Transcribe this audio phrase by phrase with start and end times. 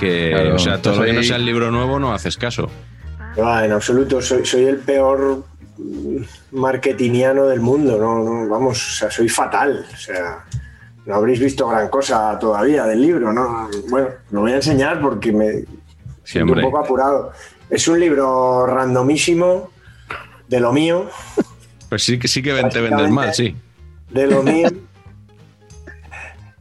[0.00, 2.68] Que, Claro, o sea, todo lo que no sea el libro nuevo no haces caso.
[3.42, 5.44] Ah, en absoluto, soy, soy el peor
[6.52, 10.44] marketingiano del mundo, no, no, vamos, o sea, soy fatal, o sea,
[11.06, 13.68] no habréis visto gran cosa todavía del libro, ¿no?
[13.88, 15.64] Bueno, lo voy a enseñar porque me
[16.24, 17.32] siento un poco apurado.
[17.68, 19.70] Es un libro randomísimo
[20.48, 21.08] de lo mío,
[21.88, 23.54] Pues sí que sí que te vendes mal, sí.
[24.10, 24.68] de lo mío,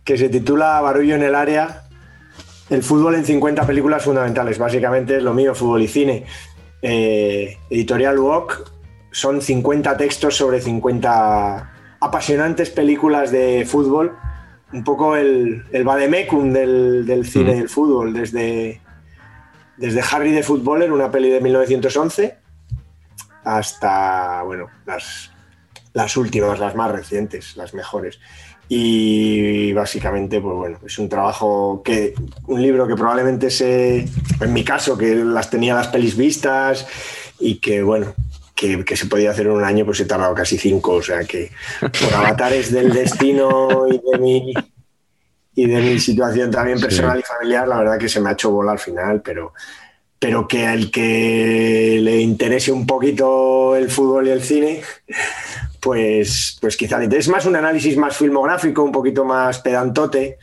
[0.04, 1.84] que se titula Barullo en el área.
[2.70, 4.58] El fútbol en 50 películas fundamentales.
[4.58, 6.26] Básicamente es lo mío, fútbol y cine.
[6.82, 8.72] Eh, editorial Walk
[9.12, 14.18] son 50 textos sobre 50 apasionantes películas de fútbol.
[14.72, 18.14] Un poco el, el vademecum del, del cine y del fútbol.
[18.14, 18.82] Desde,
[19.78, 22.38] desde Harry de Footballer, una peli de 1911,
[23.44, 25.32] hasta, bueno, las,
[25.94, 28.20] las últimas, las más recientes, las mejores.
[28.72, 32.14] Y básicamente, pues bueno, es un trabajo que,
[32.46, 34.08] un libro que probablemente se,
[34.40, 36.86] en mi caso, que las tenía las pelis vistas
[37.40, 38.14] y que, bueno,
[38.56, 41.24] que, que se podía hacer en un año, pues he tardado casi cinco, o sea
[41.24, 44.54] que por avatares del destino y de mi,
[45.56, 48.52] y de mi situación también personal y familiar, la verdad que se me ha hecho
[48.52, 49.54] bola al final, pero,
[50.20, 54.82] pero que al que le interese un poquito el fútbol y el cine,
[55.80, 60.38] pues, pues quizá interese más un análisis más filmográfico, un poquito más pedantote,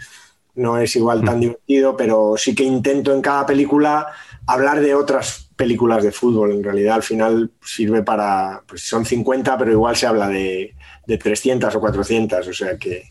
[0.54, 4.06] no es igual tan divertido, pero sí que intento en cada película
[4.46, 6.52] hablar de otras películas de fútbol.
[6.52, 10.74] En realidad al final sirve para, pues son 50, pero igual se habla de,
[11.06, 13.04] de 300 o 400, o sea que,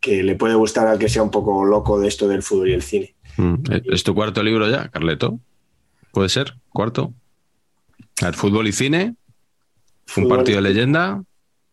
[0.00, 2.72] que le puede gustar al que sea un poco loco de esto del fútbol y
[2.72, 3.14] el cine.
[3.36, 3.54] Mm.
[3.92, 5.38] ¿Es tu cuarto libro ya, Carleto?
[6.10, 6.54] ¿Puede ser?
[6.70, 7.12] ¿Cuarto?
[8.22, 9.04] A ver, fútbol y cine.
[9.04, 9.16] Un
[10.06, 11.22] Fútbol, partido de leyenda.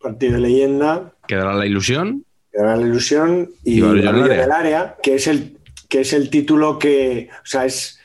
[0.04, 2.26] Partido de leyenda, Quedará la ilusión.
[2.52, 4.98] Quedará la ilusión y, Y Barullo en el área.
[5.02, 5.58] que es el,
[5.90, 8.00] que es el título que, o sea, es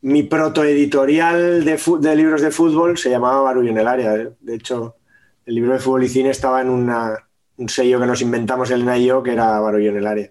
[0.00, 4.12] mi protoeditorial de, de libros de fútbol, se llamaba Barullo en el área.
[4.40, 4.96] De hecho,
[5.46, 7.16] el libro de fútbol y cine estaba en una-
[7.56, 10.30] un sello que nos inventamos Elena y yo, que era Barullo en el área.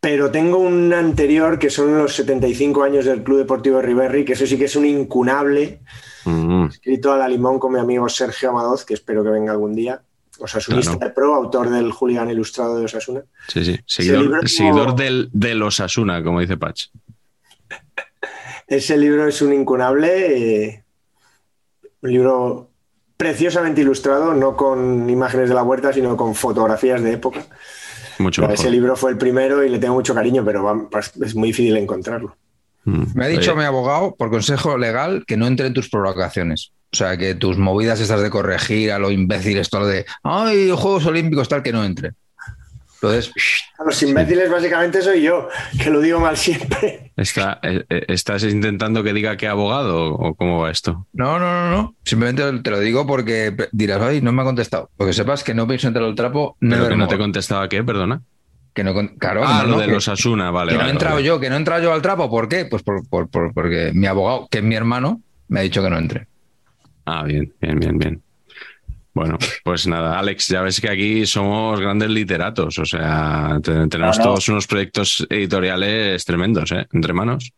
[0.00, 4.46] Pero tengo un anterior que son los 75 años del Club Deportivo Riverri, que eso
[4.46, 5.80] sí que es un incunable,
[6.24, 6.66] Mm.
[6.66, 10.02] escrito a la limón con mi amigo Sergio Amadoz, que espero que venga algún día.
[10.38, 11.08] Osasunista Claro.
[11.08, 13.22] de pro, autor del Hooligan Ilustrado de Osasuna.
[13.48, 13.78] Sí, sí.
[13.86, 16.86] Seguidor, seguidor como- del, de los Asuna, como dice Patch.
[18.66, 20.84] Ese libro es un incunable, eh,
[22.02, 22.70] un libro
[23.16, 27.44] preciosamente ilustrado, no con imágenes de la huerta, sino con fotografías de época.
[28.18, 28.70] Mucho Ese mejor.
[28.70, 30.88] libro fue el primero y le tengo mucho cariño, pero va-
[31.24, 32.36] es muy difícil encontrarlo.
[32.84, 33.04] Mm.
[33.14, 36.72] Me ha dicho Oye, mi abogado, por consejo legal, que no entre en tus provocaciones.
[36.92, 41.04] O sea, que tus movidas estas de corregir a lo imbécil, esto de, ay, Juegos
[41.06, 42.12] Olímpicos, tal, que no entre.
[42.94, 43.30] Entonces,
[43.78, 45.48] A los imbéciles básicamente soy yo,
[45.80, 47.12] que lo digo mal siempre.
[47.16, 51.06] está- eh, eh, ¿Estás intentando que diga que abogado o cómo va esto?
[51.12, 51.94] no, no, no, no.
[52.04, 54.90] Simplemente te lo digo porque dirás, ay, no me ha contestado.
[54.96, 58.22] Porque sepas que no pienso entrar al trapo, Pero que no te contestaba qué, perdona.
[58.74, 60.70] Que no, claro, Ah, no, lo no, de que- los Asuna, vale.
[60.70, 61.26] que no vale, he entrado vale.
[61.26, 62.28] yo, que no he entrado yo al trapo.
[62.28, 62.64] ¿Por qué?
[62.64, 65.90] Pues por, por- por- porque mi abogado, que es mi hermano, me ha dicho que
[65.90, 66.26] no entre.
[67.10, 68.22] Ah, bien, bien, bien, bien.
[69.14, 74.18] Bueno, pues nada, Alex, ya ves que aquí somos grandes literatos, o sea, te- tenemos
[74.18, 74.30] No, no.
[74.30, 76.86] todos unos proyectos editoriales tremendos, ¿eh?
[76.92, 77.50] Entre manos.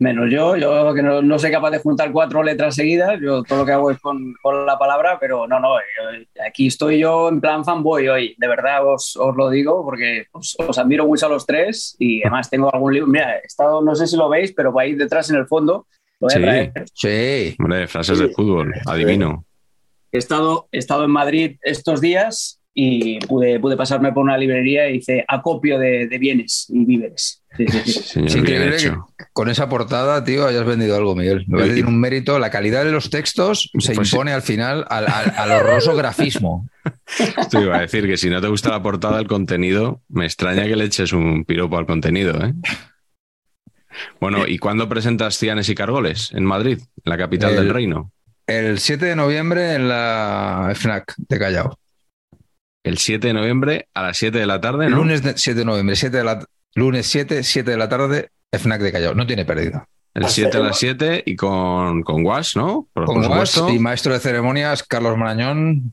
[0.00, 3.60] Menos yo, yo que no, no soy capaz de juntar cuatro letras seguidas, yo todo
[3.60, 7.28] lo que hago es con, con la palabra, pero no, no, yo- aquí estoy yo
[7.28, 11.26] en plan fanboy hoy, de verdad os, os lo digo porque os, os admiro mucho
[11.26, 14.28] a los tres y además tengo algún libro, mira, he estado, no sé si lo
[14.28, 15.86] veis, pero ahí detrás en el fondo
[16.20, 16.40] A Sí.
[16.40, 16.72] traer.
[16.94, 17.56] Sí.
[17.58, 19.44] Hombre, frases de fútbol, adivino.
[20.10, 24.88] He estado, he estado en Madrid estos días y pude, pude pasarme por una librería
[24.88, 27.42] y hice acopio de, de bienes y víveres.
[27.56, 28.92] Sí, sí, increíble que
[29.32, 31.44] con esa portada, tío, hayas vendido algo, Miguel.
[31.48, 32.38] Me parece tiene un mérito.
[32.38, 34.14] La calidad de los textos se Pues sí.
[34.14, 36.68] impone al final al, al- al horroroso grafismo.
[37.38, 40.64] Esto iba a decir que si no te gusta la portada del contenido, me extraña
[40.64, 42.54] que le eches un piropo al contenido, ¿eh?
[44.20, 46.30] Bueno, ¿y cuándo presentas Cianes y Cargoles?
[46.32, 48.12] En Madrid, en la capital El- del reino.
[48.46, 51.78] El 7 de noviembre en la FNAC de Callao.
[52.82, 54.96] El 7 de noviembre a las 7 de la tarde, ¿no?
[54.96, 56.44] Lunes de- 7 de noviembre, 7 de la,
[56.74, 59.14] lunes 7, 7 de la tarde, FNAC de Callao.
[59.14, 59.86] No tiene pérdida.
[60.14, 62.88] El 7 a las 7 y con, con Wash, ¿no?
[62.94, 65.92] Por, Con por Guas y maestro de ceremonias, Carlos Marañón,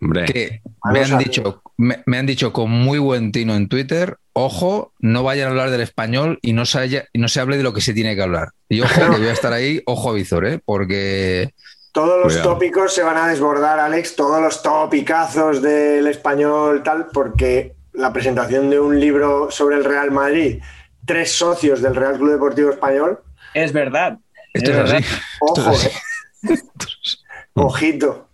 [0.00, 0.62] Hombre, que
[0.92, 5.22] me han, dicho, me, me han dicho con muy buen tino en Twitter, ojo, no
[5.22, 7.72] vayan a hablar del español y no se, haya- y no se hable de lo
[7.72, 8.48] que se tiene que hablar.
[8.68, 10.60] Y ojo, que voy a estar ahí, ojo a visor, ¿eh?
[10.64, 11.52] porque
[11.92, 12.52] Todos los Cuidado.
[12.54, 18.70] tópicos se van a desbordar, Alex, todos los topicazos del español, tal, porque la presentación
[18.70, 20.60] de un libro sobre el Real Madrid,
[21.06, 23.20] tres socios del Real Club Deportivo Español,
[23.54, 24.18] Es verdad.
[24.52, 24.96] esto Es es, verdad.
[24.96, 25.14] así.
[25.40, 27.18] ojo, Esto es eh.
[27.54, 28.28] ojito.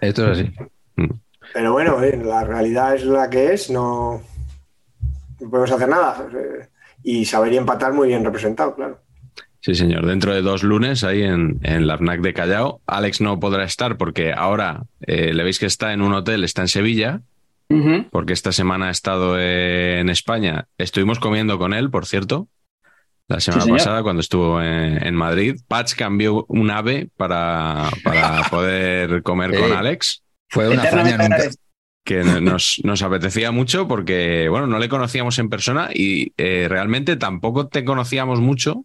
[0.00, 0.52] Esto es así.
[1.56, 4.20] Pero bueno, eh, la realidad es la que es, no,
[5.40, 6.28] no podemos hacer nada.
[6.34, 6.68] eh,
[7.02, 9.00] Y saber y empatar muy bien representado, claro.
[9.60, 10.04] sí, señor.
[10.04, 13.96] Dentro de dos lunes, ahí en, en la FNAC de Callao, Alex no podrá estar
[13.96, 17.22] porque ahora eh, le veis que está en un hotel, está en Sevilla,
[18.10, 20.66] porque esta semana ha estado en España.
[20.76, 22.48] Estuvimos comiendo con él, por cierto,
[23.28, 25.56] la semana pasada cuando estuvo en, en Madrid.
[25.68, 29.62] Patch cambió un ave para, para poder comer Sí.
[29.62, 30.22] con Alex.
[30.48, 31.34] Fue una Eternamente hazaña nunca.
[31.34, 31.62] agradecido.
[32.04, 37.16] que nos, nos apetecía mucho porque, bueno, no le conocíamos en persona y eh, realmente
[37.16, 38.84] tampoco te conocíamos mucho,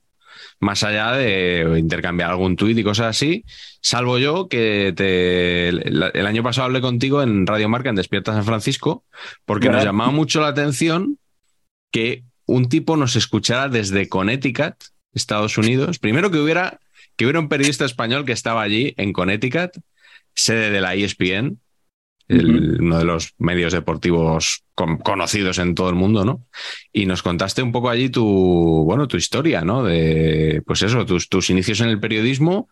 [0.60, 3.44] más allá de intercambiar algún tuit y cosas así,
[3.82, 8.34] salvo yo que te, el, el año pasado hablé contigo en Radio Marca en Despierta
[8.34, 9.06] San Francisco,
[9.46, 11.18] porque nos llamaba mucho la atención
[11.92, 14.76] que un tipo nos escuchara desde Connecticut,
[15.14, 16.00] Estados Unidos.
[16.00, 16.80] Primero que hubiera,
[17.16, 19.72] que hubiera un periodista español que estaba allí en Connecticut,
[20.36, 21.58] sede de la ESPN,
[22.28, 26.46] el- uno de los medios deportivos con- conocidos en todo el mundo, ¿no?
[26.94, 29.84] Y nos contaste un poco allí tu, bueno, tu historia, ¿no?
[29.84, 32.70] De, pues eso, tus, tus inicios en el periodismo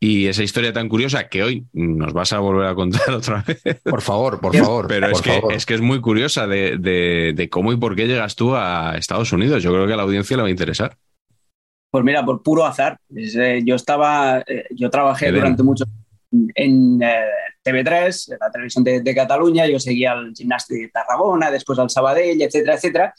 [0.00, 3.62] y esa historia tan curiosa que hoy nos vas a volver a contar otra vez.
[3.84, 4.88] Por favor, por favor.
[4.88, 5.52] Pero por es que, favor.
[5.52, 8.96] es que es muy curiosa de, de- de cómo y por qué llegas tú a
[8.96, 9.62] Estados Unidos.
[9.62, 10.96] Yo creo que a la audiencia le va a interesar.
[11.92, 12.98] Pues mira, por puro azar.
[13.14, 15.84] Eh, yo estaba, eh, yo trabajé durante mucho
[16.30, 17.26] en eh,
[17.64, 21.90] TV3, en la televisión de, de Cataluña, yo seguía al Gimnàstic de Tarragona, después al
[21.90, 23.14] Sabadell, etcétera, etcétera.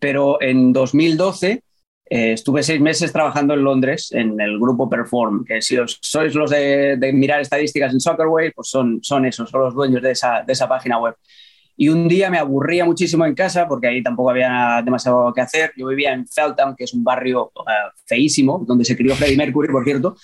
[0.00, 1.62] Pero en 2012
[2.10, 6.34] eh, estuve seis meses trabajando en Londres en el grupo Perform, que si os, sois
[6.34, 10.12] los de, de mirar estadísticas en Soccerway, pues son, son esos, son los dueños de
[10.12, 11.14] esa, de esa página web.
[11.80, 15.72] Y un día me aburría muchísimo en casa porque ahí tampoco había demasiado que hacer.
[15.76, 19.68] Yo vivía en Feltham, que es un barrio eh, feísimo, donde se crió Freddie Mercury,
[19.68, 20.16] por cierto.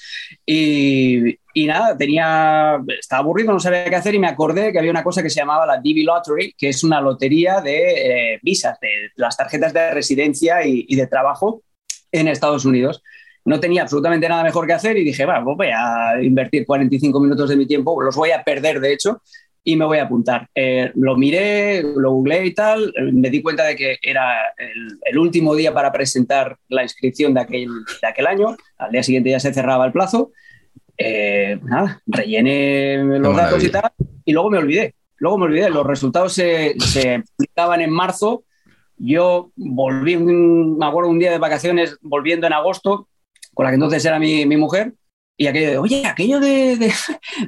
[0.45, 4.91] Y, y nada, tenía, estaba aburrido, no sabía qué hacer y me acordé que había
[4.91, 8.79] una cosa que se llamaba la DB Lottery, que es una lotería de eh, visas,
[8.81, 11.63] de las tarjetas de residencia y, de trabajo
[12.11, 13.05] en Estados Unidos.
[13.45, 17.21] No tenía absolutamente nada mejor que hacer y dije, bueno, pues voy a invertir 45
[17.21, 19.23] minutos de mi tiempo, los voy a perder de hecho,
[19.63, 20.49] y me voy a apuntar.
[20.57, 25.19] Eh, lo miré, lo googleé y tal, me di cuenta de que era el, el
[25.19, 27.69] último día para presentar la inscripción de aquel,
[28.03, 30.33] de aquel año, al día siguiente ya se cerraba el plazo.
[30.97, 33.91] Eh, nada, rellené los datos y tal,
[34.25, 34.95] y luego me olvidé.
[35.19, 38.45] Luego me olvidé, los resultados se, se publicaban en marzo.
[38.97, 43.09] Yo volví, me acuerdo un día de vacaciones, volviendo en agosto,
[43.55, 44.93] con la que entonces era mi, mi mujer,
[45.37, 46.93] y aquello de, oye, aquello de, de,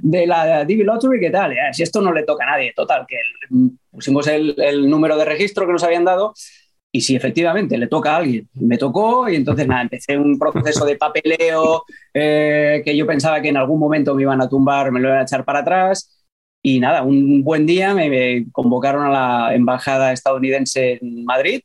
[0.03, 1.53] de la DB Lottery, ¿qué tal?
[1.55, 3.17] Ya, si esto no le toca a nadie, total, que
[3.51, 6.35] el- pusimos el, el número de registro que nos habían dado
[6.97, 10.87] y si efectivamente le toca a alguien, me tocó y entonces nada, empecé un proceso
[10.87, 11.85] de papeleo
[12.15, 15.21] eh, que yo pensaba que en algún momento me iban a tumbar, me lo iban
[15.21, 16.27] a echar para atrás
[16.63, 21.61] y nada, un buen día me, me convocaron a la embajada estadounidense en Madrid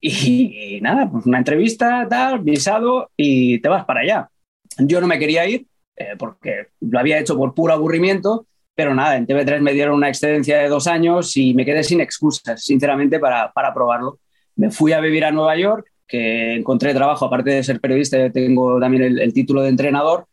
[0.00, 4.30] y, y nada, pues una entrevista, tal, visado y te vas para allá.
[4.78, 8.46] Yo no me quería ir eh, porque lo había hecho por puro aburrimiento,
[8.76, 12.00] pero nada, en TV3 me dieron una excedencia de dos años y me quedé sin
[12.00, 14.19] excusas, sinceramente, para, para probarlo.
[14.56, 18.80] Me fui a vivir a Nueva York, que encontré trabajo, aparte de ser periodista, tengo
[18.80, 20.26] también el, el título de entrenador,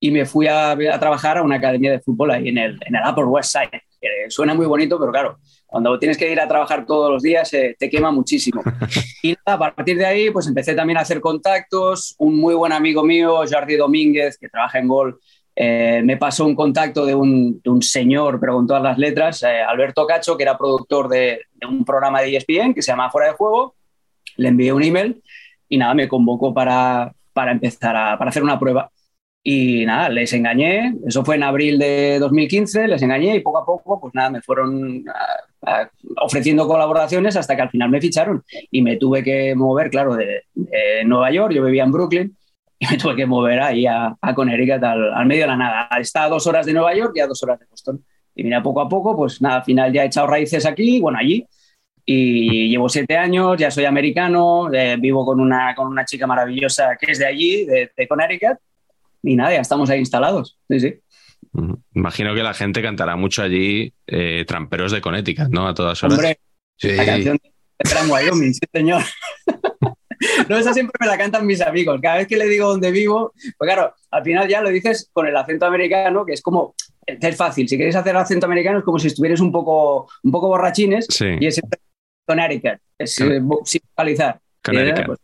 [0.00, 2.94] y me fui a, a trabajar a una academia de fútbol ahí en el, en
[2.94, 3.82] el Upper West Side,
[4.28, 7.76] suena muy bonito, pero claro, cuando tienes que ir a trabajar todos los días eh,
[7.78, 8.62] te quema muchísimo.
[9.22, 12.14] Y nada, a partir de ahí pues empecé también a hacer contactos.
[12.18, 15.18] Un muy buen amigo mío, Jordi Domínguez, que trabaja en Gol,
[15.56, 19.60] eh, me pasó un contacto de un, de un, señor, con todas las letras, eh,
[19.62, 23.34] Alberto Cacho, que era productor de, un programa de ESPN que se llama Fuera de
[23.34, 23.74] Juego.
[24.36, 25.22] Le envié un email
[25.68, 28.90] y nada, me convocó para, para empezar a para hacer una prueba.
[29.46, 33.66] Y nada, les engañé, eso fue en abril de 2015, les engañé y poco a
[33.66, 35.90] poco, pues nada, me fueron a, a,
[36.22, 40.44] ofreciendo colaboraciones hasta que al final me ficharon y me tuve que mover, claro, de
[41.04, 42.36] Nueva York, yo vivía en Brooklyn,
[42.84, 45.88] y me tuve que mover ahí a, a Connecticut al, al, medio de la nada.
[45.98, 48.04] Está a dos horas de Nueva York y a dos horas de Boston.
[48.34, 51.18] Y mira, poco a poco, pues nada, al final ya he echado raíces aquí, bueno,
[51.18, 51.46] allí.
[52.06, 56.96] Y llevo siete años, ya soy americano, eh, vivo con una, con una chica maravillosa
[57.00, 58.58] que es de allí, de, de Connecticut.
[59.22, 60.58] Y nada, ya estamos ahí instalados.
[60.68, 60.94] Sí, sí.
[61.94, 65.68] Imagino que la gente cantará mucho allí eh, Tramperos de Connecticut, ¿no?
[65.68, 66.18] A todas horas.
[66.18, 66.38] Hombre,
[66.76, 66.92] sí.
[66.92, 69.02] la canción de Gran Wyoming, sí, señor.
[70.48, 72.00] No, esa siempre me la cantan mis amigos.
[72.02, 75.26] Cada vez que le digo dónde vivo, pues claro, al final ya lo dices con
[75.26, 76.74] el acento americano, que es como,
[77.06, 77.68] es fácil.
[77.68, 81.36] Si queréis hacer acento americano es como si estuvierais un poco, un poco borrachines sí.
[81.40, 81.60] y es
[82.26, 84.40] Connecticut, es sin vocalizar.
[84.62, 85.06] Connecticut.
[85.06, 85.18] Pues,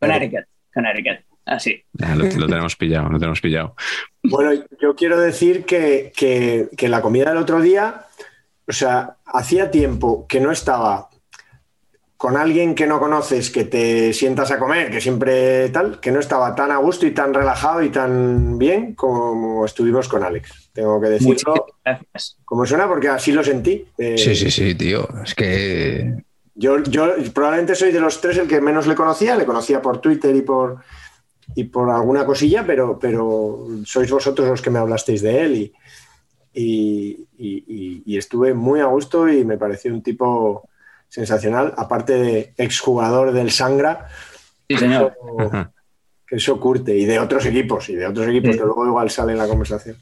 [0.00, 1.24] Connecticut, Connecticut.
[1.46, 1.82] Así.
[1.94, 3.74] Ya, lo, lo, tenemos pillado, lo tenemos pillado.
[4.22, 8.06] Bueno, yo quiero decir que, que, que la comida del otro día,
[8.68, 11.09] o sea, hacía tiempo que no estaba
[12.20, 16.20] con alguien que no conoces, que te sientas a comer, que siempre tal, que no
[16.20, 20.68] estaba tan a gusto y tan relajado y tan bien como estuvimos con Alex.
[20.74, 21.68] Tengo que decirlo.
[22.44, 23.86] Como suena, porque así lo sentí.
[23.96, 25.08] Eh, sí, sí, sí, tío.
[25.24, 26.22] Es que.
[26.54, 29.34] Yo, yo probablemente soy de los tres el que menos le conocía.
[29.34, 30.76] Le conocía por Twitter y por,
[31.54, 35.72] y por alguna cosilla, pero, pero sois vosotros los que me hablasteis de él y,
[36.52, 40.68] y, y, y estuve muy a gusto y me pareció un tipo
[41.10, 44.08] sensacional, aparte de exjugador del Sangra.
[44.68, 45.14] Sí, señor.
[45.38, 45.72] Eso,
[46.26, 48.58] que eso curte, y de otros equipos, y de otros equipos sí.
[48.58, 49.96] que luego igual sale en la conversación.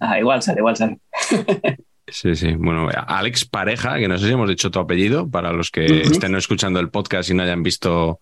[0.00, 0.98] Ah, igual sale, igual sale.
[2.08, 2.54] Sí, sí.
[2.54, 5.88] Bueno, Alex Pareja, que no sé si hemos dicho tu apellido, para los que uh
[5.88, 6.12] -huh.
[6.12, 8.20] estén escuchando el podcast y no hayan visto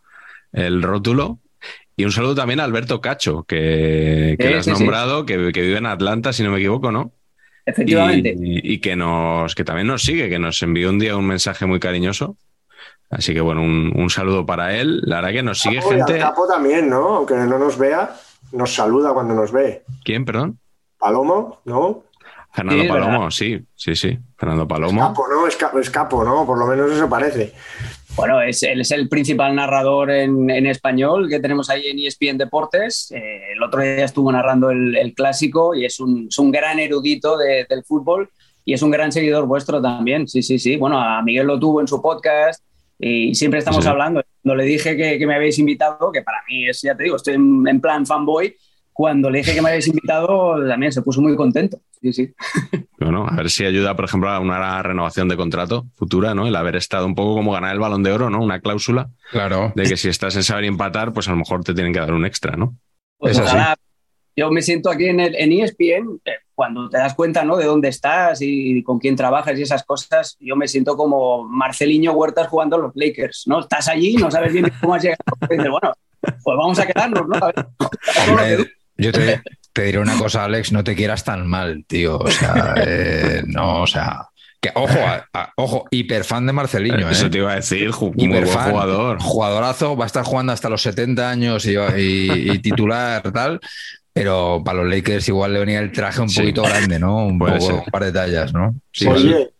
[0.52, 1.38] el rótulo.
[1.96, 5.26] Y un saludo también a Alberto Cacho, que, que le has sí, nombrado, sí.
[5.26, 7.12] Que, que, vive en Atlanta, si no me equivoco, ¿no?
[7.66, 8.34] Efectivamente.
[8.38, 11.66] Y, y, que nos que también nos sigue, que nos envió un día un mensaje
[11.66, 12.36] muy cariñoso.
[13.10, 15.00] Así que bueno, un, un saludo para él.
[15.04, 16.18] La verdad que nos sigue Capo, gente.
[16.18, 17.16] Capo también, ¿no?
[17.16, 18.14] Aunque no nos vea,
[18.52, 19.84] nos saluda cuando nos ve.
[20.04, 20.58] ¿Quién, perdón?
[20.98, 22.04] Palomo, ¿no?
[22.52, 23.30] Fernando sí, Palomo, ¿verdad?
[23.30, 24.18] sí, sí, sí.
[24.36, 25.00] Fernando Palomo.
[25.00, 25.46] Es capo, ¿no?
[25.46, 26.46] Es capo, es capo, ¿no?
[26.46, 27.52] Por lo menos eso parece.
[28.16, 32.38] Bueno, es, él es el principal narrador en, en español que tenemos ahí en ESPN
[32.38, 33.10] Deportes.
[33.10, 36.78] Eh, el otro día estuvo narrando el, el clásico y es un, es un gran
[36.78, 38.30] erudito de, del fútbol
[38.64, 40.28] y es un gran seguidor vuestro también.
[40.28, 40.76] Sí, sí, sí.
[40.76, 42.64] Bueno, a Miguel lo tuvo en su podcast
[43.00, 43.90] y siempre estamos sí.
[43.90, 44.22] hablando.
[44.42, 47.16] Cuando le dije que, que, me habéis invitado, que para mí es, ya te digo,
[47.16, 48.54] estoy en, en plan fanboy,
[48.94, 51.80] cuando le dije que me habéis invitado, también se puso muy contento.
[52.00, 52.34] Sí, sí.
[52.96, 56.46] Bueno, a ver si ayuda, por ejemplo, a una renovación de contrato futura, ¿no?
[56.46, 58.42] El haber estado un poco como ganar el balón de oro, ¿no?
[58.42, 59.10] Una cláusula.
[59.30, 59.74] Claro.
[59.76, 62.14] De que si estás en saber empatar, pues a lo mejor te tienen que dar
[62.14, 62.78] un extra, ¿no?
[63.18, 63.74] Pues es así.
[64.36, 67.56] Yo me siento aquí en, el, en ESPN, eh, cuando te das cuenta ¿no?
[67.56, 72.12] de dónde estás y con quién trabajas y esas cosas, yo me siento como Marceliño
[72.12, 73.60] Huertas jugando a los Lakers, ¿no?
[73.60, 75.18] Estás allí, no sabes bien cómo has llegado.
[75.50, 77.36] Y dices, bueno, pues vamos a quedarnos, ¿no?
[77.36, 82.18] A ver, yo te, te, diré una cosa, Alex, no te quieras tan mal, tío.
[82.18, 84.28] O sea, eh, no, o sea.
[84.60, 87.10] Que, ojo, a, a, ojo, hiperfan de Marceliño.
[87.10, 87.30] Eso ¿eh?
[87.30, 89.20] te iba a decir, buen jugador.
[89.20, 93.60] Jugadorazo, va a estar jugando hasta los 70 años y, y, y titular, tal.
[94.14, 96.40] Pero para los Lakers igual le venía el traje un sí.
[96.40, 97.26] poquito grande, ¿no?
[97.26, 98.74] Un, poco, un par de tallas, ¿no?
[98.92, 99.50] Sí, Oye,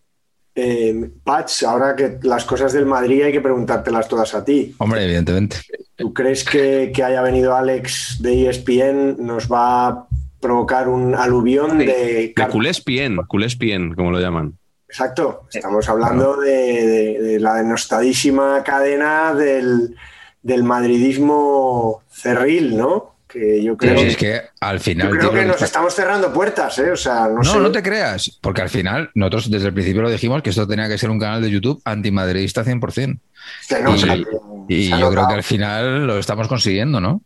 [0.55, 4.75] eh, Patch, ahora que las cosas del Madrid hay que preguntártelas todas a ti.
[4.79, 5.57] Hombre, evidentemente.
[5.97, 10.07] ¿Tú crees que, que haya venido Alex de ESPN nos va a
[10.41, 11.87] provocar un aluvión sí.
[11.87, 12.35] de...
[12.37, 14.59] De culespien, culespien, como lo llaman.
[14.89, 19.97] Exacto, estamos hablando de, de, de la denostadísima cadena del,
[20.43, 23.14] del madridismo cerril, ¿no?
[23.35, 26.79] Que yo creo, sí, es que al final yo creo que nos estamos cerrando puertas,
[26.79, 26.93] ¿eh?
[26.93, 27.59] O sea, no, no, sé.
[27.59, 30.89] no te creas, porque al final nosotros desde el principio lo dijimos que esto tenía
[30.89, 33.19] que ser un canal de YouTube antimadridista 100%.
[33.69, 33.95] Que no,
[34.69, 37.21] y, yo creo que al final lo estamos consiguiendo, ¿no?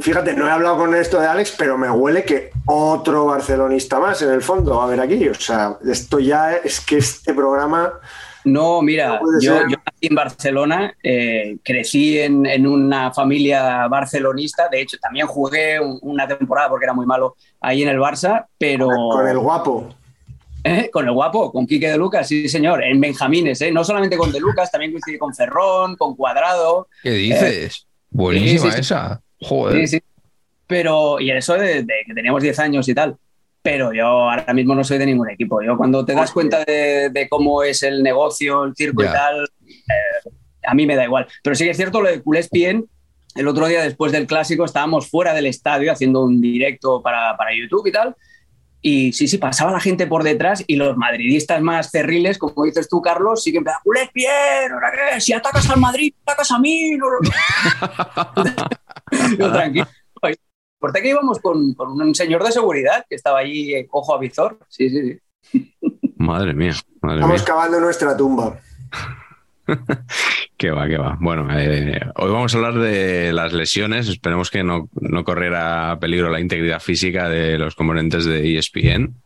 [0.00, 4.20] Fíjate, no he hablado con esto de Alex, pero me huele que otro barcelonista más
[4.22, 5.28] en el fondo va a haber aquí.
[5.28, 7.92] O sea, esto ya es que este programa
[8.44, 14.68] no, mira, no yo, yo, nací en Barcelona, eh, crecí en, en, una familia barcelonista,
[14.68, 18.46] de hecho también jugué un, una temporada porque era muy malo ahí en el Barça,
[18.58, 18.88] pero...
[18.88, 19.88] Con el guapo.
[20.62, 20.90] ¿Eh?
[20.92, 22.84] Con el guapo, con Quique de Lucas, sí, señor.
[22.84, 23.70] En Benjamines, ¿eh?
[23.70, 26.88] no solamente con de Lucas, también coincidí con Ferrón, con Cuadrado.
[27.02, 27.86] ¿Qué dices?
[28.10, 29.22] Buenísima esa.
[29.40, 29.88] Joder.
[29.88, 30.02] Sí, sí.
[30.66, 33.16] Pero, y eso de, de que teníamos 10 años y tal.
[33.62, 35.62] Pero yo ahora mismo no soy de ningún equipo.
[35.62, 39.10] Yo cuando te das cuenta de, de cómo es el negocio, el circo Ya.
[39.10, 40.30] y tal, eh,
[40.64, 41.26] a mí me da igual.
[41.42, 42.86] Pero sí que es cierto lo de culés bien.
[43.34, 47.50] El otro día, después del clásico, estábamos fuera del estadio haciendo un directo para, para
[47.54, 48.16] YouTube y tal.
[48.82, 52.88] Y sí, sí, pasaba la gente por detrás y los madridistas más cerriles, como dices
[52.88, 55.20] tú, Carlos, sí que empezaban, culés bien, ¿ahora qué?
[55.20, 56.92] Si atacas al Madrid, atacas a mí.
[56.96, 58.44] No, no, no".
[59.38, 59.86] Yo, tranquilo.
[60.80, 64.18] Porque que íbamos con, con un señor de seguridad que estaba allí, eh, ojo a
[64.18, 64.58] visor.
[64.68, 65.20] Sí, sí,
[65.52, 65.74] sí.
[66.16, 67.44] Madre mía, madre Estamos mía.
[67.46, 68.58] cavando nuestra tumba.
[70.56, 71.16] Que va, que va.
[71.18, 74.08] Bueno, eh, hoy vamos a hablar de las lesiones.
[74.08, 79.22] Esperemos que no, no corriera peligro la integridad física de los componentes de ESPN.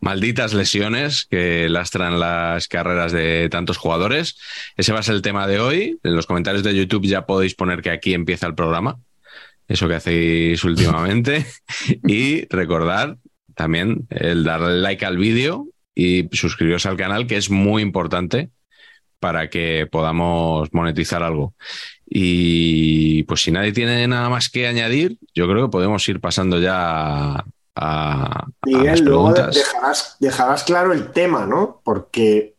[0.00, 4.38] Malditas lesiones que lastran las carreras de tantos jugadores.
[4.78, 5.98] Ese va a ser el tema de hoy.
[6.02, 8.98] En los comentarios de YouTube ya podéis poner que aquí empieza el programa.
[9.68, 11.46] Eso que hacéis últimamente.
[12.06, 13.16] y recordad
[13.54, 18.50] también el darle like al vídeo y suscribiros al canal, que es muy importante
[19.20, 21.54] para que podamos monetizar algo.
[22.06, 26.60] Y pues si nadie tiene nada más que añadir, yo creo que podemos ir pasando
[26.60, 27.44] ya a,
[27.74, 31.80] a las Miguel, luego dejarás, dejarás claro el tema, ¿no?
[31.84, 32.54] Porque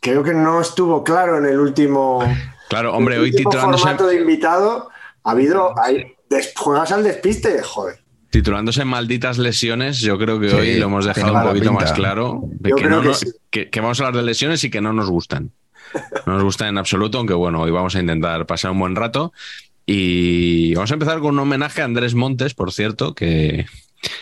[0.00, 2.22] creo que no estuvo claro en el último,
[2.68, 4.90] Claro, hombre, el hoy titulándose, formato de invitado.
[5.24, 5.78] Ha habido.
[5.78, 6.15] Hay,
[6.54, 8.00] juegas al despiste, joder.
[8.30, 11.84] titulándose Malditas lesiones, yo creo que Sí, hoy lo hemos dejado un poquito pinta.
[11.84, 12.40] más claro.
[12.44, 13.26] De Yo que, creo no, que no- sí.
[13.50, 15.52] que- que vamos a hablar de lesiones y que no nos gustan.
[16.26, 19.32] No nos gustan en absoluto, aunque bueno, hoy vamos a intentar pasar un buen rato.
[19.86, 23.66] Y vamos a empezar con un homenaje a Andrés Montes, por cierto, que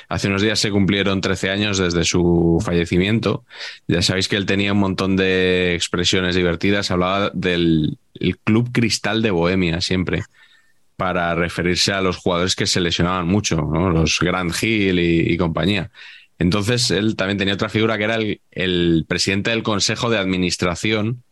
[0.09, 3.45] hace unos días se cumplieron 13 años desde su fallecimiento.
[3.89, 6.91] Ya sabéis que él tenía un montón de expresiones divertidas.
[6.91, 10.23] Hablaba del el Club Cristal de Bohemia siempre,
[10.97, 13.91] para referirse a los jugadores que se lesionaban mucho, ¿no?
[13.91, 15.91] los Grand Hill y, y compañía.
[16.39, 21.23] Entonces, él también tenía otra figura que era el, el presidente del Consejo de Administración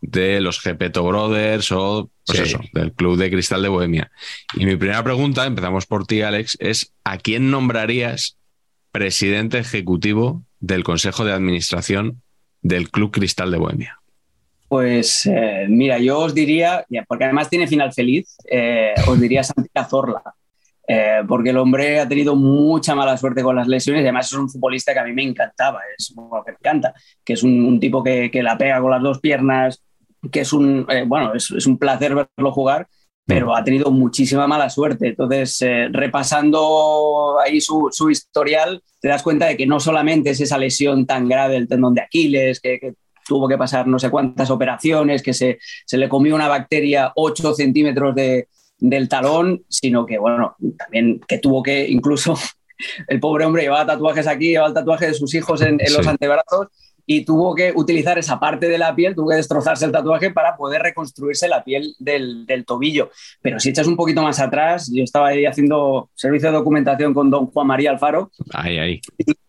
[0.00, 2.44] de los Gepeto Brothers o pues Sí.
[2.44, 4.10] eso, del Club de Cristal de Bohemia.
[4.54, 8.36] Y mi primera pregunta, empezamos por ti, Alex, es ¿a quién nombrarías
[8.92, 12.22] presidente ejecutivo del Consejo de Administración
[12.62, 13.97] del Club Cristal de Bohemia?
[14.68, 19.70] Pues eh, mira, yo os diría, porque además tiene final feliz, eh, os diría Santi
[19.72, 20.22] Cazorla.
[20.90, 24.38] Eh, porque el hombre ha tenido mucha mala suerte con las lesiones y además es
[24.38, 27.62] un futbolista que a mí me encantaba, es bueno, que me encanta, que es un,
[27.62, 29.84] un tipo que, que la pega con las dos piernas,
[30.32, 32.88] que es un, bueno, es, es un placer verlo jugar,
[33.26, 35.08] pero ha tenido muchísima mala suerte.
[35.08, 40.56] Entonces, repasando ahí su, su historial, te das cuenta de que no solamente es esa
[40.56, 42.94] lesión tan grave del tendón de Aquiles, que, que
[43.28, 47.54] tuvo que pasar no sé cuántas operaciones, que se, se le comió una bacteria 8
[47.54, 52.36] centímetros de, del talón, sino que, bueno, también que tuvo que incluso,
[53.08, 56.06] el pobre hombre llevaba tatuajes aquí, llevaba el tatuaje de sus hijos en, en los
[56.06, 56.68] antebrazos
[57.10, 60.58] y tuvo que utilizar esa parte de la piel, tuvo que destrozarse el tatuaje para
[60.58, 63.10] poder reconstruirse la piel del, del tobillo.
[63.40, 67.30] Pero si echas un poquito más atrás, yo estaba ahí haciendo servicio de documentación con
[67.30, 69.00] don Juan María Alfaro Ahí, ahí.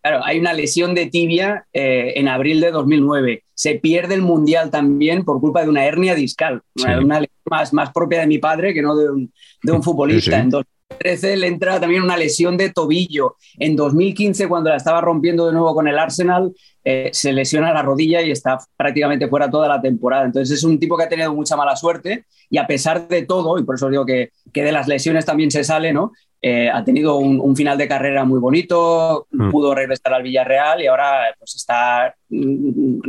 [0.02, 3.44] Claro, hay una lesión de tibia eh, en abril de 2009.
[3.54, 6.86] Se pierde el mundial también por culpa de una hernia discal, Sí.
[6.86, 10.42] una, lesión más, más propia de mi padre que no de un, de un futbolista.
[10.42, 10.58] Sí, sí.
[10.90, 13.36] 2013 le entra también una lesión de tobillo.
[13.58, 16.52] En 2015, cuando la estaba rompiendo de nuevo con el Arsenal,
[16.84, 20.26] eh, se lesiona la rodilla y está prácticamente fuera toda la temporada.
[20.26, 23.60] Entonces es un tipo que ha tenido mucha mala suerte y a pesar de todo,
[23.60, 26.12] y por eso digo que, que de las lesiones también se sale, ¿no?
[26.42, 29.52] Eh, ha tenido un, un final de carrera muy bonito, Mm.
[29.52, 33.00] pudo regresar al Villarreal y ahora pues está mm,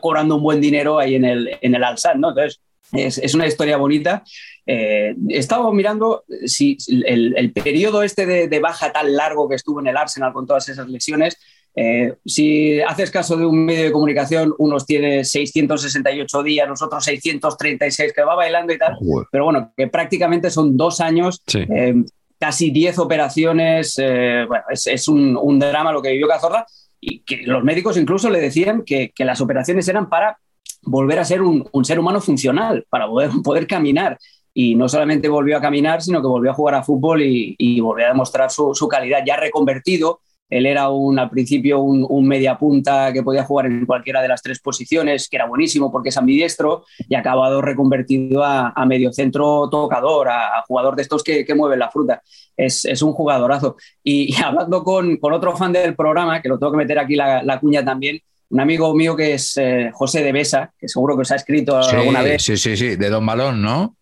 [0.00, 2.30] cobrando un buen dinero ahí en el, en el Al-Sadd, ¿no?
[2.30, 2.60] Entonces,
[2.92, 4.22] es, es una historia bonita.
[4.66, 6.76] Eh, he estado mirando si
[7.06, 10.46] el, el periodo este de, de baja tan largo que estuvo en el Arsenal con
[10.46, 11.36] todas esas lesiones,
[11.76, 17.04] eh, si haces caso de un medio de comunicación, unos tiene 668 días, los otros
[17.04, 18.96] 636, que va bailando y tal,
[19.30, 21.60] pero bueno, que prácticamente son dos años Sí.
[21.72, 21.94] eh,
[22.38, 23.94] casi 10 operaciones.
[23.98, 26.66] eh, bueno, es, es un, un drama lo que vivió Cazorla
[27.00, 30.38] y que los médicos incluso le decían que, que las operaciones eran para
[30.82, 33.06] volver a ser un, ser humano funcional, para
[33.44, 34.18] poder, caminar.
[34.52, 38.06] Y no solamente volvió a caminar, sino que volvió a jugar a fútbol y, volvió
[38.06, 39.20] a demostrar su, calidad.
[39.24, 43.86] Ya reconvertido, él era un, al principio un, un media punta que podía jugar en
[43.86, 48.72] cualquiera de las tres posiciones, que era buenísimo porque es ambidiestro, y acabado reconvertido a,
[48.74, 52.20] a mediocentro tocador, a, jugador de estos que, mueven la fruta.
[52.56, 53.76] Es, un jugadorazo.
[54.02, 57.84] Y, hablando con, otro fan del programa, que lo tengo que meter aquí la cuña
[57.84, 61.36] también, un amigo mío que es eh, José de Besa, que seguro que os ha
[61.36, 62.42] escrito Sí, alguna vez.
[62.42, 63.96] sí, sí, sí, de Don Balón, ¿no?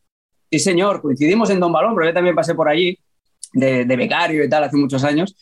[0.51, 2.99] Sí, señor, coincidimos en Don Balón, pero yo también pasé por allí
[3.53, 5.37] de, de becario y tal hace muchos años.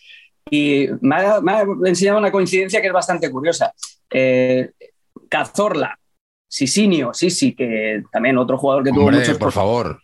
[0.51, 3.73] Y me ha, me ha enseñado una coincidencia que es bastante curiosa.
[4.11, 4.71] Eh,
[5.29, 5.99] Cazorla,
[6.49, 10.01] Sisinio, Sisi, que también otro jugador que tuvo muchos por favor.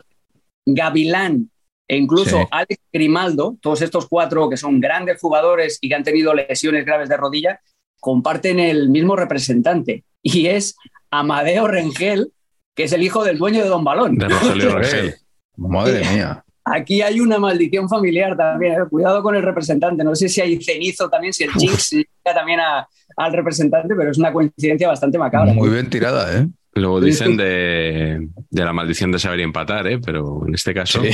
[0.67, 1.51] Gavilán
[1.89, 2.47] e incluso Sí.
[2.51, 7.09] Alex Grimaldo, todos estos cuatro que son grandes jugadores y que han tenido lesiones graves
[7.09, 7.61] de rodilla,
[8.03, 10.75] comparten el mismo representante y es
[11.13, 12.33] Amadeo Rengel,
[12.75, 14.19] que es el hijo del dueño de Don Balón.
[14.19, 15.15] De Rogelio Eh, Rangel.
[15.57, 16.45] Madre mía.
[16.65, 18.73] Aquí hay una maldición familiar también.
[18.73, 18.85] eh.
[18.91, 20.03] Cuidado con el representante.
[20.03, 24.11] No sé si hay cenizo también, si el jinx llega también a- al representante, pero
[24.11, 25.53] es una coincidencia bastante macabra.
[25.53, 26.49] Muy bien tirada, ¿eh?
[26.75, 30.01] Luego dicen de, de la maldición de saber y empatar, ¿eh?
[30.05, 31.03] pero en este caso.
[31.03, 31.11] Sí.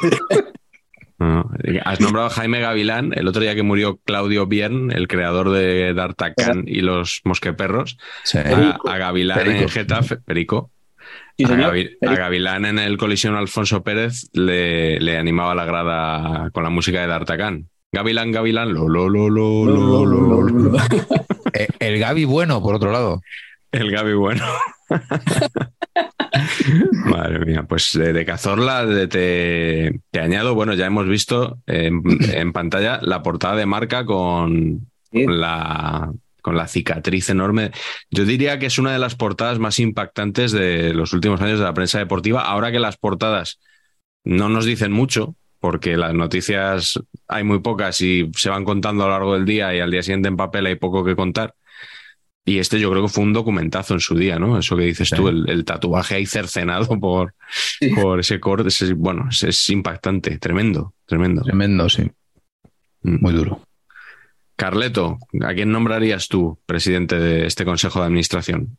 [1.20, 1.50] No.
[1.84, 5.92] Has nombrado a Jaime Gavilán, el otro día que murió Claudio Biern, el creador de
[5.92, 7.98] D'Artagnan y los mosqueperros.
[8.24, 8.38] Sí.
[8.38, 9.68] A, a Gavilán en.
[9.68, 10.70] Getafe, Perico.
[11.36, 11.48] Sí, a.
[11.48, 11.96] Gavi-.
[12.00, 17.06] Gavilán en el colisión Alfonso Pérez le, le animaba la grada con la música de
[17.06, 17.68] D'Artagnan.
[17.92, 20.78] Gavilán, Gavilán, lo, lo, lo, lo, lo, lo, lo.
[21.52, 23.20] Eh, El Gaby bueno, por otro lado.
[23.72, 24.44] El Gaby bueno.
[27.04, 32.52] Madre mía, pues eh, de Cazorla te, te añado, bueno, ya hemos visto en, en
[32.52, 35.24] pantalla la portada de marca con, Sí.
[35.24, 37.72] con la, con la cicatriz enorme.
[38.10, 41.64] Yo diría que es una de las portadas más impactantes de los últimos años de
[41.64, 42.42] la prensa deportiva.
[42.42, 43.58] Ahora que las portadas
[44.22, 49.06] no nos dicen mucho, porque las noticias hay muy pocas y se van contando a
[49.08, 51.54] lo largo del día y al día siguiente en papel hay poco que contar.
[52.44, 54.58] Y este yo creo que fue un documentazo en su día, ¿no?
[54.58, 55.16] Eso que dices Sí.
[55.16, 57.90] tú, el, el tatuaje ahí cercenado por, Sí.
[57.94, 58.68] por ese corte.
[58.68, 61.42] ese- bueno, es, es impactante, tremendo, tremendo.
[61.42, 62.02] Tremendo, sí.
[63.02, 63.18] Mm.
[63.20, 63.60] Muy duro.
[64.56, 68.76] Carleto, ¿a quién nombrarías tú presidente de este Consejo de Administración?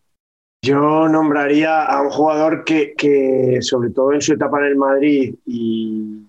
[0.64, 5.34] Yo nombraría a un jugador que, que, sobre todo en su etapa en el Madrid,
[5.48, 6.20] y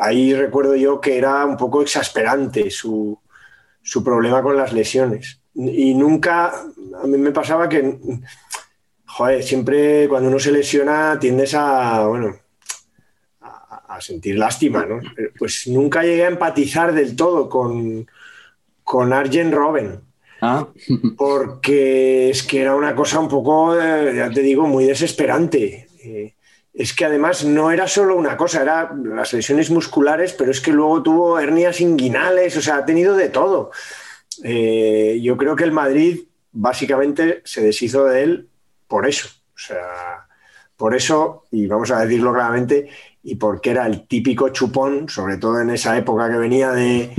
[0.00, 3.18] ahí recuerdo yo que era un poco exasperante su,
[3.82, 5.40] su problema con las lesiones.
[5.54, 6.48] Y nunca,
[7.02, 7.98] a mí me pasaba que,
[9.06, 12.36] joder, siempre cuando uno se lesiona tiendes a, bueno,
[13.40, 15.00] a, a sentir lástima, ¿no?
[15.38, 18.06] Pues nunca llegué a empatizar del todo con,
[18.82, 20.00] con Arjen Robben
[20.44, 20.66] Ah,
[21.16, 25.86] porque es que era una cosa un poco, eh, ya te digo, muy desesperante.
[26.02, 26.34] Eh,
[26.74, 30.72] es que además no era solo una cosa, era las lesiones musculares, pero es que
[30.72, 33.70] luego tuvo hernias inguinales, o sea, ha tenido de todo.
[34.42, 36.20] Eh, yo creo que el Madrid
[36.52, 38.48] básicamente se deshizo de él
[38.88, 39.28] por eso.
[39.54, 40.26] O sea,
[40.76, 42.88] por eso, y vamos a decirlo claramente,
[43.22, 47.10] y porque era el típico chupón, sobre todo en esa época que venía de,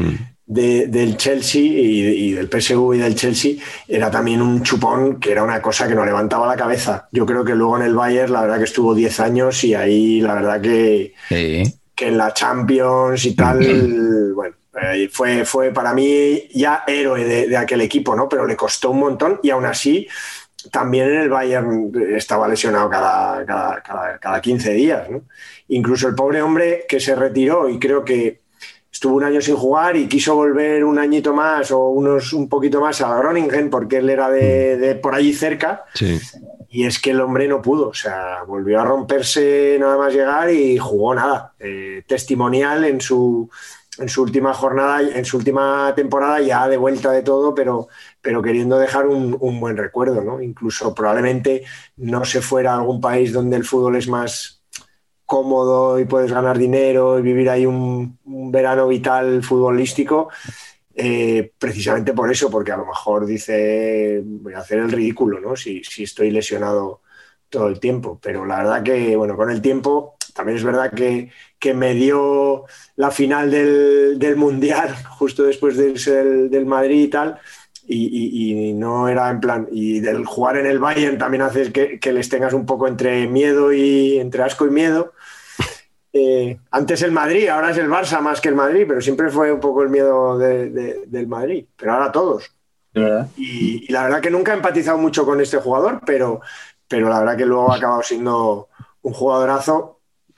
[0.45, 3.55] de- del Chelsea y, y del PSV y del Chelsea,
[3.88, 7.07] era también un chupón que era una cosa que no levantaba la cabeza.
[7.13, 10.19] Yo creo que luego en el Bayern, la verdad que estuvo 10 años y ahí
[10.19, 11.63] la verdad que, Sí.
[11.95, 17.47] que en la Champions y tal, bueno, eh, fue, fue para mí ya héroe de,
[17.47, 18.27] de aquel equipo, ¿no?
[18.27, 20.07] Pero le costó un montón y aún así
[20.71, 25.23] también en el Bayern estaba lesionado cada, cada, cada, cada 15 días, ¿no?
[25.67, 28.39] Incluso el pobre hombre que se retiró y creo que
[28.91, 32.79] estuvo un año sin jugar y quiso volver un añito más o unos un poquito
[32.79, 36.19] más a Groningen porque él era de, de por allí cerca Sí.
[36.69, 40.49] y es que el hombre no pudo, o sea, volvió a romperse nada más llegar
[40.51, 41.53] y jugó nada.
[41.59, 43.49] Eh, testimonial en su,
[43.99, 47.88] en su última jornada, en su última temporada, ya de vuelta de todo, pero,
[48.21, 50.41] pero queriendo dejar un, buen recuerdo, ¿no?
[50.41, 51.63] Incluso probablemente
[51.97, 54.63] no se fuera a algún país donde el fútbol es más
[55.25, 60.29] cómodo y puedes ganar dinero y vivir ahí un, un verano vital futbolístico,
[60.95, 65.56] eh, precisamente por eso, porque a lo mejor dice, voy a hacer el ridículo, ¿no?
[65.56, 67.01] Si, si estoy lesionado
[67.49, 68.19] todo el tiempo.
[68.21, 72.65] Pero la verdad que, bueno, con el tiempo también es verdad que, que me dio
[72.96, 77.39] la final del, del Mundial justo después de irse del, del Madrid y tal.
[77.86, 81.72] Y, y- y no era en plan, y del jugar en el Bayern también hace
[81.74, 85.12] que, que les tengas un poco entre miedo y entre asco y miedo.
[86.15, 89.52] Eh, antes el Madrid, ahora es el Barça más que el Madrid, pero siempre fue
[89.52, 92.52] un poco el miedo de- de- del Madrid, pero ahora todos.
[92.93, 93.28] verdad.
[93.36, 96.41] Y, y la verdad que nunca he empatizado mucho con este jugador, pero,
[96.88, 98.69] pero la verdad que luego ha acabado siendo
[99.02, 99.92] un jugadorazo,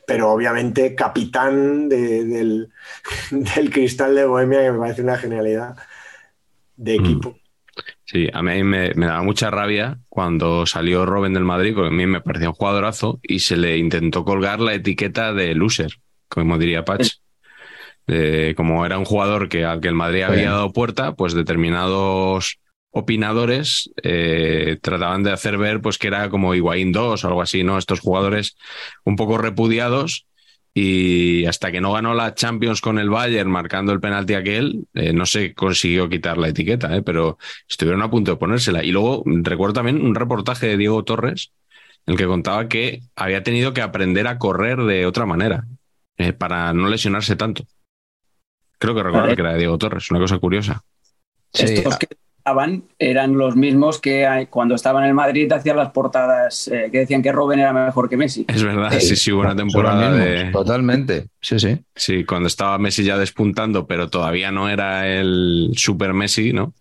[0.07, 2.69] pero obviamente capitán de- del,
[3.31, 5.75] del Cristal de Bohemia, que me parece una genialidad
[6.75, 7.37] de equipo.
[8.05, 11.91] Sí, a mí me, me daba mucha rabia cuando salió Robin del Madrid, porque a
[11.91, 15.91] mí me parecía un jugadorazo y se le intentó colgar la etiqueta de loser,
[16.29, 17.15] como diría Patch.
[18.07, 22.59] Eh, como era un jugador que al que el Madrid había dado puerta, pues determinados
[22.97, 27.61] opinadores eh, trataban de hacer ver pues que era como Higuaín 2 o algo así,
[27.61, 27.77] ¿no?
[27.77, 28.55] Estos jugadores
[29.03, 30.25] un poco repudiados
[30.73, 35.11] y hasta que no ganó la Champions con el Bayern marcando el penalti aquel, eh,
[35.11, 37.01] no se consiguió quitar la etiqueta, ¿eh?
[37.01, 38.81] pero estuvieron a punto de ponérsela.
[38.81, 41.51] Y luego recuerdo también un reportaje de Diego Torres
[42.05, 45.65] en el que contaba que había tenido que aprender a correr de otra manera
[46.17, 47.65] eh, para no lesionarse tanto.
[48.77, 50.81] Creo que recuerdo que era de Diego Torres, una cosa curiosa.
[51.51, 52.24] Estos que estaban
[52.99, 56.99] eran los mismos que hay- cuando estaban en el Madrid hacían las portadas eh, que
[56.99, 58.45] decían que Robben era mejor que Messi.
[58.47, 60.51] Es verdad, sí, sí, hubo una temporada de...
[60.51, 61.27] Totalmente.
[61.41, 61.79] Sí, sí.
[61.95, 66.73] Sí, cuando estaba Messi ya despuntando, pero todavía no era el super Messi, ¿no?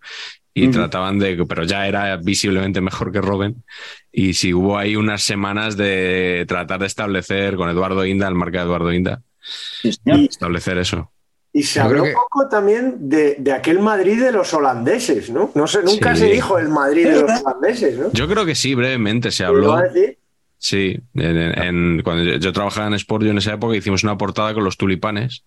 [0.57, 3.63] Y trataban de, pero ya era visiblemente mejor que Robben.
[4.11, 8.59] Y sí, hubo ahí unas semanas de tratar de establecer con Eduardo Inda, el marca
[8.59, 11.11] de Eduardo Inda, Sí, establecer eso.
[11.57, 15.51] Y se habló que- poco también de, de aquel Madrid de los holandeses, ¿no?
[15.55, 16.23] No sé, nunca Sí.
[16.23, 18.11] se dijo el Madrid de los holandeses, ¿no?
[18.11, 19.69] Yo creo que sí, brevemente se ¿Lo habló.
[19.69, 20.19] va a decir?
[20.57, 24.17] Sí, en, en- cuando yo, yo trabajaba en Sport, yo en esa época hicimos una
[24.17, 25.45] portada con los tulipanes.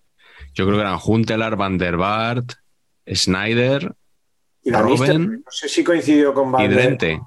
[0.55, 2.53] Yo creo que eran Huntelaar, Van der Vaart,
[3.13, 3.93] Snyder
[4.63, 7.21] Y Robben no sé si coincidió con Van y Drente.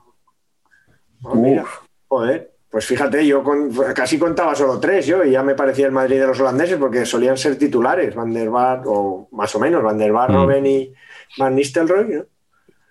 [1.24, 1.64] Ah, mira,
[2.08, 2.51] joder.
[2.72, 6.18] Pues fíjate, yo con- casi contaba solo tres yo y ya me parecía el Madrid
[6.18, 9.98] de los holandeses porque solían ser titulares, Van der Vaart, o más o menos, Van
[9.98, 10.35] der Vaart, Mm.
[10.35, 10.92] Robben y
[11.38, 12.22] Van Nistelrooy, ¿no?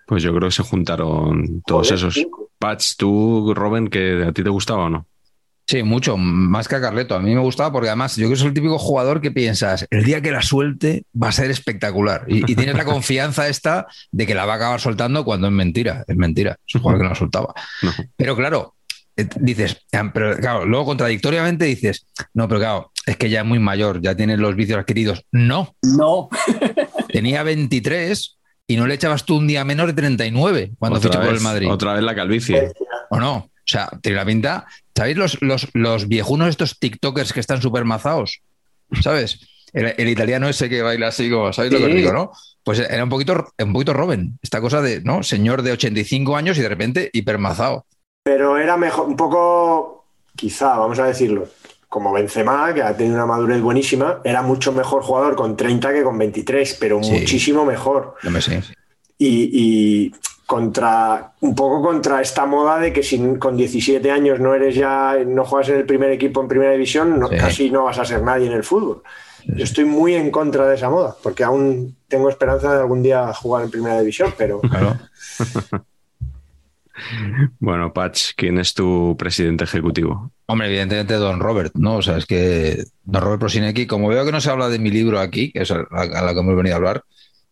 [0.06, 2.14] Pues yo creo que se juntaron todos Joder, esos.
[2.14, 2.50] cinco.
[2.58, 5.06] Patch, tú, Robin, que a ti te gustaba o no?
[5.66, 7.14] Sí, mucho, más que a Carleto.
[7.14, 9.86] A mí me gustaba porque además yo creo que es el típico jugador que piensas,
[9.90, 12.24] el día que la suelte va a ser espectacular.
[12.28, 15.52] Y, y tienes la confianza esta de que la va a acabar soltando cuando es
[15.52, 16.04] mentira.
[16.06, 16.56] Es mentira.
[16.68, 17.54] Es un jugador que no la soltaba.
[17.82, 17.90] No.
[18.16, 18.74] Pero claro,
[19.16, 23.58] dices, ah, pero claro, luego contradictoriamente dices, no, pero claro, es que ya es muy
[23.58, 25.24] mayor, ya tiene los vicios adquiridos.
[25.32, 26.28] No, No,
[27.08, 31.22] tenía 23 y no le echabas tú un día menos de 39 cuando Otra fichó
[31.22, 31.68] por el Madrid.
[31.70, 32.72] Otra vez la calvicie.
[33.10, 33.34] ¿O no?
[33.34, 34.66] O sea, tiene la pinta.
[34.96, 38.40] ¿Sabéis los, los, los viejunos estos TikTokers que están súper mazados?
[39.00, 39.40] ¿Sabes?
[39.72, 42.32] El, el italiano ese que baila así, como, ¿sabéis lo que os digo, no?
[42.64, 44.38] Pues era un poquito, un poquito Robin.
[44.42, 45.22] Esta cosa de, ¿no?
[45.22, 47.86] Señor de 85 años y de repente hipermazado.
[48.22, 50.04] Pero era mejor, un poco,
[50.36, 51.48] quizá, vamos a decirlo,
[51.88, 56.02] como Benzema, que ha tenido una madurez buenísima, era mucho mejor jugador con 30 que
[56.04, 57.12] con 23, pero Sí.
[57.12, 58.14] muchísimo mejor.
[58.22, 58.62] No me sé.
[59.18, 60.14] Y, y
[60.46, 65.16] contra, un poco contra esta moda de que si con 17 años no eres ya,
[65.26, 67.36] no juegas en el primer equipo en primera división, no- Sí.
[67.36, 69.02] casi no vas a ser nadie en el fútbol.
[69.44, 73.32] Yo estoy muy en contra de esa moda, porque aún tengo esperanza de algún día
[73.34, 74.96] jugar en primera división, pero Claro.
[77.58, 80.32] Bueno, Patch, ¿quién es tu presidente ejecutivo?
[80.46, 81.96] Hombre, evidentemente Don Robert, ¿no?
[81.96, 84.90] O sea, es que Don Robert Prosinecki, como veo que no se habla de mi
[84.90, 87.02] libro aquí, que es a a la que hemos venido a hablar,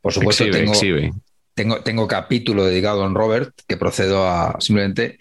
[0.01, 1.13] por supuesto exhibe, tengo, exhibe.
[1.55, 5.19] tengo, tengo capítulo dedicado a Don Robert, que procedo a simplemente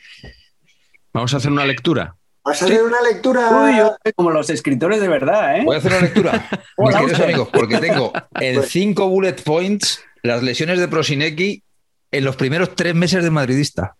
[1.13, 2.15] Vamos a hacer una lectura.
[2.43, 3.49] vas a hacer una lectura.
[3.65, 5.63] Uy, yo- como los escritores de verdad, ¿eh?
[5.65, 10.43] Voy a hacer una lectura, mis queridos amigos, porque tengo en cinco bullet points las
[10.43, 11.63] lesiones de Prosinecki
[12.11, 13.95] en los primeros tres meses de madridista.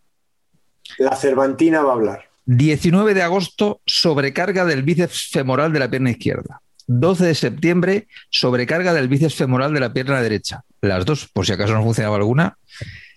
[1.00, 2.30] La Cervantina va a hablar.
[2.46, 6.62] 19 de agosto, sobrecarga del bíceps femoral de la pierna izquierda.
[6.88, 10.66] 12 de septiembre, sobrecarga del bíceps femoral de la pierna derecha.
[10.82, 12.58] Las dos, por si acaso no funcionaba alguna.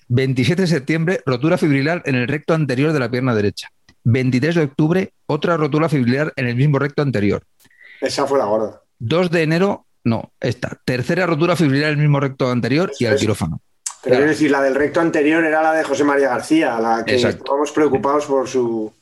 [0.08, 3.70] 27 de septiembre, rotura fibrilar en el recto anterior de la pierna derecha.
[4.04, 7.42] 23 de octubre, otra rotura fibrilar en el mismo recto anterior.
[8.00, 8.80] Esa fue la gorda.
[9.00, 10.78] 2 de enero, no, esta.
[10.84, 13.60] Tercera rotura fibrilar en el mismo recto anterior y al quirófano.
[14.02, 14.16] Pero Claro.
[14.24, 17.38] quiero decir, la del recto anterior era la de José María García, la que Exacto.
[17.44, 18.92] estábamos preocupados por su.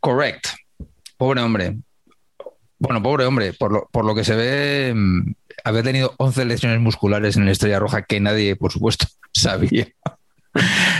[0.00, 0.46] Correct.
[1.16, 1.76] Pobre hombre.
[2.78, 5.32] Bueno, pobre hombre, por lo, por lo que se ve, mm,
[5.64, 9.88] había tenido 11 lesiones musculares en la Estrella Roja que nadie, por supuesto, sabía.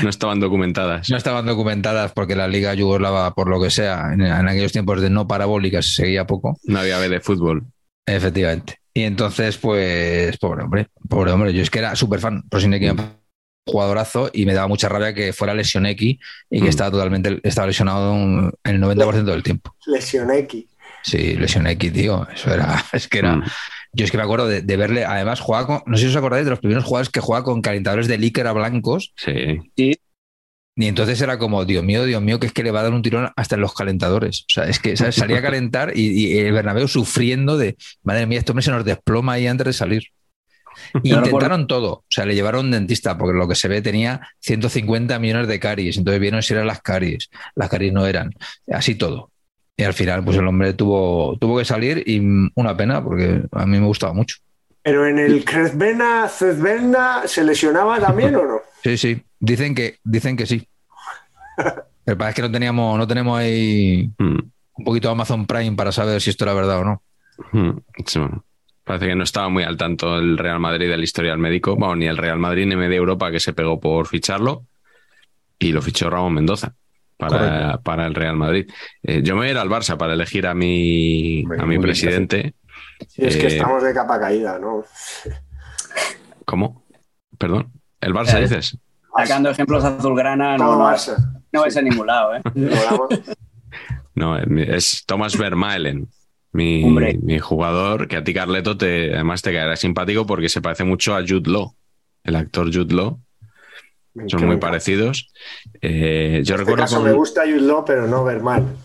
[0.03, 1.09] No estaban documentadas.
[1.11, 5.01] No estaban documentadas porque la Liga Yugoslava, por lo que sea, en, en aquellos tiempos
[5.01, 6.59] de no parabólicas, se seguía poco.
[6.65, 7.65] No había B de fútbol.
[8.07, 8.79] Efectivamente.
[8.95, 11.53] Y entonces, pues, pobre hombre, pobre hombre.
[11.53, 12.43] Yo es que era súper fan.
[12.49, 13.11] Prosinecki era un
[13.67, 16.17] jugadorazo y me daba mucha rabia que fuera lesión X
[16.51, 16.69] y que Mm.
[16.69, 19.75] estaba totalmente, estaba lesionado un- el 90% del tiempo.
[19.87, 20.67] Lesión X.
[21.03, 22.27] Sí, lesión X, tío.
[22.33, 23.37] Eso era, es que era.
[23.37, 23.45] Mm.
[23.97, 26.17] Yo es que me acuerdo de, de verle, además, jugaba con, no sé si os
[26.17, 29.13] acordáis de los primeros jugadores que jugaba con calentadores de líquer a blancos.
[29.17, 29.59] Sí.
[29.77, 29.93] Y
[30.77, 33.03] entonces era como, Dios mío, Dios mío, que es que le va a dar un
[33.03, 34.41] tirón hasta en los calentadores.
[34.43, 35.15] O sea, es que ¿sabes?
[35.15, 38.85] salía a calentar y, y el Bernabéu sufriendo de, madre mía, este hombre se nos
[38.85, 40.05] desploma ahí antes de salir.
[41.03, 41.93] Y intentaron todo.
[41.93, 45.61] O sea, le llevaron un dentista porque lo que se ve tenía 150 millones de
[45.61, 45.97] caries.
[45.97, 47.31] Entonces vieron si eran las caries.
[47.55, 48.35] Las caries no eran.
[48.73, 49.31] Así todo.
[49.77, 53.43] Y al final, pues el hombre tuvo, tuvo que salir y mm, una pena porque
[53.51, 54.37] a mí me gustaba mucho.
[54.83, 58.61] Pero en el Crezbena, Cezbena, ¿se lesionaba también o no?
[58.83, 59.23] Sí, sí.
[59.45, 60.67] Dicen que, dicen que sí.
[62.07, 64.39] El que es que no teníamos, no tenemos ahí mm.
[64.75, 67.03] un poquito de Amazon Prime para saber si esto era verdad o no.
[67.53, 67.79] Mm.
[68.85, 72.07] Parece que no estaba muy al tanto el Real Madrid del historial médico, bueno, ni
[72.07, 74.65] el Real Madrid ni Media Europa que se pegó por ficharlo
[75.59, 76.75] y lo fichó Ramón Mendoza
[77.17, 78.71] para, para el Real Madrid.
[79.03, 82.55] Eh, yo me voy a ir al Barça para elegir a mi, a mi presidente.
[83.09, 84.85] Sí, es que eh, estamos de capa caída, ¿no?
[86.45, 86.85] ¿Cómo?
[87.39, 87.73] Perdón.
[88.01, 88.79] ¿El Barça eh, dices?
[89.17, 90.97] Sacando ejemplos azulgrana, no, no,
[91.53, 92.43] no es a ningún lado, ¿eh?
[94.15, 96.09] no, es Thomas Vermaelen.
[96.53, 100.85] Mi, mi, jugador, que a ti, Carleto, te, además te caerá simpático porque se parece
[100.85, 101.75] mucho a Jude Law,
[102.23, 103.21] el actor Jude Law.
[104.29, 105.33] Son muy parecidos.
[105.81, 107.03] Eh, yo este recuerdo.
[107.03, 108.77] Me gusta Jude Law, pero no Vermaelen.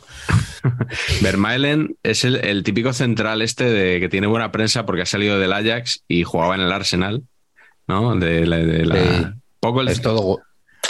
[1.22, 5.54] Vermaelen es el, típico central este de que tiene buena prensa porque ha salido del
[5.54, 7.24] Ajax y jugaba en el Arsenal,
[7.88, 8.15] ¿no?
[8.15, 10.41] De, la, poco el, es todo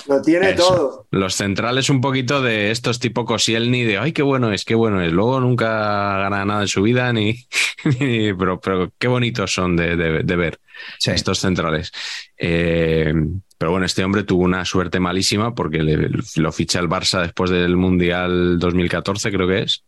[0.08, 1.08] lo tiene todo.
[1.12, 5.01] Los centrales un poquito de estos tipo Koscielny, de ay, qué bueno es, qué bueno
[5.01, 5.12] es.
[5.12, 7.36] Luego nunca gana nada en su vida, ni,
[8.38, 10.60] pero, pero qué bonitos son de, ver
[11.05, 11.91] estos centrales.
[12.38, 13.13] Eh,
[13.58, 17.75] pero bueno, este hombre tuvo una suerte malísima porque lo ficha el Barça después del
[17.75, 19.84] Mundial 2014, creo que es.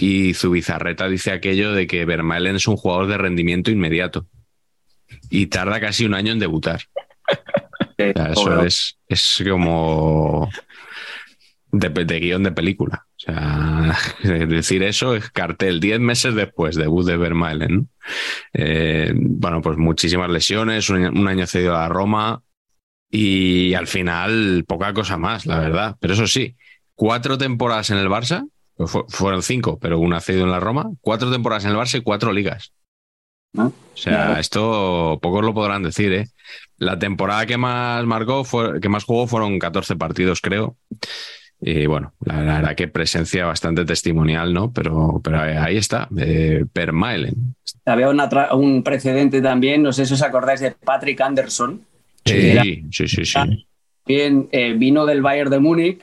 [0.00, 4.26] Y Zubizarreta dice aquello de que Vermaelen es un jugador de rendimiento inmediato
[5.30, 6.82] y tarda casi un año en debutar
[8.00, 10.48] eso es, es como
[11.72, 13.06] de, guion de película.
[13.16, 17.88] O sea, decir eso es cartel 10 meses después, debut de Vermaelen.
[18.52, 22.42] Eh, bueno, pues muchísimas lesiones, un, año cedido a Roma
[23.10, 25.96] y al final poca cosa más, la verdad.
[26.00, 26.56] Pero eso sí,
[26.94, 28.48] cuatro temporadas en el Barça,
[29.08, 32.32] fueron cinco, pero una cedido en la Roma, cuatro temporadas en el Barça y cuatro
[32.32, 32.72] ligas.
[33.56, 36.28] O sea, esto pocos lo podrán decir, ¿eh?
[36.78, 40.76] La temporada que más marcó, fue, que más jugó, fueron 14 partidos, creo.
[41.60, 44.72] Y bueno, la, verdad que presencia bastante testimonial, ¿no?
[44.72, 47.54] Pero, pero ahí está, eh, Permailen.
[47.84, 51.82] Había un precedente también, no sé si os acordáis de Patrick Anderson.
[52.24, 53.66] Sí, sí, sí, sí.
[54.06, 56.02] Bien, eh, vino del Bayern de Múnich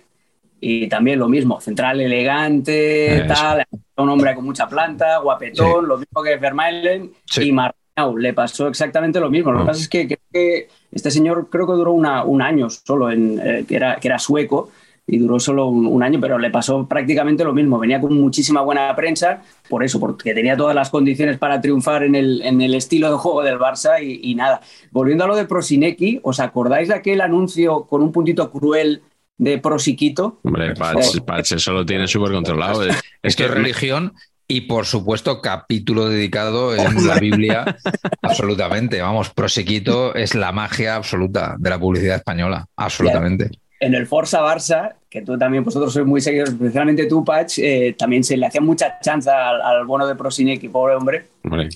[0.62, 3.66] y también lo mismo, central elegante, tal,
[4.04, 9.20] un hombre con mucha planta, guapetón, lo mismo que Vermaelen y Marnau, le pasó exactamente
[9.20, 9.52] lo mismo.
[9.52, 9.68] Lo que ah.
[9.68, 13.96] pasa es que, este señor creo que duró un año solo, en, eh, que, era,
[13.96, 14.70] que era sueco,
[15.10, 17.80] y duró solo un, año, pero le pasó prácticamente lo mismo.
[17.80, 22.14] Venía con muchísima buena prensa, por eso, porque tenía todas las condiciones para triunfar en
[22.14, 24.60] el, en el estilo de juego del Barça y, y, nada.
[24.92, 29.02] Volviendo a lo de Prosinecki, ¿os acordáis de aquel anuncio con un puntito cruel
[29.38, 30.40] de prosiquito.
[30.44, 32.84] Hombre, Patch, eso lo tiene súper controlado.
[33.22, 34.14] Es, que religión
[34.48, 37.78] y por supuesto capítulo dedicado en la Biblia.
[38.22, 43.52] absolutamente, vamos, prosiquito es la magia absoluta de la publicidad española, absolutamente.
[43.80, 47.96] En el Forza Barça, que tú también vosotros sois muy seguidos, especialmente tú, Patch, eh,
[47.98, 51.26] también se le hacía mucha chanza al, bono de Prosinecki, pobre hombre.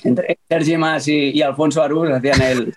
[0.03, 2.73] Entre Sergi Mas y, Alfonso Arús hacían el,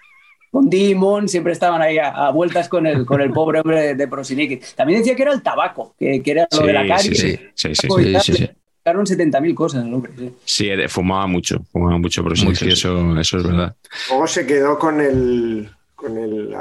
[0.54, 4.60] con Dimon, siempre estaban ahí a, vueltas con el, con el pobre hombre de, de
[4.76, 7.12] También decía que era el tabaco, que, era lo de la carie.
[7.12, 7.88] Sí, sí, sí.
[8.20, 8.48] sí, sí,
[8.84, 10.12] 70.000 cosas el hombre.
[10.44, 13.74] Sí, fumaba mucho, fumaba mucho Prosinecki, eso, eso es verdad.
[14.10, 16.54] Luego se quedó con el, con el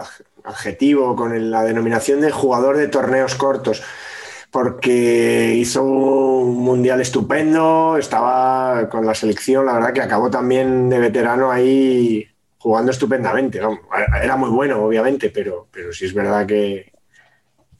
[0.43, 3.83] adjetivo, con la denominación de jugador de torneos cortos
[4.49, 10.97] porque hizo un mundial estupendo, estaba con la selección, la verdad que acabó también de
[10.97, 12.27] veterano ahí
[12.63, 13.59] jugando estupendamente.
[14.23, 16.93] Era muy bueno, obviamente, pero, pero sí es verdad que,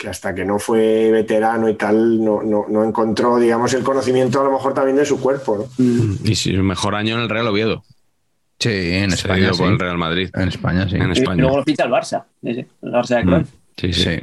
[0.05, 4.73] hasta que no fue veterano y tal, no, encontró, digamos, el conocimiento a lo mejor
[4.73, 5.69] también de su cuerpo.
[5.77, 6.15] Mm.
[6.25, 7.85] Y sí, mejor año en el Real Oviedo.
[8.59, 9.51] Sí, en España.
[9.51, 10.29] Con el Real Madrid.
[10.33, 10.97] En España, sí.
[10.97, 11.37] En España.
[11.37, 12.25] Y luego lo ficha el Barça.
[12.43, 13.45] El Barça de mm.
[13.77, 14.19] Sí, sí,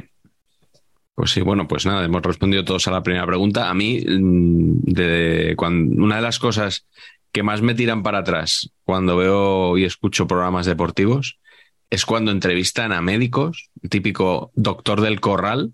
[1.15, 3.67] Pues sí, bueno, pues nada, hemos respondido todos a la primera pregunta.
[3.67, 6.85] A mí, mm, de, cuando, una de las cosas
[7.31, 11.39] que más me tiran para atrás cuando veo y escucho programas deportivos
[11.91, 15.73] es cuando entrevistan a médicos, típico doctor del corral,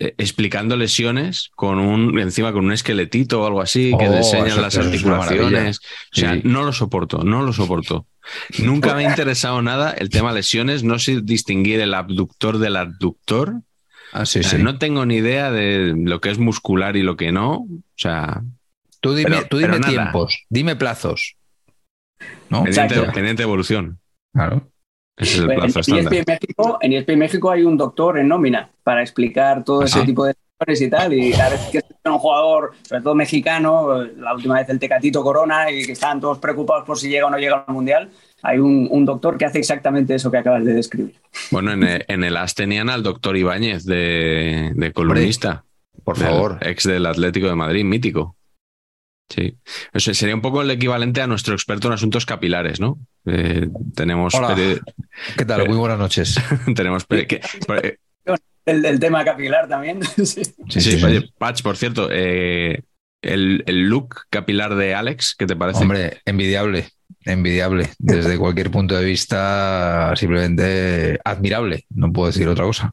[0.00, 4.62] eh, explicando lesiones con un encima con un esqueletito o algo así que oh, enseñan
[4.62, 5.80] las articulaciones.
[6.12, 8.06] O sea, no lo soporto, no lo soporto.
[8.60, 13.60] Nunca me ha interesado nada el tema lesiones, no sé distinguir el abductor del abductor.
[14.12, 14.24] Ah,
[14.58, 17.52] no tengo ni idea de lo que es muscular y lo que no.
[17.56, 18.42] O sea,
[19.00, 21.36] Tú dime, tú dime tiempos, dime plazos.
[22.50, 22.64] ¿no?
[22.64, 24.00] Pendiente, evolución.
[24.32, 24.62] Claro.
[25.16, 28.70] Ese es el plazo en, ESPN México, en ESPN México hay un doctor en nómina
[28.84, 30.34] para explicar todo ese tipo de
[30.66, 34.68] y tal, y cada vez que es un jugador, sobre todo mexicano, la última vez
[34.68, 37.72] el Tecatito Corona, y que están todos preocupados por si llega o no llega al
[37.72, 38.10] Mundial,
[38.42, 41.14] hay un, un doctor que hace exactamente eso que acabas de describir.
[41.52, 45.64] Bueno, en el, en el AS tenían al doctor Ibáñez de, de columnista.
[46.02, 46.58] Por del favor.
[46.60, 48.36] Ex del Atlético de Madrid, mítico.
[49.28, 49.56] Sí.
[49.92, 52.98] O sea, sería un poco el equivalente a nuestro experto en asuntos capilares, ¿no?
[53.26, 54.34] Eh, tenemos.
[54.34, 54.54] Hola.
[54.56, 54.80] peri-
[55.36, 55.68] ¿Qué tal?
[55.68, 56.36] Muy buenas noches.
[56.74, 57.40] tenemos que-
[57.82, 57.96] eh,
[58.64, 60.00] El, el tema capilar también.
[60.16, 60.42] sí.
[60.68, 62.82] sí, sí, oye, Patch, por cierto, eh,
[63.22, 65.80] el, el look capilar de Alex, ¿qué te parece?
[65.82, 66.88] Hombre, envidiable,
[67.24, 67.90] envidiable.
[67.98, 71.84] Desde cualquier punto de vista, simplemente admirable.
[71.90, 72.92] No puedo decir otra cosa.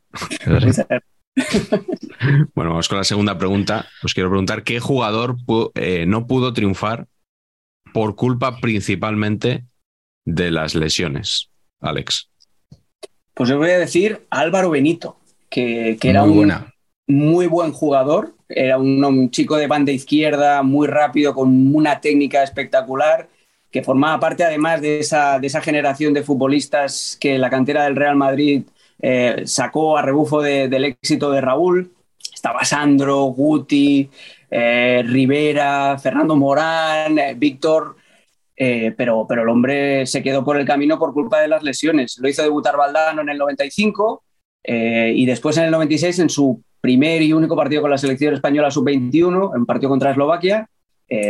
[2.54, 3.88] Bueno, vamos con la segunda pregunta.
[4.04, 7.08] Os quiero preguntar qué jugador pu- eh, no pudo triunfar
[7.94, 9.66] por culpa principalmente
[10.26, 11.50] de las lesiones,
[11.82, 12.30] Alex.
[13.34, 15.18] Pues os voy a decir Álvaro Benito,
[15.50, 16.74] que, que era Muy un buena.
[17.08, 22.44] muy buen jugador, era un, un chico de banda izquierda, muy rápido, con una técnica
[22.44, 23.30] espectacular,
[23.72, 27.96] que formaba parte además de esa, de esa generación de futbolistas que la cantera del
[27.98, 28.64] Real Madrid
[29.02, 31.91] eh, sacó a rebufo de- del éxito de Raúl.
[32.34, 34.10] Estaba Sandro, Guti,
[34.50, 37.96] eh, Rivera, Fernando Morán, eh, Víctor,
[38.56, 42.18] pero, pero el hombre se quedó por el camino por culpa de las lesiones.
[42.20, 44.24] Lo hizo debutar Valdano en el 95
[44.64, 48.34] eh, y después en el 96 en su primer y único partido con la selección
[48.34, 50.70] española sub-21, en partido contra Eslovaquia,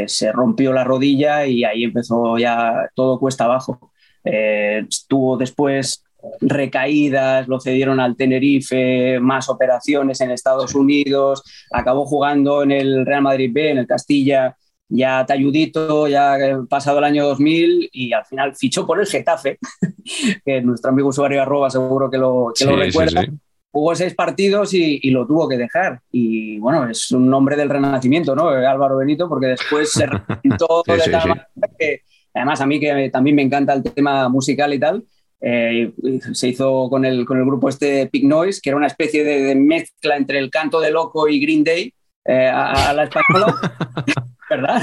[0.07, 3.91] se rompió la rodilla y ahí empezó ya todo cuesta abajo.
[4.24, 6.03] Estuvo después
[6.41, 13.21] recaídas, lo cedieron al Tenerife, más operaciones en Estados Unidos, acabó jugando en el Real
[13.21, 14.55] Madrid B, en el Castilla,
[14.88, 19.57] ya talludito, ya eh, pasado el año 2000 y al final fichó por el Getafe,
[20.45, 23.21] que nuestro amigo usuario arroba seguro que lo, que lo Sí, recuerda.
[23.21, 23.28] sí.
[23.71, 25.99] Jugó seis partidos y, y lo tuvo que dejar.
[26.09, 28.47] Y bueno, es un nombre del renacimiento, ¿no?
[28.47, 31.99] Álvaro Benito, porque después se reventó de tal manera que,
[32.34, 35.03] además a mí que también me encanta el tema musical y tal,
[35.41, 35.91] eh,
[36.33, 39.41] se hizo con el, con el grupo este Pig Noise, que era una especie de,
[39.41, 41.93] de mezcla entre el canto de loco y Green Day
[42.25, 43.55] eh, a, a la española,
[44.49, 44.81] ¿verdad?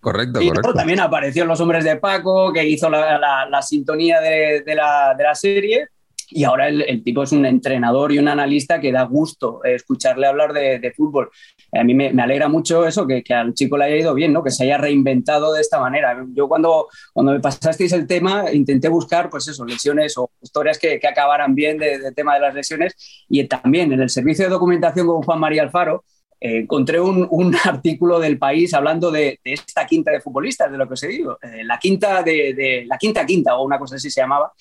[0.00, 0.74] Correcto, Y correcto.
[0.74, 5.14] también apareció Los Hombres de Paco, que hizo la, la- la sintonía de, de la,
[5.16, 5.88] de la serie.
[6.30, 10.26] Y ahora el, tipo es un entrenador y un analista que da gusto eh, escucharle
[10.26, 11.30] hablar de, fútbol.
[11.72, 14.42] A mí me, alegra mucho eso, que, que al chico le haya ido bien, ¿no?
[14.42, 16.24] que se haya reinventado de esta manera.
[16.34, 20.98] Yo cuando, cuando me pasasteis el tema intenté buscar pues eso, lesiones o historias que,
[20.98, 22.94] que acabaran bien del de tema de las lesiones.
[23.28, 26.04] Y también en el servicio de documentación con Juan María Alfaro,
[26.40, 30.86] eh, encontré un, un artículo del país hablando de, esta quinta de futbolistas, de lo
[30.86, 34.10] que os he dicho, eh, la quinta de- la quinta quinta o una cosa así
[34.10, 34.52] se llamaba.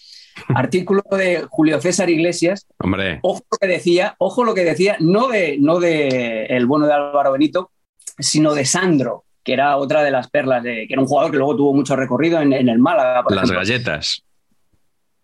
[0.56, 2.68] Artículo de Julio César Iglesias.
[2.80, 6.88] Hombre, Ojo lo que decía, ojo lo que decía, no de, no de el bueno
[6.88, 7.72] de Álvaro Benito,
[8.20, 11.38] sino de Sandro, que era otra de las perlas, de, que era un jugador que
[11.38, 13.24] luego tuvo mucho recorrido en, en el Málaga.
[13.24, 13.60] Por las ejemplo.
[13.60, 14.24] galletas.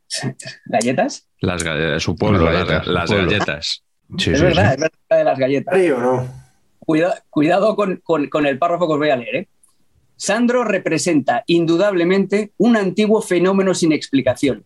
[0.65, 1.27] ¿Galletas?
[1.39, 3.29] Las galletas, su pueblo, Las las, galletas, las pueblo.
[3.31, 3.83] galletas.
[4.17, 4.73] Sí, es sí, verdad, sí.
[4.75, 5.75] es verdad de las galletas.
[5.79, 6.27] ¿Sí o no?
[6.79, 9.35] Cuida- cuidado con, con- con el párrafo que os voy a leer.
[9.35, 9.47] ¿eh?
[10.15, 14.65] Sandro representa indudablemente un antiguo fenómeno sin explicación.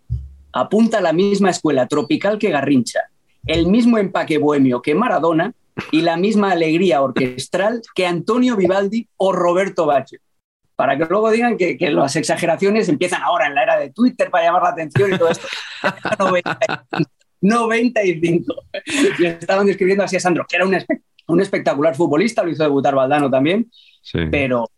[0.60, 3.01] Apunta a la misma escuela tropical que Garrincha,
[3.45, 5.53] el mismo empaque bohemio que Maradona
[5.91, 10.20] y la misma alegría orquestral que Antonio Vivaldi o Roberto Baggio.
[10.76, 14.30] Para que luego digan que, que las exageraciones empiezan ahora en la era de Twitter
[14.30, 15.47] para llamar la atención y todo esto.
[16.20, 17.10] 95.
[17.41, 18.55] 95.
[19.20, 22.64] Y estaban describiendo así a Sandro, que era un, espe- un espectacular futbolista, lo hizo
[22.64, 23.70] debutar Valdano también,
[24.01, 24.20] Sí.
[24.32, 24.70] pero,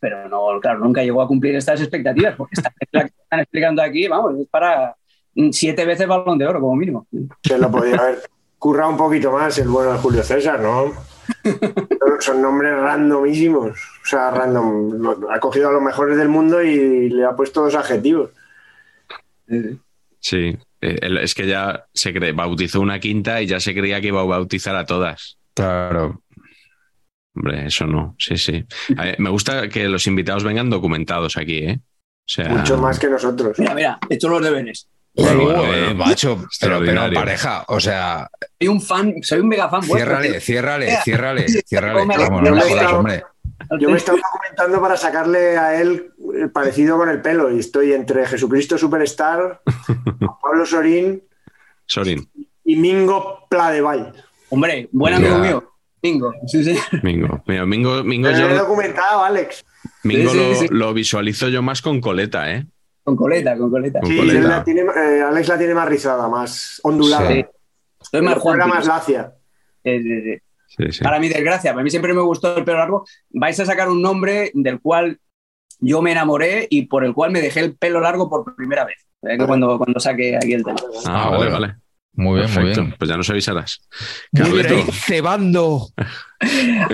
[0.00, 4.08] pero no, claro, nunca llegó a cumplir estas expectativas, porque esta que están explicando aquí,
[4.08, 4.96] vamos, es para
[5.52, 7.06] siete veces balón de oro, como mínimo.
[7.42, 8.18] Se lo podía haber
[8.58, 10.92] currado un poquito más el bueno de Julio César, ¿no?
[12.20, 13.70] Son- nombres randomísimos.
[13.70, 15.16] O sea, random.
[15.30, 18.30] Ha cogido a los mejores del mundo y le ha puesto dos adjetivos.
[20.20, 24.08] Sí, Eh, es que ya se cree, bautizó una quinta y ya se creía que
[24.08, 25.36] iba a bautizar a todas.
[25.54, 26.22] Claro.
[27.34, 28.64] Hombre, eso no, sí, sí.
[28.96, 31.80] A ver, me gusta que los invitados vengan documentados aquí, ¿eh?
[31.80, 33.58] O sea, Mucho más que nosotros.
[33.58, 34.88] Mira, mira, he hecho los deberes.
[35.14, 35.94] Bueno, bueno, Eh, bueno.
[35.96, 38.28] macho, pero, pero pareja, o sea,
[38.60, 42.04] Soy un fan, soy un mega fan vuestro, ciérrale, ciérrale, ciérrale, ciérrale.
[42.06, 43.22] Vamos, yo no me jodas, hombre.
[43.80, 47.58] Yo me he estado documentando para sacarle a él el parecido con el pelo y
[47.58, 49.60] estoy entre Jesucristo Superstar,
[50.42, 51.24] Pablo Sorín
[51.84, 52.30] Sorin,
[52.64, 54.12] y Mingo Pladeval.
[54.50, 55.72] Hombre, buen amigo mío.
[56.00, 56.78] Mingo, sí, sí.
[57.02, 57.42] Mingo.
[57.46, 59.64] Mira, Mingo, Mingo, lo he yo, documentado, Alex.
[60.04, 60.66] Mingo Sí, sí, lo, sí.
[60.70, 62.66] lo visualizo yo más con coleta, ¿eh?
[63.08, 64.00] Con coleta, con coleta.
[64.00, 64.40] Con Sí, coleta.
[64.48, 67.26] la tiene, eh, Alex la tiene más rizada, más ondulada.
[67.32, 67.42] Sí.
[68.02, 68.76] Estoy más Juega Juan.
[68.76, 69.32] más lacia.
[69.82, 71.00] Sí.
[71.02, 73.06] Para mi desgracia, para mí siempre me gustó el pelo largo.
[73.30, 75.18] Vais a sacar un nombre del cual
[75.80, 78.98] yo me enamoré y por el cual me dejé el pelo largo por primera vez.
[79.22, 80.76] Eh, Cuando, cuando saque aquí el tema.
[81.06, 81.76] Ah, Ah, vale, vale.
[82.12, 82.82] Muy bien, muy Perfecto.
[82.82, 82.94] bien.
[82.98, 83.80] Pues ya nos avisarás.
[84.36, 85.86] Carleto, cebando.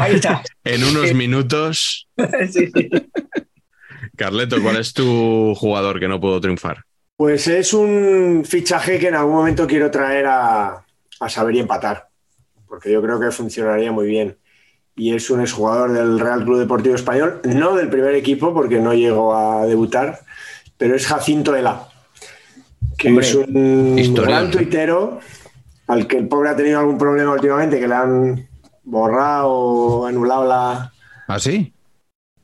[0.00, 0.42] Ahí está.
[0.64, 2.08] en unos minutos,
[2.52, 2.88] Sí, sí.
[4.16, 6.84] Carleto, ¿cuál es tu jugador que no pudo triunfar?
[7.16, 10.84] Pues es un fichaje que en algún momento quiero traer a,
[11.20, 12.08] a saber y empatar,
[12.66, 14.36] porque yo creo que funcionaría muy bien.
[14.96, 18.94] Y es un exjugador del Real Club Deportivo Español, no del primer equipo, porque no
[18.94, 20.20] llegó a debutar,
[20.76, 21.88] pero es Jacinto Ela,
[22.96, 25.18] que Hombre, es un gran tuitero
[25.88, 28.48] al que el pobre ha tenido algún problema últimamente, que le han
[28.84, 30.92] borrado, anulado la,
[31.26, 31.73] ¿Ah, sí?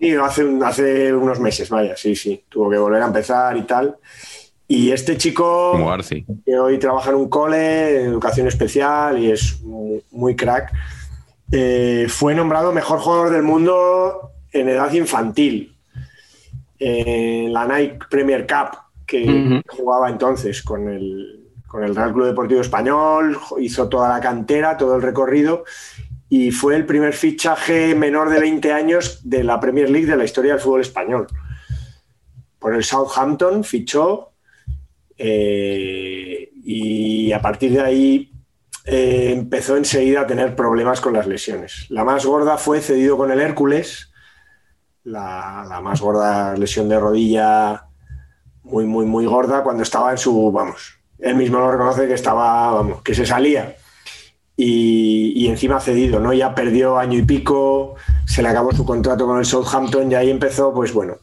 [0.01, 2.42] Y hace, un- hace unos meses, vaya, sí, sí.
[2.48, 3.96] Tuvo que volver a empezar y tal.
[4.66, 6.24] Y este chico Como Garci.
[6.46, 10.72] que hoy trabaja en un cole, en educación especial y es muy, muy crack,
[11.53, 15.76] eh, fue nombrado mejor jugador del mundo en edad infantil.
[16.78, 19.61] En la Nike Premier Cup, que Ujú.
[19.82, 24.96] jugaba entonces con el, con el Real Club Deportivo Español, hizo toda la cantera, todo
[24.96, 25.64] el recorrido
[26.32, 30.24] y fue el primer fichaje menor de 20 años de la Premier League de la
[30.24, 31.26] historia del fútbol español.
[32.60, 34.30] Por el Southampton fichó
[35.18, 38.32] eh, y a partir de ahí
[38.84, 41.86] eh, empezó enseguida a tener problemas con las lesiones.
[41.88, 44.12] La más gorda fue cedido con el Hércules,
[45.02, 47.86] la, la más gorda lesión de rodilla,
[48.62, 52.70] muy, muy, muy gorda, cuando estaba en su, vamos, él mismo lo reconoce que estaba,
[52.70, 53.74] vamos, que se salía.
[54.62, 56.34] Y, y encima cedido, ¿no?
[56.34, 57.94] Ya perdió año y pico,
[58.26, 61.16] se le acabó su contrato con el Southampton y ahí empezó, pues bueno,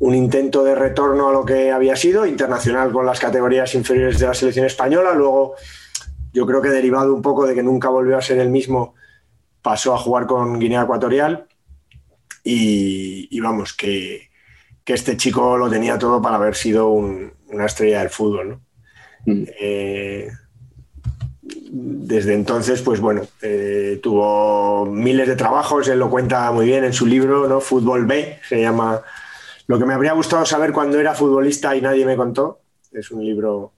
[0.00, 4.26] un intento de retorno a lo que había sido, internacional con las categorías inferiores de
[4.26, 5.14] la selección española.
[5.14, 5.54] Luego,
[6.34, 8.94] yo creo que derivado un poco de que nunca volvió a ser el mismo,
[9.62, 11.46] pasó a jugar con Guinea Ecuatorial.
[12.44, 14.28] Y, y vamos, que,
[14.84, 18.48] que este chico lo tenía todo para haber sido un- una estrella del fútbol.
[18.50, 18.60] ¿no?
[19.26, 19.44] Mm.
[19.60, 20.28] Eh,
[21.72, 26.92] desde entonces, pues bueno, eh, tuvo miles de trabajos, él lo cuenta muy bien en
[26.92, 27.60] su libro, ¿no?
[27.60, 29.02] Fútbol B, se llama
[29.68, 32.60] Lo que me habría gustado saber cuando era futbolista y nadie me contó.
[32.90, 33.72] Es un libro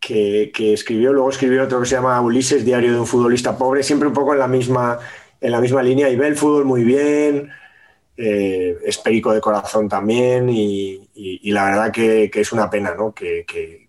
[0.00, 3.84] que, que escribió, luego escribió otro que se llama Ulises, Diario de un futbolista pobre,
[3.84, 4.98] siempre un poco en la misma,
[5.40, 7.48] en la misma línea y ve el fútbol muy bien,
[8.16, 11.08] eh, es perico de corazón también y,
[11.52, 13.14] la verdad que, que es una pena, ¿no?
[13.14, 13.86] Que, que-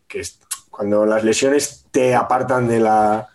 [0.70, 3.28] cuando las lesiones te apartan de la,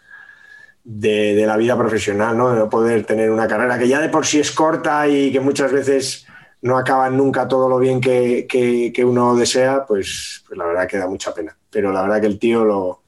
[0.85, 2.51] de, de la vida profesional, ¿no?
[2.53, 5.41] De no poder tener una carrera que ya de por sí es corta y que
[5.41, 6.27] muchas veces
[6.63, 10.89] no acaban nunca todo lo bien que, que- que uno desea, pues, pues la verdad
[10.89, 11.57] que da mucha pena.
[11.71, 13.03] Pero la verdad que el tío lo,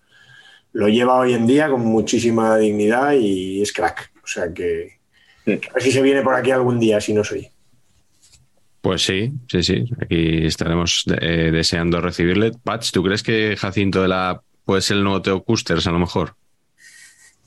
[0.72, 4.12] lo lleva hoy en día con muchísima dignidad y es crack.
[4.22, 4.96] O sea que,
[5.44, 5.52] Sí.
[5.70, 7.48] a ver si se viene por aquí algún día, si no soy.
[8.80, 9.84] Pues sí, sí, sí.
[10.00, 12.52] Aquí estaremos eh, deseando recibirle.
[12.62, 15.98] Patch, ¿tú crees que Jacinto de la puede ser el nuevo Teo Custers a lo
[15.98, 16.34] mejor?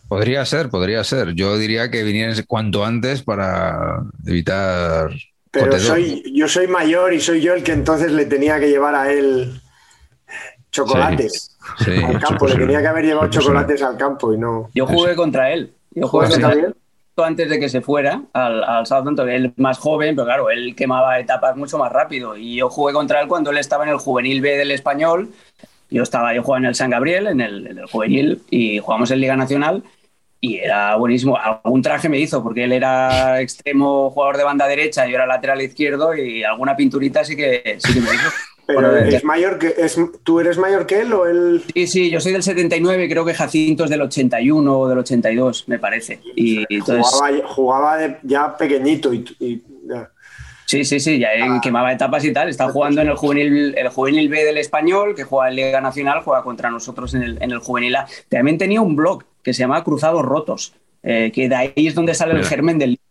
[0.08, 1.36] Podría ser, podría ser.
[1.36, 5.12] Yo diría que vinieran cuanto antes para evitar.
[5.52, 8.96] Pero soy, yo soy mayor y soy yo el que entonces le tenía que llevar
[8.96, 9.62] a él
[10.72, 11.92] chocolates Sí.
[12.04, 12.48] al campo.
[12.48, 14.70] Le tenía que haber llevado chocolates al campo y no.
[14.74, 15.74] Yo jugué contra él.
[15.92, 16.76] Yo jugué ¿Jugaste contra él
[17.24, 19.30] antes de que se fuera al, al Southampton.
[19.30, 22.38] Él más joven, pero claro, él quemaba etapas mucho más rápido.
[22.38, 25.30] Y yo jugué contra él cuando él estaba en el juvenil B del español.
[25.90, 29.10] Yo estaba, yo jugaba en el San Gabriel, en el, en el juvenil, y jugamos
[29.12, 29.84] en Liga Nacional.
[30.42, 31.38] Y era buenísimo.
[31.38, 35.62] Algún traje me hizo, porque él era extremo jugador de banda derecha, yo era lateral
[35.62, 38.30] izquierdo, y alguna pinturita sí que, sí que me hizo.
[38.68, 41.64] Pero Bueno, es ya- mayor que es, ¿tú eres mayor que él o él?
[41.74, 45.68] Sí, sí, yo soy del 79, creo que Jacinto es del 81 o del 82,
[45.68, 46.20] me parece.
[46.36, 49.64] Y entonces, Jugaba, jugaba de- ya pequeñito y, y-.
[50.70, 52.48] sí, sí, sí, ya eh, quemaba etapas y tal.
[52.50, 56.22] Está jugando en el juvenil, el juvenil B del español, que juega en Liga Nacional,
[56.24, 58.08] juega contra nosotros en el, en el juvenil A.
[58.30, 62.14] También tenía un blog que se llama Cruzados Rotos, eh, que de ahí es donde
[62.14, 63.04] sale el germen del libro.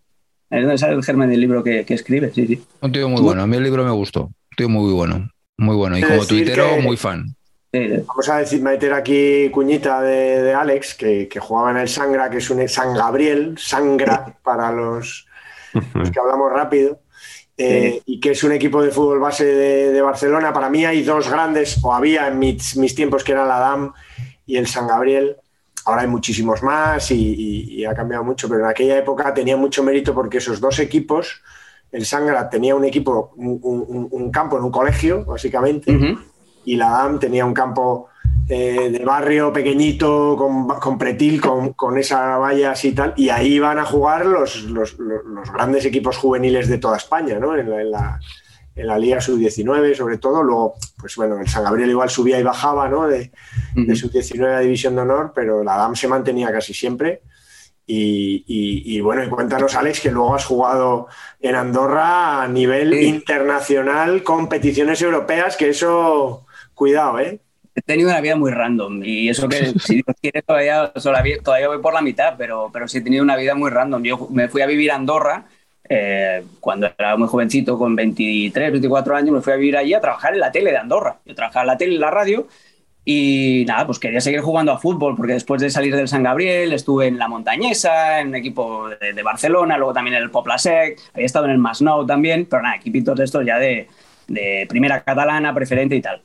[0.51, 2.65] Es donde sale el germen del libro que, que escribe, sí, sí.
[2.81, 3.43] Un tío muy bueno.
[3.43, 4.25] A mí el libro me gustó.
[4.27, 5.29] Un tío muy bueno.
[5.59, 5.99] Muy bueno.
[5.99, 7.35] Y como tuitero, que- muy fan.
[7.71, 12.31] Vamos a decir, meter aquí cuñita de, de Alex, que, que jugaba en el Sangra,
[12.31, 15.27] que es un San Gabriel, Sangra para los,
[15.95, 16.99] los que hablamos rápido,
[17.59, 20.53] eh, y que es un equipo de fútbol base de, de Barcelona.
[20.53, 23.93] Para mí hay dos grandes, o había en mis, mis tiempos, que era la DAM
[24.47, 25.37] y el San Gabriel.
[25.85, 29.57] Ahora hay muchísimos más y, y- y ha cambiado mucho, pero en aquella época tenía
[29.57, 31.43] mucho mérito porque esos dos equipos,
[31.91, 35.91] el Sangra tenía un equipo, un, un- un campo en un colegio, básicamente,
[36.65, 38.09] y la DAM tenía un campo
[38.49, 43.29] eh, de barrio pequeñito, con, con pretil, con, con, esa valla así y tal, y
[43.29, 47.55] ahí van a jugar los, los, los grandes equipos juveniles de toda España, ¿no?
[47.57, 48.21] En la, en la,
[48.75, 50.43] en la Liga Sub-19, sobre todo.
[50.43, 53.07] Luego, pues bueno, el San Gabriel igual subía y bajaba, ¿no?
[53.07, 53.33] De,
[53.75, 57.23] de Sub-19 a División de Honor, pero la DAM se mantenía casi siempre.
[57.87, 61.09] Y, y, y, bueno, y cuéntanos, Alex, que luego has jugado
[61.41, 63.07] en Andorra a nivel sí.
[63.07, 67.41] internacional, competiciones europeas, que eso, cuidado, ¿eh?
[67.79, 71.79] He tenido una vida muy random y eso que, si Dios quiere, todavía, todavía voy
[71.79, 74.03] por la mitad, pero, pero sí he tenido una vida muy random.
[74.03, 75.47] Yo me fui a vivir a Andorra
[75.89, 80.01] eh, cuando era muy jovencito, con 23, 24 años, me fui a vivir allí a
[80.01, 81.19] trabajar en la tele de Andorra.
[81.25, 82.49] Yo trabajaba en la tele, en la radio,
[83.05, 86.73] y nada, pues quería seguir jugando a fútbol, porque después de salir del San Gabriel
[86.73, 91.01] estuve en la Montañesa, en un equipo de, de Barcelona, luego también en el Poplasec,
[91.15, 93.89] había estado en el Masnou también, pero nada, equipitos de estos ya de,
[94.27, 96.23] de primera catalana, preferente y tal.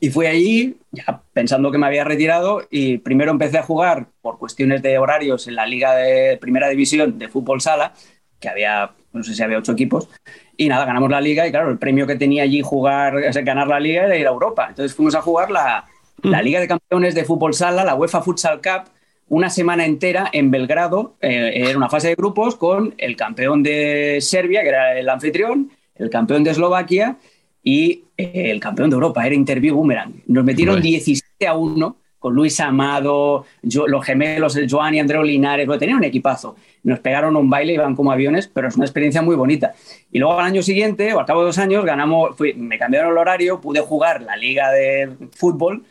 [0.00, 4.38] Y fui allí, ya pensando que me había retirado, y primero empecé a jugar por
[4.38, 7.92] cuestiones de horarios en la Liga de Primera División de Fútbol Sala,
[8.40, 10.08] que había, no sé si había ocho equipos,
[10.56, 13.42] y nada, ganamos la Liga, y claro, el premio que tenía allí jugar, o sea,
[13.42, 14.66] ganar la Liga era ir a Europa.
[14.68, 15.84] Entonces fuimos a jugar la,
[16.22, 18.90] la Liga de Campeones de Fútbol Sala, la UEFA Futsal Cup,
[19.28, 24.18] una semana entera en Belgrado, eh, era una fase de grupos con el campeón de
[24.20, 27.16] Serbia, que era el anfitrión, el campeón de Eslovaquia
[27.64, 30.22] y eh, el campeón de Europa, era Interview Boomerang.
[30.26, 30.82] Nos metieron Uy.
[30.82, 35.78] 17 a 1 con Luis Amado, yo, los gemelos, el Joan y Andreu Linares, lo
[35.78, 36.56] tenían un equipazo.
[36.82, 39.74] Nos pegaron un baile, iban como aviones, pero es una experiencia muy bonita.
[40.10, 43.12] Y luego al año siguiente, o al cabo de dos años, ganamos, fui, me cambiaron
[43.12, 45.84] el horario, pude jugar la liga de fútbol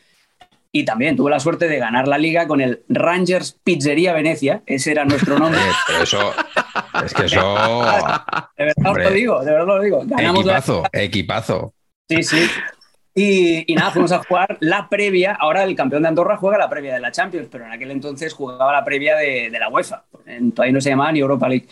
[0.71, 4.89] y también tuve la suerte de ganar la liga con el Rangers Pizzería Venecia, ese
[4.89, 5.61] era nuestro nombre.
[5.87, 6.33] Pero eso,
[7.05, 7.55] es que eso...
[8.57, 10.01] De verdad Hombre, os lo digo, de verdad os lo digo.
[10.05, 11.01] Ganamos equipazo, la...
[11.01, 11.73] equipazo.
[12.09, 12.49] Sí, sí.
[13.15, 15.37] Y, y, nada, fuimos a jugar la previa.
[15.39, 18.33] Ahora el campeón de Andorra juega la previa de la Champions, pero en aquel entonces
[18.33, 20.03] jugaba la previa de, de la UEFA.
[20.55, 21.67] Todavía no se llamaba ni Europa League.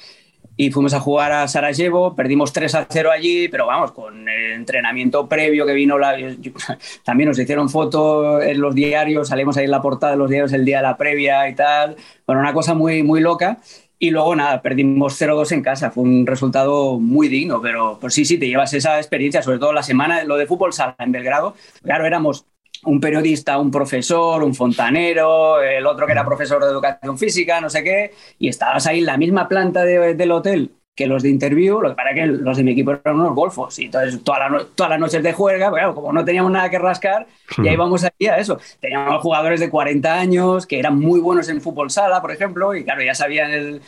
[0.57, 4.51] Y fuimos a jugar a Sarajevo, perdimos 3 a 0 allí, pero vamos, con el
[4.51, 6.51] entrenamiento previo que vino, la, yo,
[7.03, 10.53] también nos hicieron fotos en los diarios, salimos ahí en la portada de los diarios
[10.53, 11.95] el día de la previa y tal.
[12.27, 13.59] Bueno, una cosa muy, muy loca.
[14.03, 15.91] Y luego nada, perdimos 0-2 en casa.
[15.91, 19.73] Fue un resultado muy digno, pero pues sí, sí, te llevas esa experiencia, sobre todo
[19.73, 21.53] la semana, lo de fútbol sala en Belgrado.
[21.83, 22.47] Claro, éramos
[22.83, 27.69] un periodista, un profesor, un fontanero, el otro que era profesor de educación física, no
[27.69, 31.29] sé qué, y estabas ahí en la misma planta de, del hotel que los de
[31.29, 34.51] interview, lo que para que los de mi equipo eran unos golfos, y entonces todas
[34.51, 37.27] las toda la noches de juerga, pues, claro, como no teníamos nada que rascar,
[37.57, 38.59] y ahí vamos ahí a eso.
[38.79, 42.83] Teníamos jugadores de 40 años que eran muy buenos en fútbol sala, por ejemplo, y
[42.83, 43.81] claro, ya sabían el...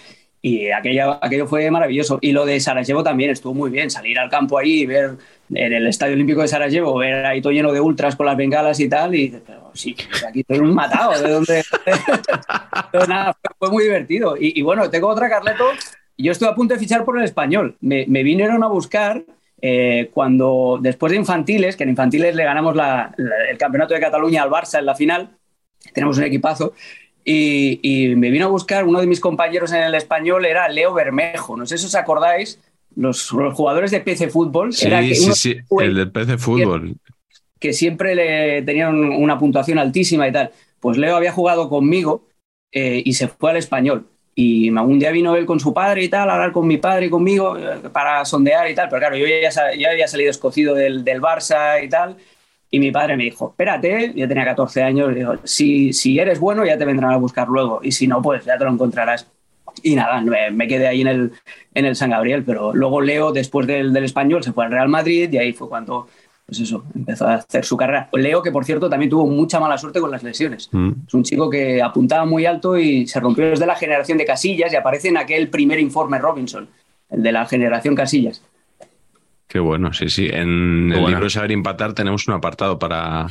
[0.45, 2.19] Y aquello, aquello fue maravilloso.
[2.19, 5.11] Y lo de Sarajevo también estuvo muy bien, salir al campo ahí y ver
[5.53, 8.77] en el Estadio Olímpico de Sarajevo, ver ahí todo lleno de ultras con las bengalas
[8.81, 9.95] y tal, y pero sí,
[10.27, 11.63] aquí estoy un matado, ¿de dónde?
[12.85, 14.35] Entonces, nada, fue, fue, muy divertido.
[14.37, 15.63] Y, y, bueno, tengo otra, Carleto,
[16.17, 19.23] yo estuve a punto de fichar por el español, me, me vinieron a buscar
[19.61, 23.99] eh, cuando, después de infantiles, que en infantiles le ganamos la, la, el campeonato de
[23.99, 25.37] Cataluña al Barça en la final,
[25.93, 26.73] tenemos un equipazo,
[27.25, 30.93] y, y, me vino a buscar uno de mis compañeros en el español, era Leo
[30.93, 32.59] Bermejo, no sé si os acordáis,
[32.95, 34.73] los, los, jugadores de PC Fútbol.
[34.73, 36.95] Sí, era que sí, sí, el de PC Fútbol.
[37.59, 40.51] Que, que, siempre le tenían una puntuación altísima y tal.
[40.79, 42.27] Pues Leo había jugado conmigo
[42.71, 44.07] eh, y se fue al español.
[44.35, 47.05] Y un día vino él con su padre y tal, a hablar con mi padre
[47.05, 48.89] y conmigo eh, para sondear y tal.
[48.89, 52.17] Pero claro, yo ya, ya había salido escocido del, del, Barça y tal.
[52.71, 56.65] Y mi padre me dijo, espérate, yo tenía 14 años, dijo, si, si eres bueno
[56.65, 57.79] ya te vendrán a buscar luego.
[57.83, 59.27] Y si no, pues ya te lo encontrarás.
[59.83, 61.31] Y nada, me, me, quedé ahí en el,
[61.75, 64.89] en el San Gabriel, pero luego Leo, después del, del, español, se fue al Real
[64.89, 66.07] Madrid y ahí fue cuando,
[66.53, 68.09] pues eso, empezó a hacer su carrera.
[68.13, 70.69] Leo, que por cierto también tuvo mucha mala suerte con las lesiones.
[70.71, 70.91] Mm.
[71.07, 74.71] Es un chico que apuntaba muy alto y se rompió desde la generación de Casillas
[74.71, 76.69] y aparece en aquel primer informe Robinson,
[77.09, 78.43] el de la generación Casillas.
[79.47, 80.25] Qué bueno, sí, sí.
[80.25, 81.09] En Qué el bueno.
[81.09, 83.25] libro Saber Empatar tenemos un apartado para,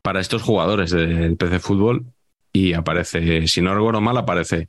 [0.00, 2.04] para estos jugadores del PC Fútbol
[2.52, 4.68] y aparece, si no recuerdo mal, aparece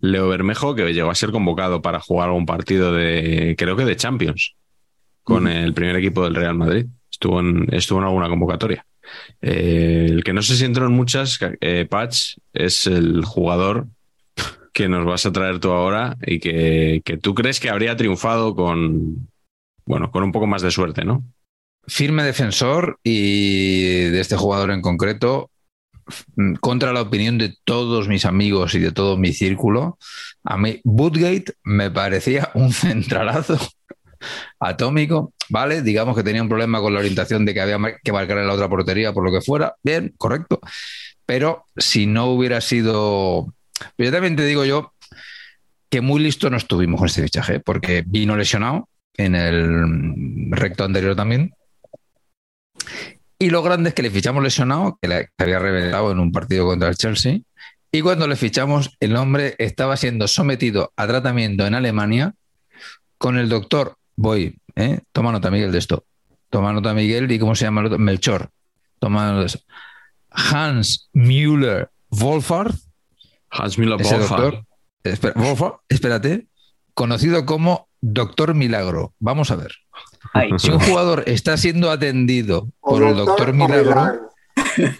[0.00, 3.96] Leo Bermejo, que llegó a ser convocado para jugar algún partido de, creo que de
[3.96, 4.54] Champions,
[5.22, 5.48] con mm.
[5.48, 6.86] el primer equipo del Real Madrid.
[7.12, 8.84] Estuvo en, estuvo en alguna convocatoria.
[9.40, 13.86] Eh, el que no sé si entró en muchas, eh, Patch, es el jugador
[14.72, 18.54] que nos vas a traer tú ahora y que, que tú crees que habría triunfado
[18.54, 19.28] con,
[19.84, 21.22] bueno, con un poco más de suerte, ¿no?
[21.86, 25.50] Firme defensor y de este jugador en concreto,
[26.60, 29.98] contra la opinión de todos mis amigos y de todo mi círculo,
[30.44, 33.58] a mí Bootgate me parecía un centralazo
[34.60, 35.82] atómico, ¿vale?
[35.82, 38.54] Digamos que tenía un problema con la orientación de que había que marcar en la
[38.54, 40.60] otra portería por lo que fuera, bien, correcto.
[41.26, 43.54] Pero si no hubiera sido...
[43.98, 44.92] Yo también te digo yo
[45.90, 51.14] que muy listo no estuvimos con este fichaje, porque vino lesionado en el recto anterior
[51.14, 51.52] también.
[53.38, 56.64] Y lo grande es que le fichamos lesionado, que le había revelado en un partido
[56.64, 57.40] contra el Chelsea.
[57.90, 62.34] Y cuando le fichamos, el hombre estaba siendo sometido a tratamiento en Alemania
[63.18, 65.00] con el doctor voy, ¿eh?
[65.12, 66.04] toma nota, Miguel, de esto.
[66.50, 67.98] Toma nota, Miguel, y cómo se llama el otro?
[67.98, 68.50] Melchor.
[68.98, 69.60] Toma nota de eso.
[70.30, 72.74] Hans Müller Wolfart.
[73.50, 74.64] Hans Müller Wolfart.
[75.34, 76.46] Wolfart, espérate,
[76.94, 79.14] conocido como Doctor Milagro.
[79.18, 79.72] Vamos a ver.
[80.58, 84.30] Si un jugador está siendo atendido por el Doctor Milagro,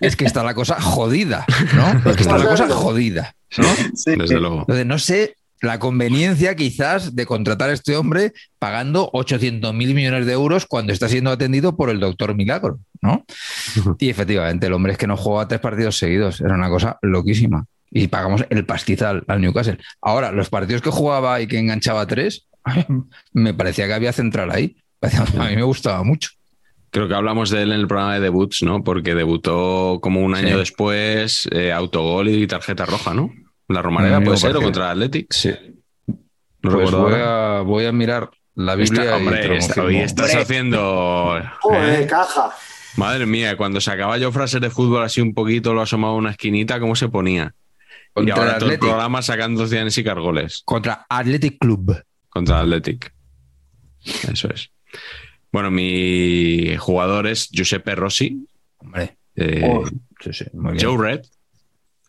[0.01, 2.11] es que está la cosa jodida, ¿no?
[2.11, 3.69] Es que está la cosa jodida, ¿no?
[4.17, 4.61] Desde luego.
[4.61, 10.27] Entonces, no sé la conveniencia quizás de contratar a este hombre pagando 800 mil millones
[10.27, 13.25] de euros cuando está siendo atendido por el doctor Milagro, ¿no?
[13.99, 17.65] Y efectivamente, el hombre es que no juega tres partidos seguidos, era una cosa loquísima.
[17.93, 19.79] Y pagamos el pastizal al Newcastle.
[20.01, 22.49] Ahora, los partidos que jugaba y que enganchaba tres,
[23.33, 24.77] me parecía que había central ahí.
[25.39, 26.31] A mí me gustaba mucho.
[26.91, 28.83] Creo que hablamos de él en el programa de debuts, ¿no?
[28.83, 33.31] Porque debutó como un año después, eh, autogol y tarjeta roja, ¿no?
[33.73, 35.33] ¿La Romareda puede ser o contra Athletic?
[35.33, 35.51] Sí.
[36.61, 39.17] Pues voy a, voy a, mirar la Biblia.
[39.17, 41.39] hombre, hoy estás haciendo.
[41.73, 42.07] ¿eh?
[42.09, 42.53] caja!
[42.97, 46.17] Madre mía, cuando se acaba yo frases de fútbol así un poquito, lo asomaba a
[46.17, 47.55] una esquinita, ¿cómo se ponía?
[48.13, 50.63] Contra y ahora todo el programa sacando cianes y cargoles.
[50.65, 52.03] Contra Athletic Club.
[52.29, 53.13] Contra Athletic.
[54.31, 54.71] Eso es.
[55.51, 58.47] Bueno, mi jugador es Giuseppe Rossi.
[58.79, 59.17] Hombre.
[59.35, 59.85] Eh, oh,
[60.79, 61.23] Joe Red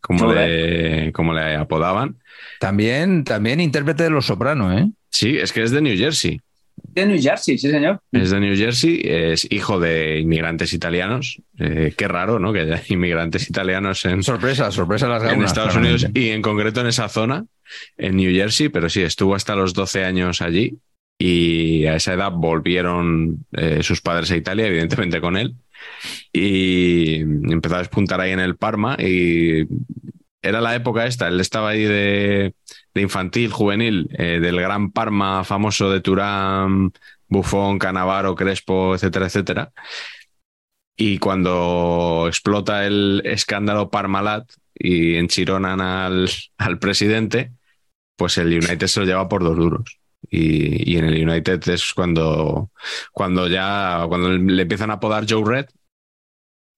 [0.04, 2.18] como le, como le apodaban.
[2.60, 4.90] También, también intérprete de Los Sopranos, ¿eh?
[5.10, 6.42] Sí, es que es de New Jersey.
[6.76, 8.02] De New Jersey, sí, señor.
[8.12, 11.42] Es de New Jersey, es hijo de inmigrantes italianos.
[11.58, 12.52] Eh, qué raro, ¿no?
[12.52, 14.24] Que haya inmigrantes italianos en.
[14.24, 17.46] Sorpresa, sorpresa las En Estados Unidos y en concreto en esa zona,
[17.98, 20.78] en New Jersey, pero sí, estuvo hasta los 12 años allí
[21.18, 25.56] y a esa edad volvieron eh, sus padres a Italia, evidentemente con él
[26.32, 29.68] y empezó a despuntar ahí en el Parma y
[30.42, 32.54] era la época esta, él estaba ahí de,
[32.96, 36.92] infantil, juvenil, eh, del gran Parma famoso de Turán,
[37.28, 39.72] Buffon, Canavaro, Crespo, etcétera, etcétera.
[40.96, 47.52] Y cuando explota el escándalo Parmalat y enchironan al, al presidente,
[48.16, 50.03] pues el United se lo lleva por dos duros.
[50.36, 52.72] Y, en el United es cuando,
[53.12, 55.68] cuando ya cuando le empiezan a apodar Joe Red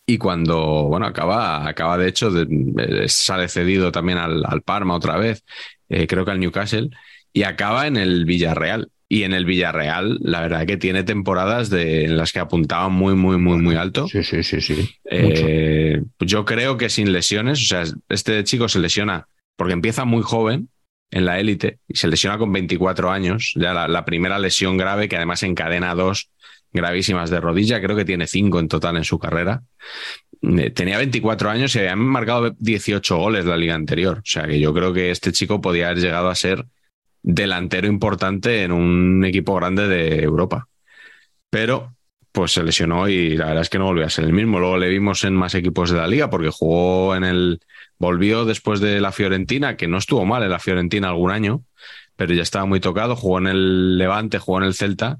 [0.06, 5.45] y cuando bueno acaba acaba de hecho de, sale cedido también al, Parma otra vez
[5.88, 6.89] eh, creo que al Newcastle
[7.32, 8.89] y acaba en el Villarreal.
[9.08, 13.14] Y en el Villarreal la verdad que tiene temporadas de, en las que apuntaba muy
[13.14, 14.08] muy muy muy alto.
[14.08, 14.89] Sí sí sí sí.
[15.06, 20.24] Eh, yo creo que sin lesiones o sea este chico se lesiona porque empieza muy
[20.24, 20.70] joven
[21.12, 25.16] en la élite y se lesiona con 24 años, ya la, primera lesión grave que
[25.16, 26.30] además encadena dos
[26.72, 29.64] gravísimas de rodilla, creo que tiene cinco en total en su carrera.
[30.41, 34.60] Eh, tenía 24 años y había marcado 18 goles la liga anterior, o sea que
[34.60, 36.66] yo creo que este chico podía haber llegado a ser
[37.24, 40.68] delantero importante en un equipo grande de Europa.
[41.49, 41.95] Pero
[42.36, 44.60] pues se lesionó y la verdad es que no volvió a ser el mismo.
[44.60, 47.62] Luego le vimos en más equipos de la liga porque jugó en el
[47.98, 51.64] Volvió después de la Fiorentina, que no estuvo mal en la Fiorentina algún año,
[52.16, 53.16] pero ya estaba muy tocado.
[53.16, 55.20] Jugó en el Levante, jugó en el Celta.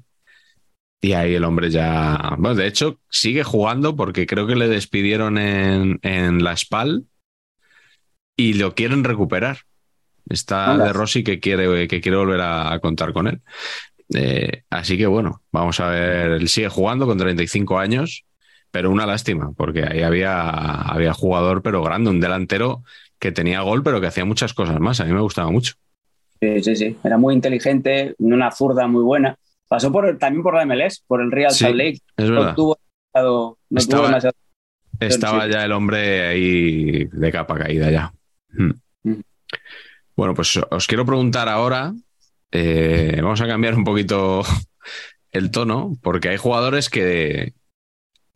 [1.00, 2.34] Y ahí el hombre ya.
[2.38, 7.04] Bueno, de hecho, sigue jugando porque creo que le despidieron en, en la SPAL
[8.36, 9.58] y lo quieren recuperar.
[10.28, 13.40] Está de Rossi que quiere, que quiere volver a, contar con él.
[14.14, 16.32] Eh, así que bueno, vamos a ver.
[16.32, 18.24] Él sigue jugando con 35 años
[18.70, 22.82] pero una lástima, porque ahí había, había jugador, pero grande, un delantero
[23.18, 25.00] que tenía gol, pero que hacía muchas cosas más.
[25.00, 25.74] A mí me gustaba mucho.
[26.40, 26.96] Sí, sí, sí.
[27.02, 29.36] Era muy inteligente, una zurda muy buena.
[29.68, 32.00] Pasó por también por la MLS, por el Real Salt Lake.
[32.16, 32.48] Es verdad.
[32.50, 32.78] No tuvo,
[33.70, 34.18] no estaba,
[35.00, 38.12] estaba ya el hombre ahí de capa caída ya.
[38.50, 38.72] Hmm.
[39.02, 39.20] Mm.
[40.14, 41.94] Bueno, pues os quiero preguntar ahora.
[42.52, 44.42] Eh, vamos a cambiar un poquito
[45.32, 47.54] el tono, porque hay jugadores que,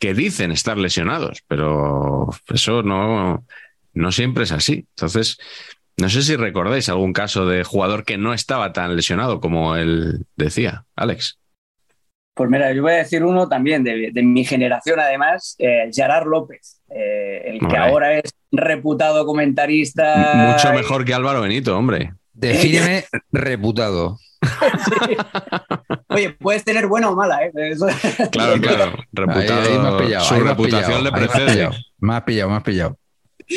[0.00, 3.44] que dicen estar lesionados, pero eso no,
[3.92, 4.86] no siempre es así.
[4.96, 5.38] Entonces,
[5.98, 10.24] no sé si recordáis algún caso de jugador que no estaba tan lesionado como él
[10.34, 11.38] decía, Alex.
[12.34, 16.80] Pues mira, yo voy a decir uno también de, mi generación, además, eh, Gerard López,
[16.88, 20.52] eh, el que ahora es reputado comentarista.
[20.52, 22.14] Mucho mejor que Álvaro Benito, hombre.
[22.32, 24.16] Defíneme reputado.
[24.84, 25.16] Sí.
[26.08, 27.52] Oye, puedes tener buena o mala, ¿eh?
[27.54, 27.86] Eso-
[28.32, 28.92] Claro, claro.
[29.12, 29.60] Reputado.
[29.62, 31.52] Ahí- ahí me has pillado, su ahí me has reputación pillado, le precede.
[31.52, 31.72] pillado.
[32.00, 32.98] Me has pillado, me has pillado.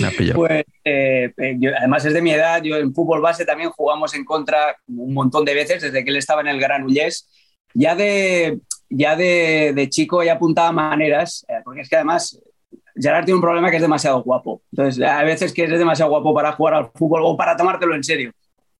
[0.01, 0.35] Me has pillado.
[0.39, 4.13] Pues, eh, eh, yo- además es de mi edad, yo en fútbol base también jugamos
[4.13, 7.29] en contra un montón de veces desde que él estaba en el Granollers.
[7.73, 8.59] Ya de,
[8.89, 12.39] ya de, de chico ya apuntaba maneras, eh, porque es que además
[12.95, 14.61] Gerard tiene un problema que es demasiado guapo.
[14.71, 18.03] Entonces, hay veces que eres demasiado guapo para jugar al fútbol o para tomártelo en
[18.03, 18.31] serio.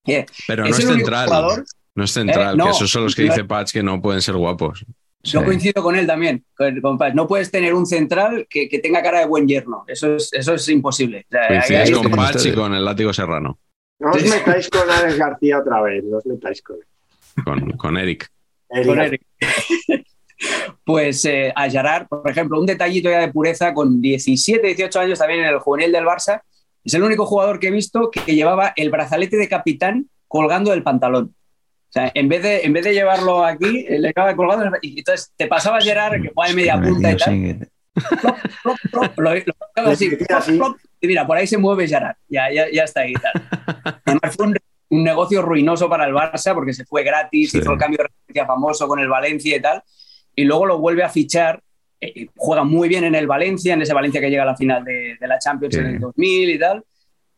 [0.05, 1.25] Eh, Pero no es central.
[1.27, 1.63] jugador-
[1.95, 2.65] No es central, Eh, no.
[2.65, 4.85] que esos son los que dice Patch que no pueden ser guapos.
[5.25, 5.45] Yo Sí.
[5.45, 6.43] coincido con él también.
[6.57, 7.13] con- con Paz.
[7.15, 9.85] no puedes tener un central que, que tenga cara de buen yerno.
[9.87, 11.25] Eso es, eso es imposible.
[11.27, 13.57] O sea, Coincides hay- con Patch y con el látigo serrano,
[13.99, 17.43] No os metáis con Alex García otra vez, no os metáis con él.
[17.45, 18.27] con, con Eric.
[18.69, 19.21] Eric con Eric.
[20.85, 25.19] Pues eh, a Gerard, por ejemplo, un detallito ya de pureza, con 17, 18 años
[25.19, 26.41] también en el juvenil del Barça,
[26.83, 30.83] es el único jugador que he visto que llevaba el brazalete de capitán colgando del
[30.83, 31.33] pantalón.
[31.93, 34.65] O sea, en vez de, en vez de llevarlo aquí, eh, le acaba colgando.
[34.81, 37.67] Y entonces te pasaba Gerard, que juega de media punta y tal,
[38.23, 40.09] plop, plop, plop, lo, así,
[41.01, 43.13] y mira, por ahí se mueve Gerard, ya, ya, ya está ahí.
[43.13, 44.01] Tal.
[44.05, 44.57] Además fue un,
[44.89, 47.59] un negocio ruinoso para el Barça porque se fue gratis, Sí.
[47.59, 49.83] hizo el cambio de referencia famoso con el Valencia y tal,
[50.35, 51.61] y luego lo vuelve a fichar.
[52.01, 54.83] eh, juega muy bien en el Valencia, en ese Valencia que llega a la final
[54.83, 55.79] de, de la Champions Sí.
[55.81, 56.83] en el 2000 y tal.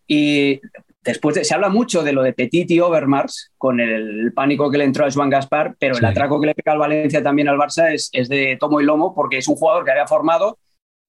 [0.08, 0.62] Y
[1.06, 4.78] después de- se habla mucho de lo de Petit y Overmars, con el, pánico que
[4.80, 6.00] le entró a Joan Gaspar, pero Sí.
[6.00, 8.86] el atraco que le pega al Valencia también al Barça es, es de tomo y
[8.86, 10.58] lomo, porque es un jugador que había formado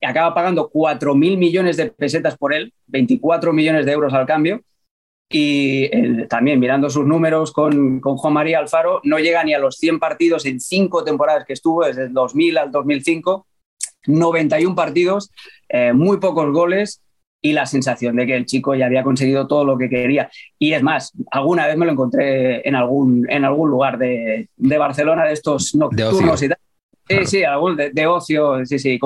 [0.00, 4.60] y acaba pagando 4.000 millones de pesetas por él, 24 millones de euros al cambio.
[5.28, 9.58] Y eh, también mirando sus números con, con Juan María Alfaro, no llega ni a
[9.58, 13.44] los 100 partidos en cinco temporadas que estuvo, desde el 2000 al 2005,
[14.06, 15.32] 91 partidos,
[15.68, 17.02] eh, muy pocos goles
[17.42, 20.28] y la sensación de que el chico ya había conseguido todo lo que quería.
[20.58, 24.78] Y es más, alguna vez me lo encontré en algún, en algún lugar de, de
[24.78, 26.46] Barcelona, de estos nocturnos ocio.
[26.46, 26.58] y tal.
[27.08, 27.26] Sí, Claro.
[27.26, 28.98] sí, algún de, de ocio, sí, sí,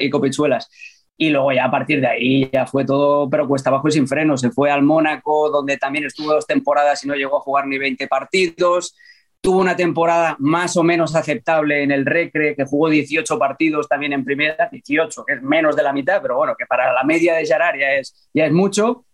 [0.00, 0.68] y copichuelas.
[1.16, 4.06] Y luego ya a partir de ahí ya fue todo, pero cuesta abajo y sin
[4.08, 4.36] freno.
[4.38, 7.76] Se fue al Mónaco, donde también estuvo dos temporadas y no llegó a jugar ni
[7.76, 8.94] 20 partidos.
[9.40, 14.12] Tuvo una temporada más o menos aceptable en el Recre, que jugó 18 partidos también
[14.12, 17.34] en primera, 18, que es menos de la mitad, pero bueno, que para la media
[17.34, 19.04] de Gerard ya es, ya es mucho.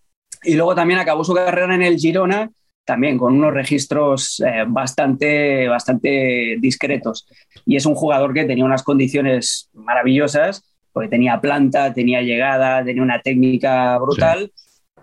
[0.43, 2.51] Y luego también acabó su carrera en el Girona,
[2.85, 7.27] también con unos registros eh, bastante, bastante discretos.
[7.65, 13.03] Y es un jugador que tenía unas condiciones maravillosas, porque tenía planta, tenía llegada, tenía
[13.03, 14.51] una técnica brutal,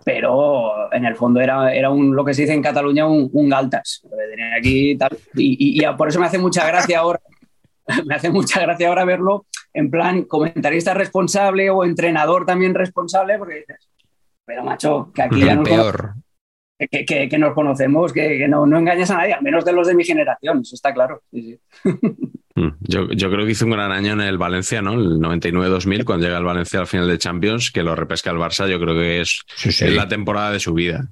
[0.05, 3.49] pero en el fondo era, era un, lo que se dice en Cataluña un, un
[3.49, 4.03] galtas.
[4.57, 5.17] Aquí tal.
[5.35, 7.19] Y, y- y por eso me hace mucha gracia ahora.
[8.05, 13.55] Me hace mucha gracia ahora verlo en plan comentarista responsable o entrenador también responsable, porque
[13.55, 13.89] dices,
[14.45, 16.13] pero macho, que aquí ya nos, peor.
[16.79, 19.73] que, que- que nos conocemos, que, que no, no engañas a nadie, al menos de
[19.73, 21.23] los de mi generación, eso está claro.
[21.31, 21.89] Sí, sí.
[22.55, 24.93] Mm, Yo, yo creo que hizo un gran año en el Valencia, ¿no?
[24.93, 28.67] El 99-2000, cuando llega el Valencia al final de Champions, que lo repesca el Barça,
[28.69, 29.85] yo creo que es, Sí, sí.
[29.85, 31.07] es la temporada de su vida.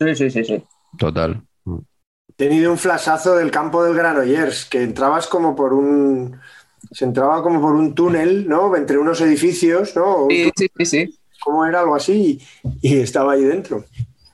[0.00, 0.62] Sí, sí, sí, sí.
[0.98, 1.40] Total.
[1.66, 6.36] He tenido un flashazo del campo del Granollers, que entrabas como por un.
[6.90, 8.74] Se entraba como por un túnel, ¿no?
[8.74, 10.24] Entre unos edificios, ¿no?
[10.24, 11.14] Un Sí, sí, sí, sí.
[11.40, 12.40] ¿Cómo era algo así?
[12.82, 13.84] Y, y estaba ahí dentro.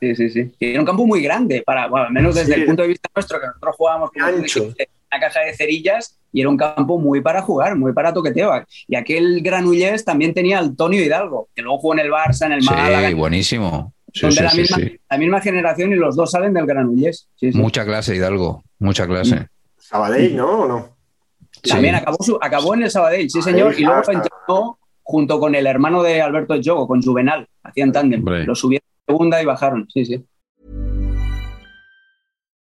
[0.01, 0.53] Sí, sí, sí.
[0.61, 2.61] Y era un campo muy grande, para, bueno, al menos desde Sí.
[2.61, 4.73] el punto de vista nuestro, que nosotros jugábamos Ancho.
[5.17, 8.51] Una caja de cerillas y era un campo muy para jugar, muy para toqueteo.
[8.87, 12.53] Y aquel Granullés también tenía al Tonio Hidalgo, que luego jugó en el Barça, en
[12.53, 13.93] el Málaga, Sí, buenísimo.
[14.13, 15.01] Sí, son de la, sí, misma, sí.
[15.11, 17.29] la misma generación y los dos salen del Granullés.
[17.37, 17.59] Sí, sí.
[17.59, 18.63] Mucha clase, Hidalgo.
[18.79, 19.49] Mucha clase.
[19.79, 20.51] Sabadell, ¿no?
[20.63, 20.97] ¿O no?
[21.63, 22.01] También Sí.
[22.03, 26.03] acabó, su- acabó en el Sabadell, sí Ahí señor, y luego junto con el hermano
[26.03, 28.25] de Alberto Jogo, con Juvenal, hacían tándem.
[28.25, 30.25] Lo subieron a segunda y bajaron, sí, sí.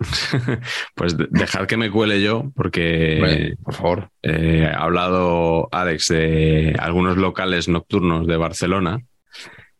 [0.94, 4.10] pues de- dejad que me cuele yo, porque por favor.
[4.22, 9.00] eh, ha hablado Alex de algunos locales nocturnos de Barcelona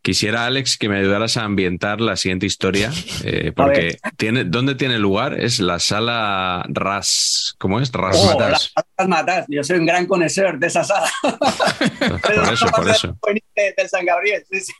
[0.02, 2.90] Quisiera, Alex, que me ayudaras a ambientar la siguiente historia,
[3.24, 5.38] eh, porque tiene, ¿dónde tiene lugar?
[5.38, 7.92] Es la sala Ras, ¿cómo es?
[7.92, 8.72] Ras Oh, Matas.
[8.96, 9.44] Ras Matas.
[9.50, 11.06] Yo soy un gran conocedor de esa sala.
[11.22, 13.18] Por eso, por eso.
[13.54, 14.72] De- Del San Gabriel, sí, sí.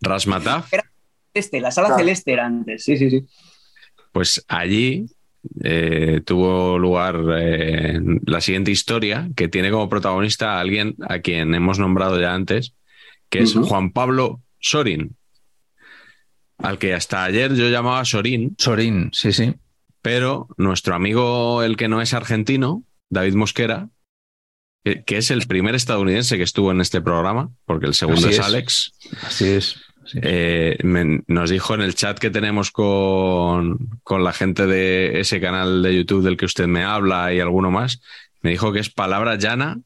[0.00, 0.72] Ras Mataf.
[1.34, 2.00] Este, la sala Claro.
[2.00, 3.26] celeste era antes, sí, sí, sí.
[4.16, 5.10] Pues allí
[5.62, 11.54] eh, tuvo lugar eh, la siguiente historia, que tiene como protagonista a alguien a quien
[11.54, 12.72] hemos nombrado ya antes,
[13.28, 13.52] que es.
[13.52, 15.18] Juan Pablo Sorin,
[16.56, 19.52] al que hasta ayer yo llamaba Sorin, Sorín, sí, sí.
[20.00, 23.90] pero nuestro amigo, el que no es argentino, David Mosquera,
[24.82, 28.30] que, que es el primer estadounidense que estuvo en este programa, porque el segundo Así
[28.30, 28.46] es es.
[28.46, 28.92] Alex,
[29.26, 29.85] Así es.
[30.14, 35.40] Eh, me- nos dijo en el chat que tenemos con, con la gente de ese
[35.40, 38.00] canal de YouTube del que usted me habla y alguno más,
[38.42, 39.80] me dijo que es palabra llana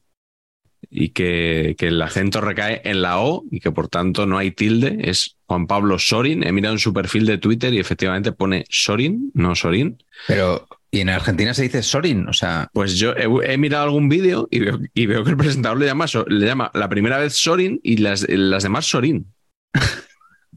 [0.89, 4.51] y que, que el acento recae en la O y que por tanto no hay
[4.51, 6.45] tilde, es Juan Pablo Sorin.
[6.45, 10.01] He mirado en su perfil de Twitter y efectivamente pone Sorin, no Sorin.
[10.27, 12.27] Pero, ¿y en Argentina se dice Sorin?
[12.27, 15.37] O sea, Pues yo he, he mirado algún vídeo y veo, y veo que el
[15.37, 19.27] presentador le llama, le llama la primera vez Sorin y las, las demás Sorin.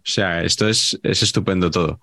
[0.06, 2.00] o sea, esto es, es estupendo todo.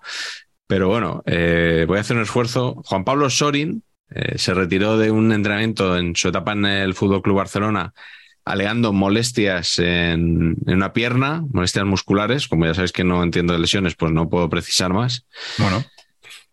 [0.68, 2.82] Pero bueno, eh, voy a hacer un esfuerzo.
[2.86, 7.22] Juan Pablo Sorin eh, se retiró de un entrenamiento en su etapa en el Fútbol
[7.22, 7.94] Club Barcelona
[8.44, 12.48] alegando molestias en, en una pierna, molestias musculares.
[12.48, 15.26] Como ya sabéis que no entiendo de lesiones, pues no puedo precisar más.
[15.58, 15.86] bueno,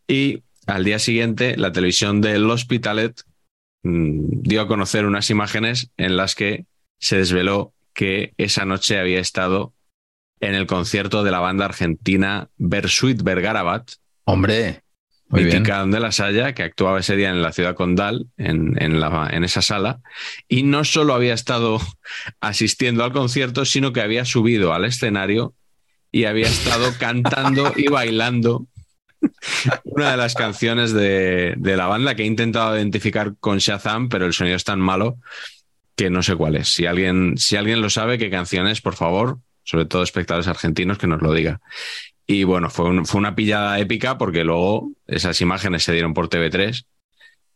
[0.06, 3.22] Y al día siguiente, la televisión del Hospitalet
[3.84, 6.66] mm, dio a conocer unas imágenes en las que
[6.98, 9.72] se desveló que esa noche había estado
[10.40, 13.90] en el concierto de la banda argentina Bersuit Vergarabat,
[14.24, 14.82] hombre,
[15.28, 15.56] muy bien.
[15.58, 19.28] mítica de la Saya, que actuaba ese día en la ciudad condal, en, en la-
[19.30, 20.00] en esa sala,
[20.48, 21.80] y no solo había estado
[22.40, 25.54] asistiendo al concierto, sino que había subido al escenario
[26.10, 28.66] y había estado cantando y bailando
[29.84, 34.24] una de las canciones de, de la banda que he intentado identificar con Shazam, pero
[34.26, 35.16] el sonido es tan malo
[35.96, 36.68] que no sé cuál es.
[36.68, 40.96] Si alguien, si alguien lo sabe, qué canción es, por favor, sobre todo espectadores argentinos,
[40.98, 41.60] que nos lo diga.
[42.26, 46.28] Y bueno, fue, un- fue una pillada épica porque luego esas imágenes se dieron por
[46.28, 46.86] TV3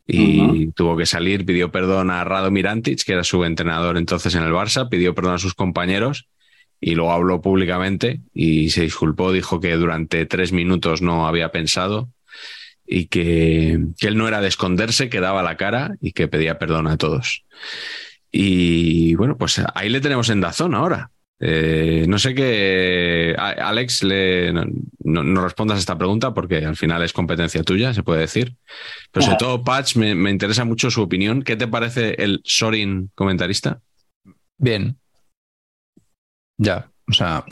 [0.07, 4.43] y tuvo que salir, pidió perdón a Rado Mirantic, que era su entrenador entonces en
[4.43, 6.27] el Barça, pidió perdón a sus compañeros
[6.81, 12.11] y luego habló públicamente y se disculpó, dijo que durante tres minutos no había pensado
[12.87, 16.59] y que, que él no era de esconderse, que daba la cara y que pedía
[16.59, 17.45] perdón a todos.
[18.31, 21.11] Y bueno, pues ahí le tenemos en Dazón ahora.
[21.45, 27.12] Eh, no sé qué, Alex, le, no, respondas a esta pregunta porque al final es
[27.12, 28.55] competencia tuya, se puede decir.
[29.11, 31.43] Pero sobre todo, Patch, me, me interesa mucho su opinión.
[31.43, 33.80] ¿Qué te parece el Sorin comentarista?
[34.57, 34.97] Bien.
[36.59, 37.45] Ya, o sea,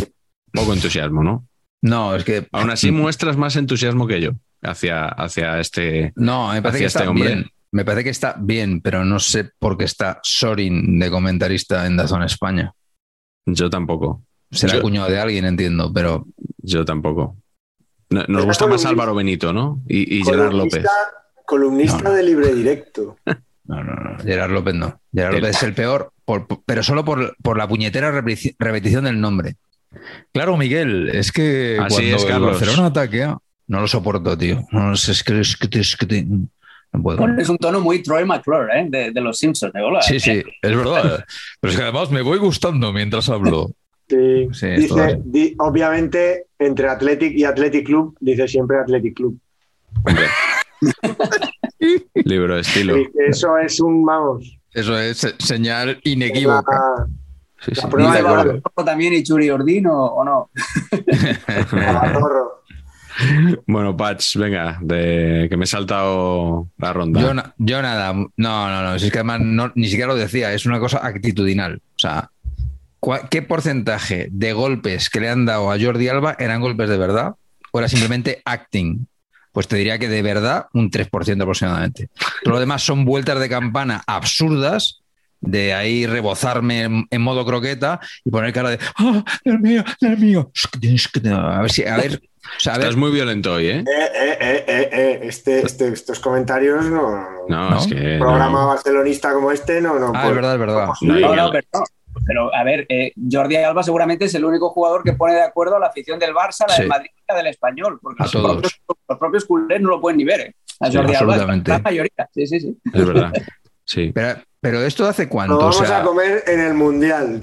[0.53, 1.47] Poco entusiasmo, ¿no?
[1.83, 2.47] no, es que.
[2.53, 4.33] Aún así muestras más entusiasmo que yo
[4.63, 6.13] hacia, hacia este...
[6.17, 7.27] No, me parece hacia que este está hombre.
[7.27, 7.51] bien.
[7.73, 11.97] Me parece que está bien, pero no sé por qué está Sorin de comentarista en
[11.97, 12.73] Dazón España.
[13.55, 14.23] Yo tampoco.
[14.51, 16.27] Será Yo- cuñado de alguien, entiendo, pero
[16.59, 17.37] Yo tampoco.
[18.11, 19.81] No- Nos gusta más Álvaro Benito, ¿no?
[19.89, 20.85] Y, y Gerard López.
[20.85, 20.91] Columnista,
[21.47, 22.15] columnista No, no.
[22.17, 23.17] de libre directo.
[23.65, 24.19] no, no, no.
[24.19, 25.01] Gerard López no.
[25.15, 29.05] Gerard El- López es el peor, por- pero solo por, por la puñetera repeti- repetición
[29.05, 29.57] del nombre.
[30.33, 32.61] Claro, Miguel, es que Así cuando es, el Carlos.
[32.61, 33.39] Barcelona ataquea,
[33.69, 34.65] no lo soporto, tío.
[34.73, 36.27] No sé, es que, es que, es que te-
[36.93, 37.19] no puedo.
[37.19, 38.87] Pones un tono muy Troy McClure, ¿eh?
[38.89, 39.73] de, de los Simpsons.
[39.73, 40.03] de hola.
[40.03, 41.25] Sí, sí, es verdad.
[41.61, 43.71] Pero es que además me voy gustando mientras hablo.
[44.09, 44.49] Sí.
[44.53, 45.19] Sí, dice, es.
[45.25, 49.39] di- obviamente, entre Athletic y Athletic Club, dice siempre Athletic Club.
[50.05, 50.27] Hombre.
[52.15, 52.95] Libro de estilo.
[52.97, 56.73] Sí, eso es un, vamos, Eso es se- señal inequívoca.
[56.73, 57.07] la,
[57.63, 57.81] Sí, sí.
[57.83, 60.51] la prueba de de también y Churi Ordín o, o no.
[63.67, 67.21] Bueno, Patch, venga, de que me he saltado la ronda.
[67.21, 69.41] Yo, na- yo nada, no, no, no, es que además
[69.75, 71.77] ni siquiera lo decía, es una cosa actitudinal.
[71.97, 72.31] O sea,
[72.99, 76.99] ¿cuál- ¿qué porcentaje de golpes que le han dado a Jordi Alba eran golpes de
[76.99, 77.35] verdad
[77.73, 79.07] o era simplemente acting?
[79.53, 82.09] Pues te diría que de verdad un 3% aproximadamente.
[82.45, 85.01] Todo lo demás son vueltas de campana absurdas,
[85.41, 90.53] de ahí rebozarme en, modo croqueta y poner cara de ¡Ah, Dios mío, Dios mío!
[91.35, 92.23] A ver si, a ver,
[92.57, 93.79] o sea, Estás muy violento hoy, ¿eh?
[93.79, 97.11] Eh, eh, eh, eh, eh, Este, este- estos comentarios no.
[97.11, 97.79] no- No, ¿No?
[97.79, 97.95] es que.
[98.15, 98.67] Un programa no.
[98.69, 99.99] barcelonista como este no.
[99.99, 100.87] no Ah, es verdad, es verdad.
[101.03, 101.35] No, pero,
[101.75, 101.85] no.
[102.27, 105.77] Pero, a ver, eh, Jordi Alba seguramente es el único jugador que pone de acuerdo
[105.77, 106.83] a la afición del Barça, la Sí.
[106.83, 107.99] del Madrid y la del Español.
[108.03, 108.53] Porque A los todos.
[108.53, 110.41] propios, los propios culés no lo pueden ni ver.
[110.41, 110.55] ¿eh?
[110.81, 111.71] A Sí, Jordi Alba, absolutamente.
[111.71, 112.29] la mayoría.
[112.35, 112.79] Sí, sí, sí.
[112.93, 113.33] Es verdad.
[113.85, 114.11] Sí.
[114.15, 115.55] pero, pero esto hace cuánto?
[115.55, 117.43] Lo O vamos sea, a comer en el Mundial.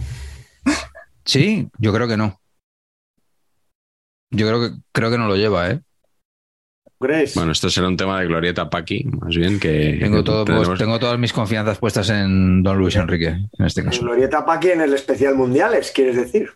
[1.25, 2.39] Sí, yo creo que no.
[4.31, 5.79] Yo creo que, creo que no lo lleva, ¿eh?
[6.99, 7.35] ¿Crees?
[7.35, 9.97] Bueno, esto será un tema de Glorieta Paqui, más bien que.
[9.99, 14.01] Tengo, todo, tenemos- tengo todas mis confianzas puestas en Don Luis Enrique, en este caso.
[14.01, 16.49] Glorieta Paqui en el especial Mundiales, ¿quieres decir?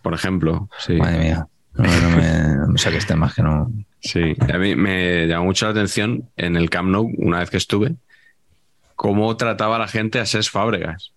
[0.00, 0.94] Por ejemplo, sí.
[0.94, 1.48] Madre mía.
[1.74, 3.72] No, no me, no me saques temas que no.
[4.00, 7.56] Sí, a mí me llamó mucho la atención en el Camp Nou, una vez que
[7.56, 7.96] estuve,
[8.94, 11.12] cómo trataba la gente a Ses Fábregas.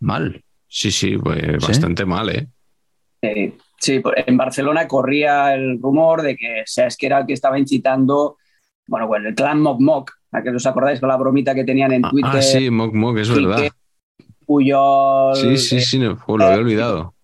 [0.00, 0.42] Mal.
[0.66, 2.48] Sí, sí, pues bastante mal, ¿eh?
[3.22, 6.64] Eh, sí, pues, en Barcelona corría el rumor de que
[6.98, 8.36] que era el que estaba incitando,
[8.86, 11.92] bueno, bueno, el clan Mock Mock, a que os acordáis con la bromita que tenían
[11.92, 13.68] en Ah, Twitter, Ah, sí, Mock Mock, es verdad.
[14.46, 17.14] Puyol, Sí, sí, eh, sí, no, jo, lo había olvidado.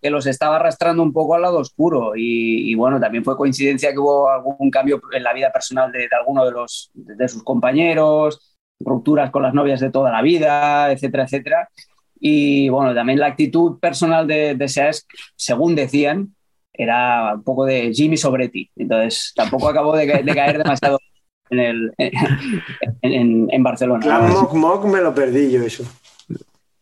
[0.00, 2.12] que los estaba arrastrando un poco al lado oscuro.
[2.16, 6.00] Y, y, bueno, también fue coincidencia que hubo algún cambio en la vida personal de,
[6.00, 10.92] de alguno de, los, de sus compañeros, rupturas con las novias de toda la vida,
[10.92, 11.68] etcétera, etcétera.
[12.20, 15.06] Y bueno, también la actitud personal de, de Seas,
[15.36, 16.34] según decían,
[16.72, 18.70] era un poco de Jimmy sobre ti.
[18.76, 20.98] Entonces tampoco acabó de, ca- de caer demasiado
[21.50, 22.12] en, el, en,
[23.02, 24.00] en- en Barcelona.
[24.04, 25.84] Clan Mock Mock me lo perdí yo eso.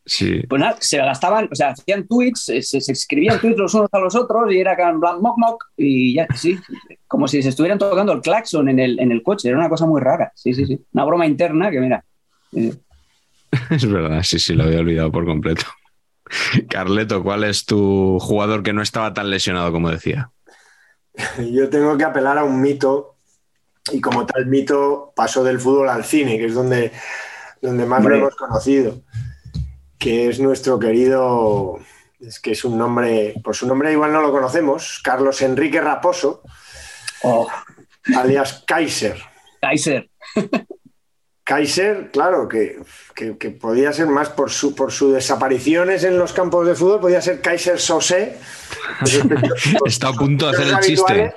[0.07, 0.43] Sí.
[0.49, 3.99] Pues nada, se gastaban, o sea, hacían tweets, se, se escribían tweets los unos a
[3.99, 6.59] los otros y era en plan mock mock y ya, sí,
[7.09, 9.87] como si se estuvieran tocando el claxon en el, en el coche, era una cosa
[9.87, 12.05] muy rara, sí, sí, sí, una broma interna que mira,
[12.53, 12.74] eh,
[13.71, 15.65] Es verdad, sí, sí, lo había olvidado por completo.
[16.69, 20.31] Carleto, ¿cuál es tu jugador que no estaba tan lesionado como decía?
[21.53, 23.17] Yo tengo que apelar a un mito
[23.93, 26.93] y como tal mito pasó del fútbol al cine, que es donde,
[27.61, 28.17] donde más Hombre.
[28.17, 29.03] lo hemos conocido,
[29.99, 31.79] que es nuestro querido,
[32.19, 36.43] es que es un nombre, por su nombre igual no lo conocemos, Carlos Enrique Raposo,
[37.25, 37.47] oh,
[38.17, 39.21] alias Kaiser.
[39.61, 40.09] Kaiser,
[41.45, 42.79] Kaiser, claro, que,
[43.15, 47.01] que- que podía ser más por su por sus desapariciones en los campos de fútbol,
[47.01, 48.39] podía ser Kaiser Sosé.
[49.87, 51.35] Está a punto de hacer el habituales.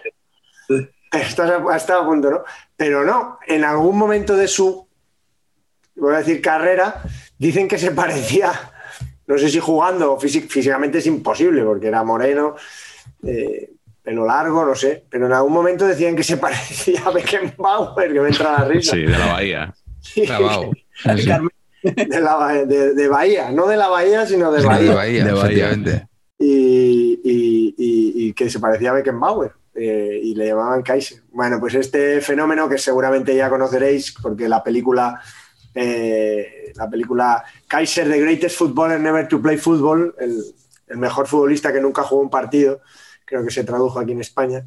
[0.68, 0.92] chiste.
[1.12, 2.44] Ha estado a punto, ¿no?
[2.76, 4.88] Pero no, en algún momento de su,
[5.96, 7.02] voy a decir, carrera,
[7.38, 8.52] dicen que se parecía,
[9.28, 12.56] no sé si jugando o físi- físicamente es imposible, porque era moreno,
[13.24, 13.72] eh,
[14.04, 18.20] pelo largo, no sé, pero en algún momento decían que se parecía a Beckenbauer, que
[18.22, 18.92] me entra la risa.
[18.94, 19.74] Sí, de la Bahía.
[20.26, 20.72] Clavado.
[20.96, 21.32] Sí, sí.
[21.84, 24.94] de, la, de, de Bahía, no de la Bahía, sino de De Bahía.
[24.94, 26.08] Bahía, De Bahía.
[26.40, 31.20] y, y- y- y que se parecía a Beckenbauer eh, y le llamaban Kaiser.
[31.32, 35.22] Bueno, pues este fenómeno que seguramente ya conoceréis porque la película,
[35.76, 40.44] eh, la película Kaiser, The Greatest Footballer Never to Play Football, el,
[40.88, 42.82] el mejor futbolista que nunca jugó un partido,
[43.26, 44.66] creo que se tradujo aquí en España,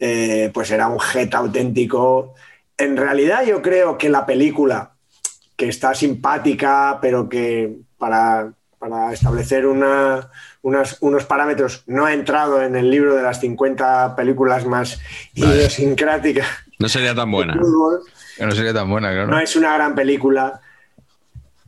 [0.00, 2.34] eh, pues era un jet auténtico.
[2.78, 4.92] En realidad yo creo que la película,
[5.56, 10.28] que está simpática, pero que para, para establecer una,
[10.62, 15.00] unas- unos parámetros no ha entrado en el libro de las 50 películas más
[15.36, 15.56] Vale.
[15.56, 16.46] idiosincráticas
[16.80, 17.54] No sería tan buena.
[17.54, 19.28] no sería tan buena, claro.
[19.28, 20.60] No es una gran película.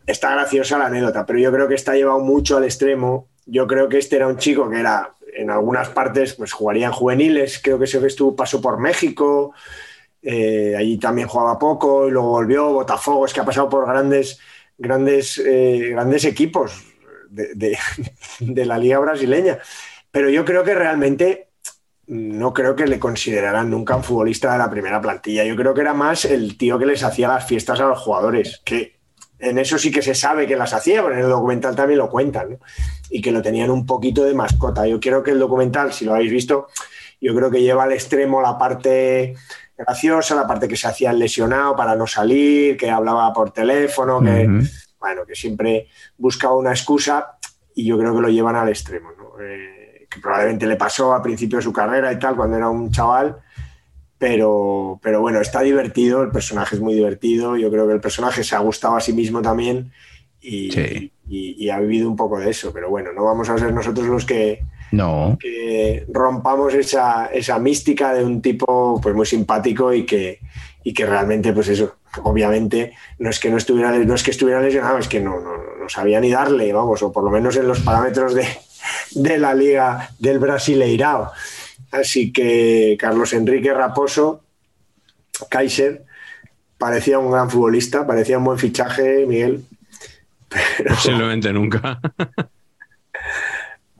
[0.06, 3.28] Está graciosa la anécdota, pero yo creo que está llevado mucho al extremo.
[3.46, 6.92] Yo creo que este era un chico que era, en algunas partes, pues jugaría en
[6.92, 7.60] juveniles.
[7.62, 9.52] Creo que se estuvo, pasó por México.
[10.28, 12.72] Eh, allí también jugaba poco y luego volvió.
[12.72, 14.40] Botafogo, es que ha pasado por grandes,
[14.76, 16.84] grandes, eh, grandes equipos
[17.30, 17.78] de,
[18.66, 19.58] la liga brasileña.
[20.10, 21.50] Pero yo creo que realmente
[22.08, 25.44] no creo que le consideraran nunca un futbolista de la primera plantilla.
[25.44, 28.62] Yo creo que era más el tío que les hacía las fiestas a los jugadores,
[28.64, 28.96] que
[29.38, 32.10] en eso sí que se sabe que las hacía, pero en el documental también lo
[32.10, 32.58] cuentan, ¿no?
[33.10, 34.88] y que lo tenían un poquito de mascota.
[34.88, 36.66] Yo creo que el documental, si lo habéis visto,
[37.20, 39.34] yo creo que lleva al extremo la parte
[39.76, 44.20] graciosa, la parte que se hacía el lesionado para no salir, que hablaba por teléfono,
[44.22, 44.46] que,
[44.98, 47.36] bueno, que siempre buscaba una excusa
[47.74, 49.40] y yo creo que lo llevan al extremo, ¿no?
[49.42, 52.90] Eh, que probablemente le pasó al principio de su carrera y tal, cuando era un
[52.90, 53.36] chaval,
[54.18, 58.42] pero, pero bueno, está divertido, el personaje es muy divertido, yo creo que el personaje
[58.42, 59.92] se ha gustado a sí mismo también
[60.40, 61.12] y, Sí.
[61.28, 64.06] y- y ha vivido un poco de eso, pero bueno, no vamos a ser nosotros
[64.06, 64.60] los que,
[64.92, 65.36] No.
[65.40, 70.40] que rompamos esa, esa mística de un tipo pues muy simpático y que,
[70.84, 74.60] y que realmente, pues eso, obviamente no es que no estuviera, no es que estuviera
[74.60, 77.68] lesionado, es que no, no, no sabía ni darle, vamos, o por lo menos en
[77.68, 78.46] los parámetros de,
[79.12, 81.32] de la liga del Brasileirao.
[81.90, 84.42] Así que Carlos Enrique Raposo,
[85.48, 86.04] Kaiser,
[86.78, 89.64] parecía un gran futbolista, parecía un buen fichaje, Miguel,
[90.88, 92.00] Posiblemente nunca.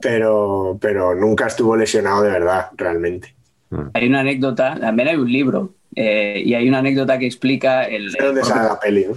[0.01, 3.35] pero, pero nunca estuvo lesionado de verdad, realmente.
[3.93, 8.11] hay una anécdota, también hay un libro, eh, y hay una anécdota que explica el,
[8.11, 9.05] ¿De dónde sale la peli?
[9.05, 9.15] no?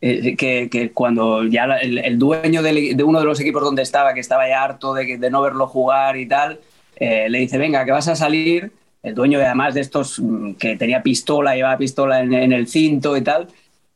[0.00, 3.62] eh, que, que cuando ya la- el, el dueño del- de uno de los equipos
[3.62, 6.58] donde estaba, que estaba ya harto de no verlo jugar y tal,
[6.96, 8.72] eh, le dice, venga, que vas a salir.
[9.02, 13.16] El dueño, además de estos mm, que tenía pistola, llevaba pistola en, en el cinto
[13.16, 13.48] y tal.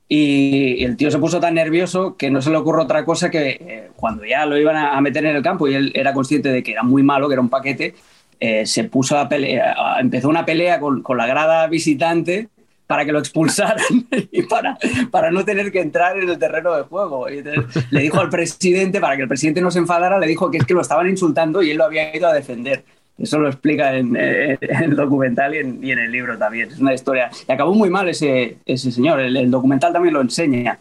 [0.09, 3.49] Y el tío se puso tan nervioso que no se le ocurre otra cosa que
[3.61, 6.62] eh, cuando ya lo iban a, meter en el campo y él era consciente de
[6.62, 7.95] que era muy malo, que era un paquete,
[8.39, 12.49] eh, se puso a pelea, empezó una pelea con, con la grada visitante
[12.87, 13.85] para que lo expulsaran
[14.31, 14.78] y para,
[15.11, 17.28] para no tener que entrar en el terreno de juego.
[17.28, 20.59] Y le dijo al presidente, para que el presidente no se enfadara, le dijo que
[20.59, 22.85] es que lo estaban insultando y él lo había ido a defender.
[23.18, 26.70] Eso lo explica en, eh, en el documental y en, y en el libro también.
[26.70, 27.30] Es una historia.
[27.48, 29.20] Y acabó muy mal ese, ese señor.
[29.20, 30.78] El, el documental también lo enseña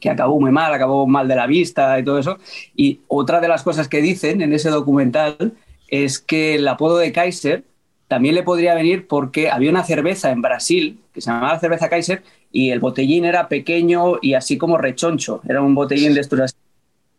[0.00, 2.38] que acabó muy mal, acabó mal de la vista y todo eso.
[2.76, 5.54] Y otra de las cosas que dicen en ese documental
[5.88, 7.64] es que el apodo de Kaiser
[8.06, 12.22] también le podría venir porque había una cerveza en Brasil que se llamaba cerveza Kaiser
[12.50, 15.42] y el botellín era pequeño y así como rechoncho.
[15.46, 16.54] Era un botellín de estos así.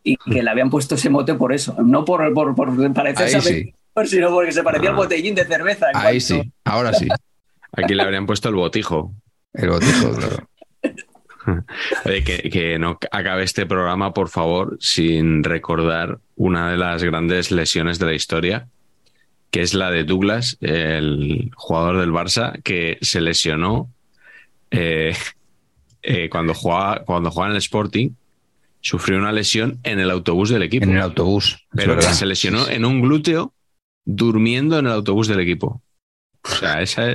[0.01, 1.75] Y que le habían puesto ese mote por eso.
[1.83, 3.73] No por, por, por parecerse Ahí a sí.
[4.05, 5.87] Sino porque se parecía al botellín de cerveza.
[5.93, 7.07] Ahí cuanto- sí, ahora sí.
[7.73, 9.13] Aquí le habrían puesto el botijo.
[9.53, 10.49] El botijo, claro.
[12.05, 17.51] Oye, que, que no acabe este programa, por favor, sin recordar una de las grandes
[17.51, 18.67] lesiones de la historia,
[19.51, 23.89] que es la de Douglas, el jugador del Barça, que se lesionó
[24.71, 25.15] eh,
[26.03, 28.11] eh, cuando, jugaba, cuando jugaba en el Sporting,
[28.81, 30.85] sufrió una lesión en el autobús del equipo.
[30.85, 31.65] En el autobús.
[31.71, 33.53] pero que se lesionó en un glúteo
[34.11, 35.81] durmiendo en el autobús del equipo.
[36.43, 37.11] O sea, esa,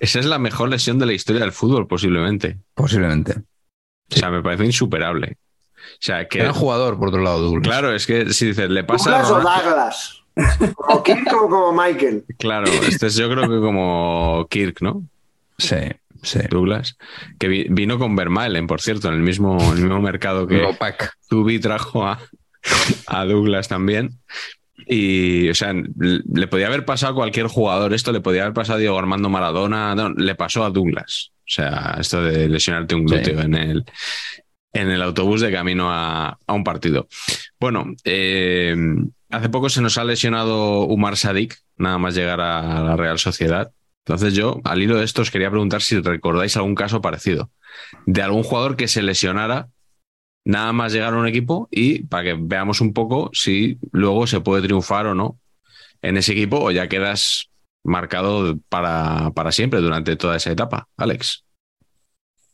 [0.00, 2.58] esa es la mejor lesión de la historia del fútbol, posiblemente.
[2.74, 3.42] Posiblemente.
[4.10, 5.38] O sea, me parece insuperable.
[5.76, 6.38] O sea, que.
[6.40, 7.62] Gran jugador, por otro lado, Douglas.
[7.66, 9.18] Claro, es que si dices, le pasa.
[9.20, 10.20] a Douglas o Ronaldo- Douglas.
[10.74, 12.24] Como Kirk o como Michael.
[12.38, 15.04] Claro, este es yo creo que como Kirk, ¿no?
[15.58, 15.76] Sí,
[16.22, 16.40] sí.
[16.50, 16.96] Douglas.
[17.38, 20.60] Que vi- vino con Vermaelen, por cierto, en el mismo, en el mismo mercado que.
[21.28, 22.18] Zubi trajo a,
[23.06, 24.18] a Douglas también.
[24.86, 28.76] Y, o sea, le podía haber pasado a cualquier jugador esto, le podía haber pasado
[28.76, 31.32] a Diego Armando Maradona, no, le pasó a Douglas.
[31.40, 33.84] O sea, esto de lesionarte un glúteo en el
[34.72, 37.06] en el autobús de camino a, a un partido.
[37.60, 38.74] Bueno, eh,
[39.30, 43.70] hace poco se nos ha lesionado Umar Sadik, nada más llegar a la Real Sociedad.
[44.04, 47.50] Entonces yo, al hilo de esto, os quería preguntar si recordáis algún caso parecido
[48.06, 49.68] de algún jugador que se lesionara
[50.44, 54.40] nada más llegar a un equipo y para que veamos un poco si luego se
[54.40, 55.38] puede triunfar o no
[56.02, 57.48] en ese equipo o ya quedas
[57.82, 60.86] marcado para, para siempre durante toda esa etapa.
[60.96, 61.44] Alex,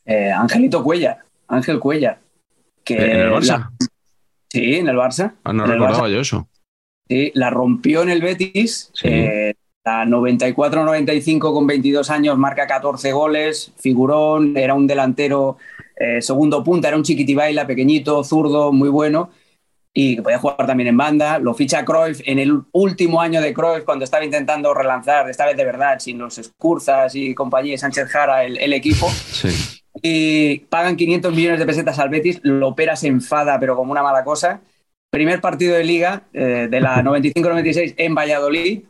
[0.05, 2.19] Eh, Angelito Cuellar, Ángel Cuellar.
[2.83, 3.59] Que ¿en el Barça?
[3.59, 3.71] la-
[4.49, 5.33] sí, en el Barça.
[5.43, 6.11] Ah, no recordaba Barça.
[6.11, 6.47] yo eso.
[7.07, 8.89] Sí, la rompió en el Betis.
[8.93, 9.07] Sí.
[9.09, 9.53] eh,
[9.83, 15.57] la 94-95 con 22 años, marca 14 goles, figurón, era un delantero
[16.01, 19.29] eh, segundo punta, era un chiquitibaila, pequeñito, zurdo, muy bueno
[19.93, 21.37] y que podía jugar también en banda.
[21.37, 25.57] Lo ficha Cruyff en el último año de Cruyff cuando estaba intentando relanzar, esta vez
[25.57, 29.49] de verdad, sin los Escurzas y compañía, Sánchez Jara, el, el equipo Sí.
[30.01, 34.01] y pagan 500 millones de pesetas al Betis, lo opera, se enfada, pero como una
[34.01, 34.61] mala cosa.
[35.09, 38.83] Primer partido de liga eh, de la 95-96 en Valladolid,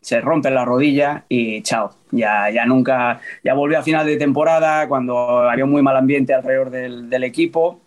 [0.00, 1.90] se rompe la rodilla y chao.
[2.10, 6.34] Ya, ya nunca, ya volvió a final de temporada cuando había un muy mal ambiente
[6.34, 7.80] alrededor del, del equipo.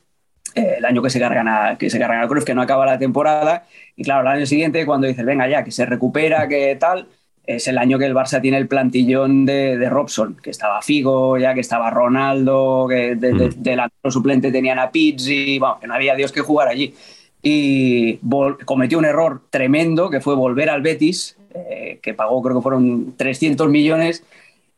[0.56, 2.86] Eh, el año que se cargan a, que se cargan al Cruz, que no acaba
[2.86, 3.66] la temporada.
[3.96, 7.08] Y claro, el año siguiente, cuando dices, venga ya, que se recupera, que tal,
[7.46, 11.38] es el año que el Barça tiene el plantillón de, de Robson, que estaba Figo,
[11.40, 13.64] ya que estaba Ronaldo, que de, de- Mm.
[13.64, 16.94] delantero suplente tenían a Pizzi, bueno, que no había Dios que jugar allí.
[17.42, 18.20] Y
[18.66, 23.16] cometió un error tremendo, que fue volver al Betis, eh, que pagó, creo que fueron
[23.18, 24.24] 300 millones.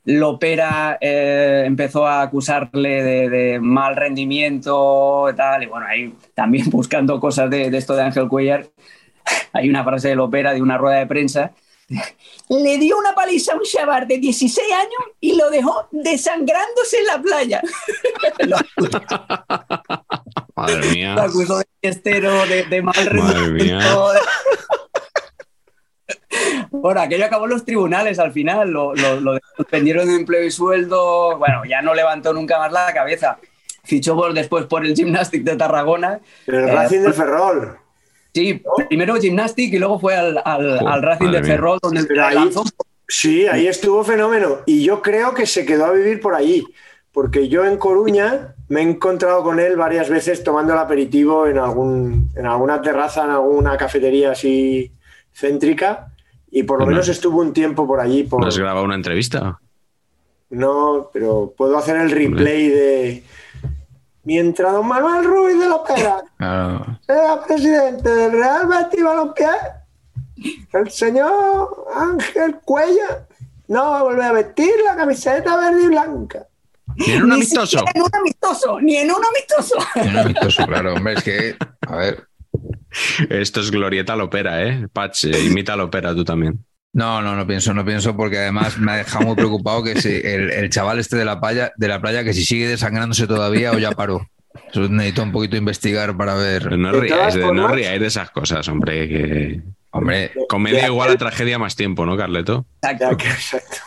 [0.06, 6.69] Lopera eh, empezó a acusarle de, de mal rendimiento y tal, y bueno, ahí también
[6.69, 8.68] buscando cosas de, de esto de Ángel Cuellar,
[9.53, 11.52] hay una frase de Lopera de una rueda de prensa
[12.49, 17.06] le dio una paliza a un chaval de 16 años y lo dejó desangrándose en
[17.06, 17.61] la playa.
[20.56, 21.15] Madre mía.
[21.15, 24.11] lo acusó de fiestero, de, de mal Madre rendimiento.
[26.81, 30.52] Bueno, aquello acabó en los tribunales al final, lo, lo, lo suspendieron de empleo y
[30.52, 33.38] sueldo, bueno, ya no levantó nunca más la cabeza.
[33.84, 36.19] Fichó por- después por el Gymnastic de Tarragona.
[36.47, 37.77] El Eh, Racing de Ferrol.
[38.34, 41.52] Sí, primero Gymnastic y luego fue al, al- Racing de mía.
[41.53, 42.64] Ferrol, donde Pero ahí- lanzó
[43.07, 44.57] Sí, ahí estuvo fenómeno.
[44.65, 46.65] Y yo creo que se quedó a vivir por allí.
[47.11, 51.60] Porque yo en Coruña me he encontrado con él varias veces tomando el aperitivo en,
[51.60, 54.91] algún, en alguna terraza, en alguna cafetería así
[55.31, 56.07] céntrica.
[56.57, 56.91] Y por lo No.
[56.91, 58.23] menos estuvo un tiempo por allí.
[58.23, 59.60] Por, ¿No has grabado una entrevista?
[60.49, 63.23] No, pero puedo hacer el replay de.
[64.23, 66.99] Mientras don Manuel Ruiz de la Pera Claro.
[67.06, 69.48] sea presidente del Real Betis Balompié,
[70.73, 73.27] el señor Ángel Cuella
[73.68, 76.48] no va a volver a vestir la camiseta verde y blanca.
[76.95, 77.80] Ni en un Ni amistoso.
[77.80, 79.76] siquiera en un amistoso, ni en un amistoso.
[80.10, 81.56] Un amistoso, claro, hombre, es que,
[81.88, 82.23] a ver.
[83.30, 84.88] Esto es Glorieta Lopera, ¿eh?
[84.91, 86.65] Patch, eh, imita Lopera tú también.
[86.93, 90.09] No, no, no pienso, no pienso, porque además me ha dejado muy preocupado que si
[90.09, 93.72] el, el chaval este de la playa, de la playa, que si sigue desangrándose todavía
[93.73, 94.26] o ya paró.
[94.69, 96.77] Eso necesito un poquito investigar para ver.
[96.77, 99.07] No ríais de, no ríais de esas cosas, hombre.
[99.07, 99.61] Que...
[99.91, 102.65] Hombre, Comedia igual a tragedia más tiempo, ¿no, Carleto?
[102.81, 103.77] de aquel, exacto.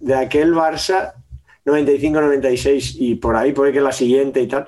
[0.00, 1.12] De aquel Barça
[1.64, 4.66] 95-96 y por ahí puede que la siguiente y tal.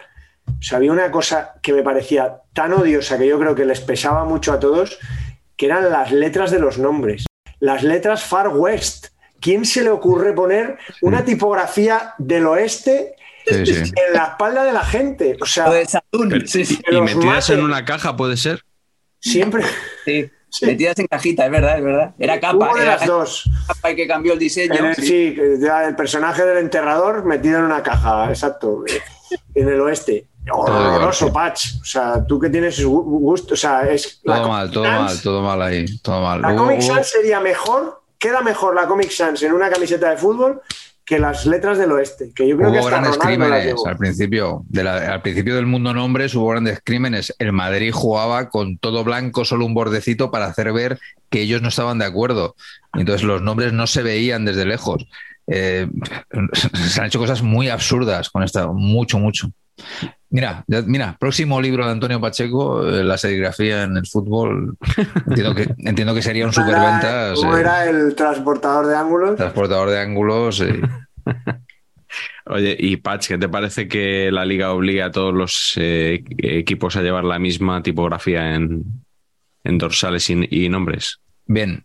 [0.59, 3.81] O sea, había una cosa que me parecía tan odiosa que yo creo que les
[3.81, 4.99] pesaba mucho a todos,
[5.57, 7.25] que eran las letras de los nombres.
[7.61, 9.09] Las letras Far West.
[9.41, 13.15] ¿Quién se le ocurre poner una tipografía del oeste
[13.47, 13.73] sí, sí.
[14.07, 15.37] en la espalda de la gente?
[15.41, 16.79] O sea, Lo de Saturn, Pero- sí, sí.
[16.91, 18.63] y metidas en una caja, ¿puede ser?
[19.19, 19.65] siempre
[20.05, 20.31] sí.
[20.53, 20.67] Sí.
[20.67, 22.15] Metidas en cajita, es verdad, es verdad.
[22.19, 23.49] Era capa, hubo de era las dos.
[23.69, 24.75] capa y que cambió el diseño.
[24.85, 25.37] El- sí.
[25.39, 28.83] el personaje del enterrador metido en una caja, exacto,
[29.55, 30.27] en el oeste.
[30.51, 31.81] Horroroso, Patch.
[31.81, 34.21] O sea, tú que tienes gu- gusto, o sea, es.
[34.25, 36.41] Todo mal, todo Sans- mal, todo mal ahí, todo mal.
[36.43, 40.61] La Comic Sans sería mejor, queda mejor la Comic Sans en una camiseta de fútbol
[41.05, 42.33] que las letras del oeste.
[42.35, 44.63] Que yo creo que Hubo hasta grandes crímenes al principio.
[44.69, 47.35] de la- al principio del mundo nombres hubo grandes crímenes.
[47.39, 50.99] El Madrid jugaba con todo blanco, solo un bordecito para hacer ver
[51.29, 52.55] que ellos no estaban de acuerdo.
[52.95, 55.07] Entonces los nombres no se veían desde lejos.
[55.49, 55.89] Eh,
[56.89, 59.51] se han hecho cosas muy absurdas con esta, mucho, mucho.
[60.33, 64.77] Mira, ya- mira, próximo libro de Antonio Pacheco, eh, la serigrafía en el fútbol.
[65.27, 67.39] Entiendo que, entiendo que sería un ¿Cómo era- superventas.
[67.41, 69.37] ¿Cómo eh, era el transportador de ángulos?
[69.37, 70.61] transportador de ángulos.
[70.61, 70.81] eh,
[72.47, 76.97] Oye, y Patch, ¿qué te parece que la liga obliga a todos los eh, equipos
[76.97, 78.83] a llevar la misma tipografía en,
[79.65, 81.21] en dorsales y, y nombres?
[81.47, 81.85] Bien,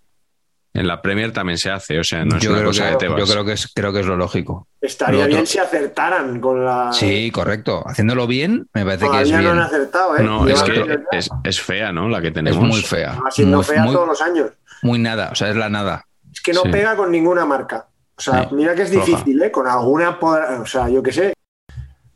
[0.75, 2.91] En la Premier también se hace, o sea, no es yo, una creo cosa que,
[2.91, 3.19] que te vas.
[3.19, 4.67] yo creo que es creo que es lo lógico.
[4.81, 6.91] Estaría Lo bien si acertaran con la.
[6.91, 7.81] Sí, correcto.
[7.87, 9.51] Haciéndolo bien, me parece que es Todavía no bien.
[9.53, 10.23] han acertado, ¿eh?
[10.23, 12.09] No, es que es, es fea, ¿no?
[12.09, 12.61] La que Es tenemos.
[12.61, 13.17] muy fea.
[13.25, 14.51] Va siendo Muy, fea muy- todos los años.
[14.83, 16.03] muy nada, o sea, es la nada.
[16.33, 16.69] Es que no Sí.
[16.69, 17.87] pega con ninguna marca.
[18.17, 19.51] O sea, Sí, mira que es difícil, ¿eh?
[19.51, 21.33] Con alguna, o sea, yo qué sé,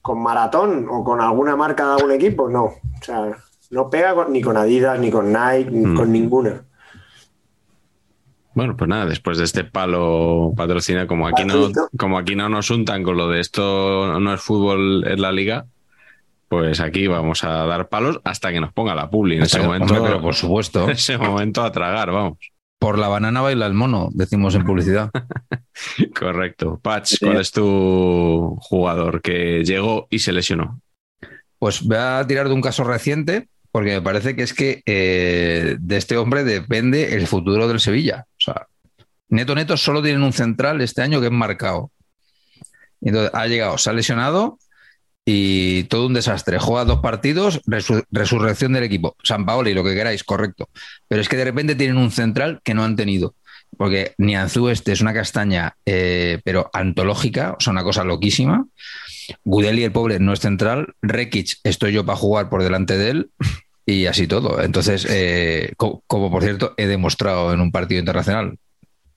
[0.01, 2.63] con Maratón o con alguna marca de algún equipo, no.
[2.65, 3.31] O sea,
[3.69, 5.95] no pega con- ni con Adidas, ni con Nike, ni Mm.
[5.95, 6.61] con ninguna.
[8.59, 12.69] Bueno, pues nada, después de este palo patrocina, como aquí no, como aquí no nos
[12.69, 15.67] untan con lo de esto no es fútbol, es la liga,
[16.49, 19.37] pues aquí vamos a dar palos hasta que nos ponga la publi.
[19.37, 22.37] En ese Hombre, momento, pero por supuesto, en ese momento a tragar, vamos.
[22.79, 25.09] por la banana baila el mono, decimos en publicidad.
[26.19, 26.81] Correcto.
[26.83, 30.81] Patch, ¿cuál es tu jugador que llegó y se lesionó?
[31.59, 35.77] Pues voy a tirar de un caso reciente, porque me parece que es que eh,
[35.79, 38.25] de este hombre depende el futuro del Sevilla.
[38.39, 38.67] O sea,
[39.29, 41.91] neto neto solo tienen un central este año que es marcado.
[43.01, 44.59] Entonces ha llegado, se ha lesionado
[45.25, 46.59] y todo un desastre.
[46.59, 49.15] Juega dos partidos, resu- resurrección del equipo.
[49.23, 50.69] San Paoli, lo que queráis, correcto.
[51.07, 53.35] Pero es que de repente tienen un central que no han tenido.
[53.77, 58.65] Porque Nianzú este es una castaña, eh, pero antológica, o sea, una cosa loquísima.
[59.43, 60.95] Gudeli, el pobre, no es central.
[61.03, 63.31] Rekic, estoy yo para jugar por delante de él.
[63.91, 64.61] Y así todo.
[64.61, 68.57] Entonces, eh, co- como por cierto, he demostrado en un partido internacional,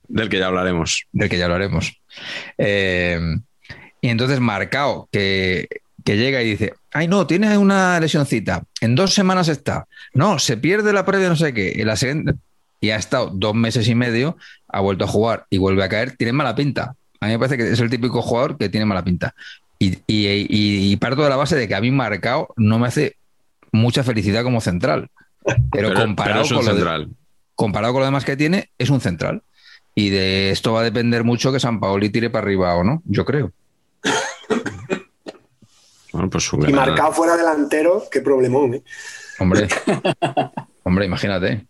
[0.08, 1.04] Del que ya hablaremos.
[1.12, 2.00] del que ya hablaremos.
[2.56, 3.20] Eh,
[4.00, 5.68] y entonces Marcao, que,
[6.04, 10.56] que llega y dice, ay no, tiene una lesioncita, en dos semanas está, no, se
[10.56, 12.34] pierde la previa no sé qué, y la siguiente,
[12.80, 14.36] y ha estado dos meses y medio,
[14.68, 16.94] ha vuelto a jugar y vuelve a caer, tiene mala pinta.
[17.20, 19.34] A mí me parece que es el típico jugador que tiene mala pinta.
[19.78, 22.88] Y, y- y- y parto de la base de que a mí Marcao no me
[22.88, 23.14] hace
[23.72, 25.10] mucha felicidad como central.
[25.44, 27.08] Pero, Pero, comparado, pero es un con de- central.
[27.56, 29.42] comparado con lo demás que tiene, es un central.
[29.94, 33.02] Y de esto va a depender mucho que San Paoli tire para arriba o no,
[33.04, 33.52] yo creo.
[36.12, 38.82] Bueno, pues Y marcado fuera delantero, qué problemón, ¿eh?
[39.38, 39.66] Hombre,
[40.82, 41.66] hombre, imagínate.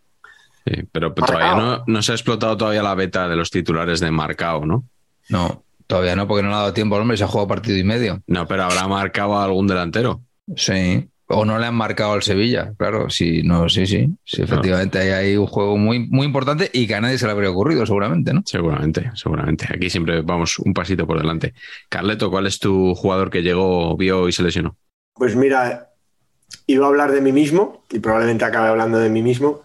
[0.66, 4.11] Sí, pero todavía no, no se ha explotado todavía la beta de los titulares de
[4.11, 4.85] Marcao, ¿no?
[5.29, 7.79] No, todavía no, porque no le ha dado tiempo al hombre, se ha jugado partido
[7.79, 8.20] y medio.
[8.27, 10.20] No, pero habrá marcado a algún delantero.
[10.57, 11.09] Sí.
[11.34, 13.09] O no le han marcado al Sevilla, claro.
[13.10, 14.09] Sí, no, sí, sí.
[14.24, 17.50] Sí, efectivamente, hay un juego muy, muy importante y que a nadie se le habría
[17.50, 18.42] ocurrido, seguramente, ¿no?
[18.44, 19.66] Seguramente, seguramente.
[19.68, 21.54] Aquí siempre vamos un pasito por delante.
[21.88, 24.76] Carleto, ¿cuál es tu jugador que llegó, vio y se lesionó?
[25.14, 25.88] Pues mira,
[26.66, 29.62] iba a hablar de mí mismo y probablemente acabe hablando de mí mismo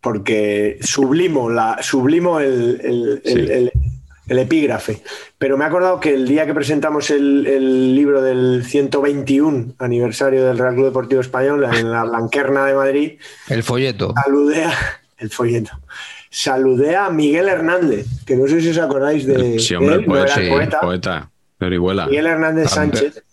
[0.00, 3.52] porque sublimo, la, sublimo el, el- el- Sí.
[3.52, 3.72] el-
[4.28, 5.02] el epígrafe.
[5.38, 10.44] Pero me he acordado que el día que presentamos el, el libro del 121 aniversario
[10.46, 13.12] del Real Club Deportivo Español en la Blanquerna de Madrid,
[13.48, 14.14] El folleto.
[14.24, 14.72] saludé a,
[15.18, 15.72] el folleto.
[16.30, 20.06] Saludé a Miguel Hernández, que no sé si os acordáis de, Sí, hombre, él, no
[20.14, 20.80] poeta, era poeta.
[20.80, 22.06] poeta, de Orihuela.
[22.06, 23.24] Miguel Hernández Campe- Sánchez,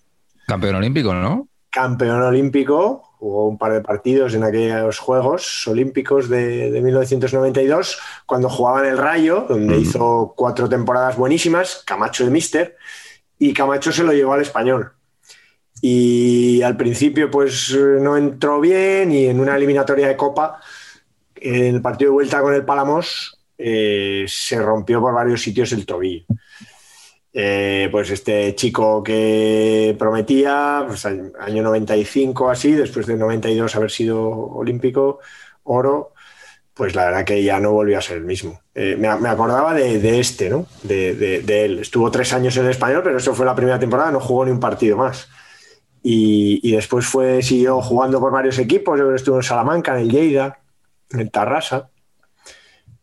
[0.47, 1.47] Campeón olímpico, ¿no?
[1.69, 7.97] campeón olímpico, jugó un par de partidos en aquellos Juegos Olímpicos de, de 1992,
[8.27, 12.77] cuando jugaba en el Rayo, donde hizo cuatro temporadas buenísimas, Camacho de Mister,
[13.39, 14.91] y Camacho se lo llevó al español.
[15.81, 20.61] Y al principio pues no entró bien y en una eliminatoria de Copa,
[21.35, 25.87] en el partido de vuelta con el Palamos, eh, se rompió por varios sitios el
[25.87, 26.25] tobillo.
[27.37, 33.91] Eh, pues este chico que prometía, pues año año 95 así, después de 92 haber
[33.91, 35.19] sido olímpico,
[35.63, 36.13] oro,
[36.73, 38.61] pues la verdad que ya no volvió a ser el mismo.
[38.73, 40.67] Eh, me, acordaba de, este, ¿no?
[40.83, 41.79] De, de- de él.
[41.79, 44.59] Estuvo tres años en español, pero eso fue la primera temporada, no jugó ni un
[44.61, 45.27] partido más.
[46.03, 50.59] Y, después fue, siguió jugando por varios equipos, estuvo en Salamanca, en el Lleida,
[51.09, 51.89] en Tarrasa,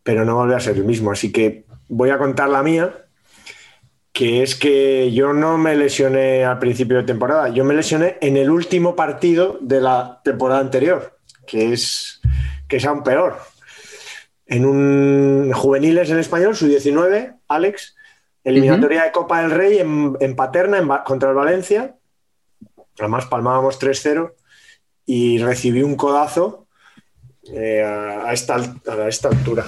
[0.03, 1.11] pero no volvió a ser el mismo.
[1.11, 3.02] Así que voy a contar la mía,
[4.13, 8.37] que es que yo no me lesioné al principio de temporada, yo me lesioné en
[8.37, 11.17] el último partido de la temporada anterior,
[11.47, 12.21] que es,
[12.67, 13.39] que es aún peor.
[14.45, 17.95] En un juveniles en español, su 19, Alex,
[18.43, 21.95] eliminatoria de Copa del Rey en, en Paterna en contra el Valencia.
[22.99, 24.33] Además, palmábamos 3-0
[25.05, 26.67] y recibí un codazo
[27.51, 29.65] eh, a, esta, a esta altura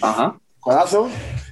[0.00, 0.40] Ajá.
[0.60, 1.10] codazo.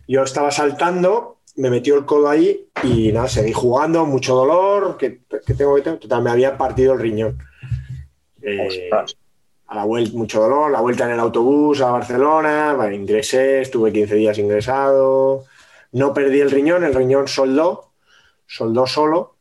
[0.09, 5.21] Yo estaba saltando, me metió el codo ahí y nada, seguí jugando, mucho dolor, que,
[5.47, 5.99] que tengo que tener.
[5.99, 7.39] Total, me había partido el riñón.
[8.43, 8.89] Eh,
[9.67, 13.93] a la vuelta, mucho dolor, la vuelta en el autobús a Barcelona, bueno, ingresé, estuve
[13.93, 15.45] 15 días ingresado,
[15.93, 17.93] no perdí el riñón, el riñón soldó,
[18.47, 19.37] soldó solo,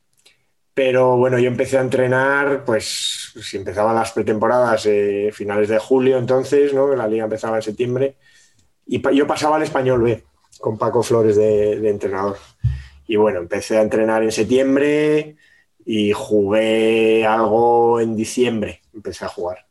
[0.73, 6.17] pero bueno, yo empecé a entrenar, pues si empezaban las pretemporadas, eh, finales de julio
[6.17, 6.93] entonces, ¿no?
[6.95, 8.15] La liga empezaba en septiembre,
[8.85, 10.23] y pa- yo pasaba al español B
[10.59, 12.37] con Paco Flores de, de entrenador.
[13.07, 15.35] Y bueno, empecé a entrenar en septiembre
[15.85, 19.65] y jugué algo en diciembre, empecé a jugar.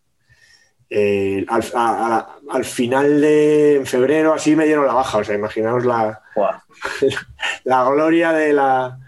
[0.91, 5.25] Eh, al, a- a- al final de en febrero así me dieron la baja, o
[5.25, 6.23] sea, imaginaos la,
[7.65, 8.99] la gloria de la...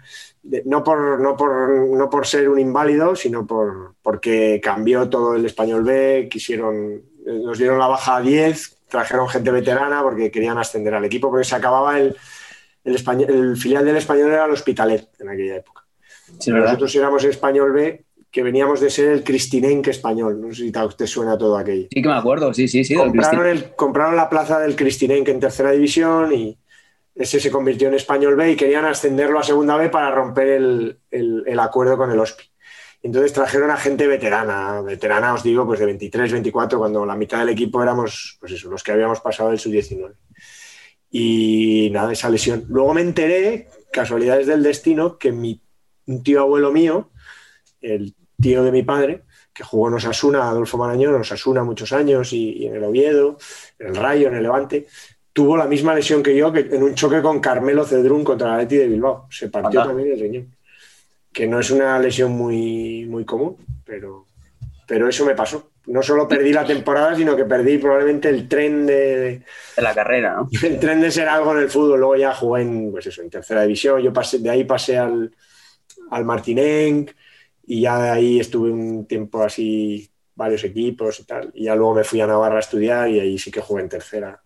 [0.43, 5.35] de- no, por, no, por, no por ser un inválido, sino por, porque cambió todo
[5.35, 10.57] el español B, quisieron, nos dieron la baja a 10, trajeron gente veterana porque querían
[10.57, 12.15] ascender al equipo, porque se acababa el,
[12.83, 15.81] el, español- el filial del español era el Hospitalet en aquella época.
[16.65, 21.07] Nosotros éramos español B, que veníamos de ser el Cristinenque español, no sé si te,
[21.07, 22.93] suena todo aquello Sí que me acuerdo, sí, sí, sí.
[22.95, 26.57] compraron, el, compraron la plaza del Cristinenque en tercera división y
[27.15, 30.99] ese se convirtió en Español B y querían ascenderlo a segunda B para romper el,
[31.11, 32.45] el- el acuerdo con el OSPI.
[33.03, 37.39] Entonces trajeron a gente veterana, veterana os digo, pues de 23, 24, cuando la mitad
[37.39, 40.13] del equipo éramos, pues eso, los que habíamos pasado del sub-19.
[41.09, 42.65] Y nada, esa lesión.
[42.69, 45.61] Luego me enteré, casualidades del destino, que mi,
[46.05, 47.09] un tío abuelo mío,
[47.81, 49.23] el tío de mi padre,
[49.53, 53.37] que jugó en Osasuna, Adolfo Marañón, en Osasuna muchos años y, y en el Oviedo,
[53.79, 54.87] en el Rayo, en el Levante,
[55.33, 58.53] tuvo la misma lesión que yo que en un choque con Carmelo Cedrún contra el
[58.53, 59.27] Atleti de Bilbao.
[59.29, 59.93] Se partió Anda.
[59.93, 60.55] también el riñón.
[61.31, 64.27] Que no es una lesión muy, muy común, pero,
[64.87, 65.71] pero eso me pasó.
[65.87, 69.41] No solo perdí la temporada, sino que perdí probablemente el tren de,
[69.75, 70.49] de la carrera, ¿no?
[70.63, 71.99] el tren de ser algo en el fútbol.
[71.99, 74.01] Luego ya jugué en, pues eso, en tercera división.
[74.01, 75.33] Yo pasé, de ahí pasé al,
[76.11, 77.11] al Martinenc
[77.65, 81.51] y ya de ahí estuve un tiempo así, varios equipos y tal.
[81.53, 83.89] Y ya luego me fui a Navarra a estudiar y ahí sí que jugué en
[83.89, 84.41] tercera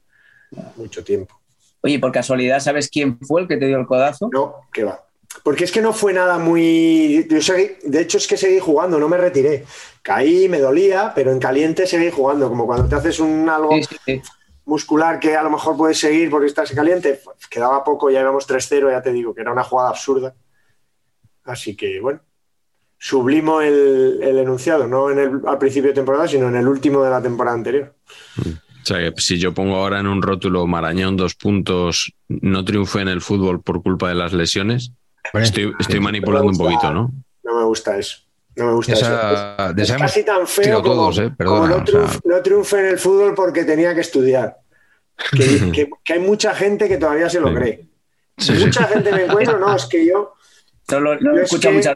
[0.75, 1.41] mucho tiempo.
[1.81, 4.29] Oye, por casualidad, ¿sabes quién fue el que te dio el codazo?
[4.31, 5.04] No, que va.
[5.43, 7.27] Porque es que no fue nada muy.
[7.29, 9.65] Yo seguí- de hecho, es que seguí jugando, no me retiré.
[10.01, 12.49] Caí, me dolía, pero en caliente seguí jugando.
[12.49, 14.21] Como cuando te haces un algo Sí, sí, sí.
[14.65, 17.19] muscular que a lo mejor puedes seguir porque estás caliente.
[17.23, 20.33] pues, quedaba poco, ya íbamos 3-0, ya te digo, que era una jugada absurda.
[21.43, 22.21] Así que, bueno,
[22.97, 27.03] sublimo el, el enunciado, no en el, al principio de temporada, sino en el último
[27.03, 27.93] de la temporada anterior.
[28.39, 33.01] O sea, que si yo pongo ahora en un rótulo Marañón dos puntos, no triunfé
[33.01, 34.91] en el fútbol por culpa de las lesiones,
[35.33, 37.11] Estoy, estoy manipulando un poquito, ¿no?
[37.43, 38.17] No me gusta eso.
[38.55, 39.05] No me gusta eso.
[39.05, 41.31] esa, Es casi tan feo como, todos, ¿eh?
[41.37, 44.57] como no, o sea, triunf- no triunfe en el fútbol porque tenía que estudiar.
[45.31, 45.37] Que,
[45.73, 47.55] que- que hay mucha gente que todavía se lo Sí.
[47.55, 47.85] cree.
[48.37, 48.65] Sí, sí.
[48.65, 50.33] mucha gente me encuentro, no, es que yo
[50.89, 51.95] lo, lo es que- muchas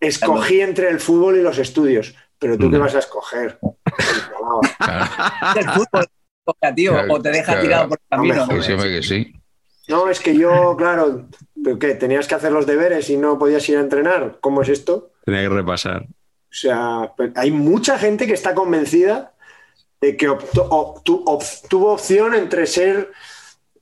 [0.00, 2.14] escogí entre el fútbol y los estudios.
[2.38, 2.80] Pero tú qué Mm.
[2.82, 3.58] vas a escoger?
[5.56, 6.06] El fútbol,
[6.74, 7.62] tío, Claro, o te deja claro.
[7.62, 8.62] tirado por el No me camino.
[8.62, 9.32] sí, que sí.
[9.88, 11.26] No, es que yo, claro,
[11.66, 11.94] ¿pero qué?
[11.96, 14.38] ¿Tenías que hacer los deberes y no podías ir a entrenar?
[14.40, 15.10] ¿Cómo es esto?
[15.24, 16.04] Tenía que repasar.
[16.04, 19.32] O sea, hay mucha gente que está convencida
[20.00, 20.28] de que
[21.02, 23.10] tuvo opción entre ser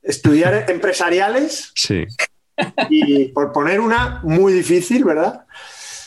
[0.03, 2.07] estudiar empresariales Sí.
[2.89, 5.45] y por poner una muy difícil, ¿verdad?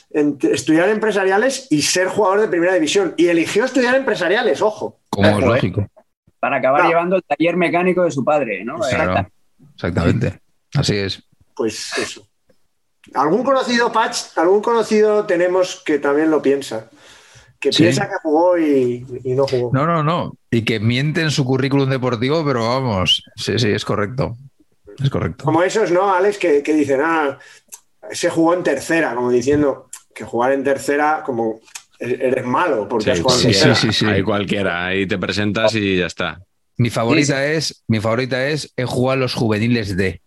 [0.10, 3.14] Entre estudiar empresariales y ser jugador de primera división.
[3.18, 5.00] Y eligió estudiar empresariales, ojo.
[5.12, 5.48] Como es Ojo, eh.
[5.48, 5.88] lógico.
[6.40, 6.90] Para acabar No.
[6.90, 8.80] llevando el taller mecánico de su padre, ¿no?
[8.80, 9.28] Claro,
[9.76, 10.40] exactamente.
[10.74, 11.22] Así es.
[11.58, 12.28] Pues eso.
[13.14, 14.38] ¿Algún conocido, Patch?
[14.38, 16.90] ¿Algún conocido tenemos que también lo piensa?
[17.60, 17.84] Que Sí.
[17.84, 19.72] piensa que jugó y, y no jugó.
[19.74, 20.34] No, no, no.
[20.52, 23.24] Y que miente en su currículum deportivo, pero vamos.
[23.36, 24.36] Sí, sí, es correcto.
[25.02, 25.46] Es correcto.
[25.46, 26.38] Como esos, ¿no, Alex?
[26.38, 27.40] Que, que dicen, ah,
[28.12, 31.60] se jugó en tercera, como diciendo que jugar en tercera, como
[32.00, 33.76] e- eres malo porque has jugado en sí, tercera.
[33.76, 34.06] sí, sí.
[34.06, 36.40] Ahí cualquiera, ahí te presentas y ya está.
[36.78, 40.22] Mi favorita es, mi favorita es he jugado los juveniles de.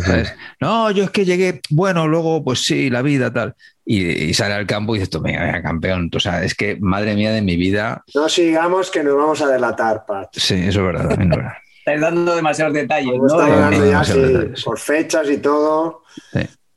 [0.00, 0.34] ¿Sabes?
[0.60, 3.54] No, yo es que llegué, bueno, luego, pues sí, la vida, tal.
[3.84, 6.10] Y, y sale al campo y dices, tú, venga, venga, campeón.
[6.14, 8.02] O sea, es que, madre mía de mi vida.
[8.14, 10.38] No sigamos que nos vamos a delatar, Patch.
[10.38, 11.52] Sí, eso es verdad, también es verdad.
[11.78, 13.26] Estáis dando demasiados detalles, ¿no?
[13.26, 14.64] está De- hablando no, ya, no se sí, habla, sí.
[14.64, 16.02] por fechas y todo.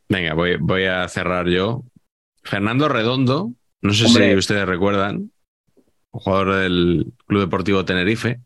[0.10, 1.84] Venga, voy, voy a cerrar yo.
[2.44, 3.52] Fernando Redondo,
[3.82, 4.32] no sé Hombre.
[4.32, 5.32] si ustedes recuerdan,
[6.12, 8.42] jugador del Club Deportivo Tenerife,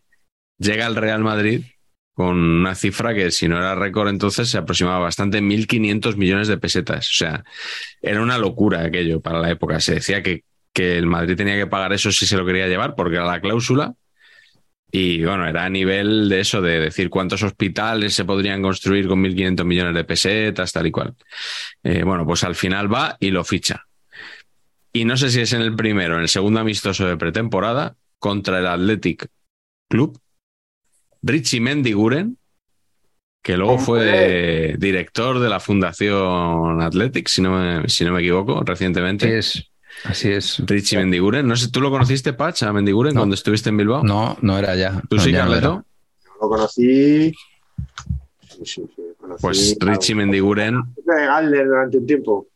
[0.60, 1.64] llega al Real Madrid
[2.14, 6.58] con una cifra que si no era récord entonces se aproximaba bastante 1.500 millones de
[6.58, 7.10] pesetas.
[7.10, 7.44] O sea,
[8.02, 9.80] era una locura aquello para la época.
[9.80, 10.44] Se decía que,
[10.74, 13.42] que el Madrid tenía que pagar eso si se lo quería llevar porque era la
[13.42, 13.94] cláusula.
[14.94, 19.24] Y bueno, era a nivel de eso, de decir cuántos hospitales se podrían construir con
[19.24, 21.16] 1.500 millones de pesetas, tal y cual.
[21.82, 23.86] Eh, bueno, pues al final va y lo ficha.
[24.92, 28.60] Y no sé si es en el primero en el segundo amistoso de pretemporada contra
[28.60, 29.28] el Athletic
[29.88, 30.20] Club.
[31.24, 32.38] Richie Mendiguren,
[33.44, 38.58] que luego fue director de la Fundación Athletic, si no me, si no me equivoco,
[38.58, 39.38] Así recientemente.
[39.38, 39.68] es.
[40.06, 40.58] Así es.
[40.66, 41.48] Richie Mendiguren.
[41.48, 43.22] No sé, ¿tú lo conociste, Patch, a Mendiguren, No.
[43.22, 44.04] cuando estuviste en Bilbao?
[44.04, 45.02] No, no era ya.
[45.10, 45.50] ¿Tú No, sí, ya no.
[45.52, 45.86] Carleto?
[46.42, 47.34] Lo conocí.
[48.50, 52.48] Sí, sí, sí, conocí Pues Richie Mendiguren Galder durante un tiempo.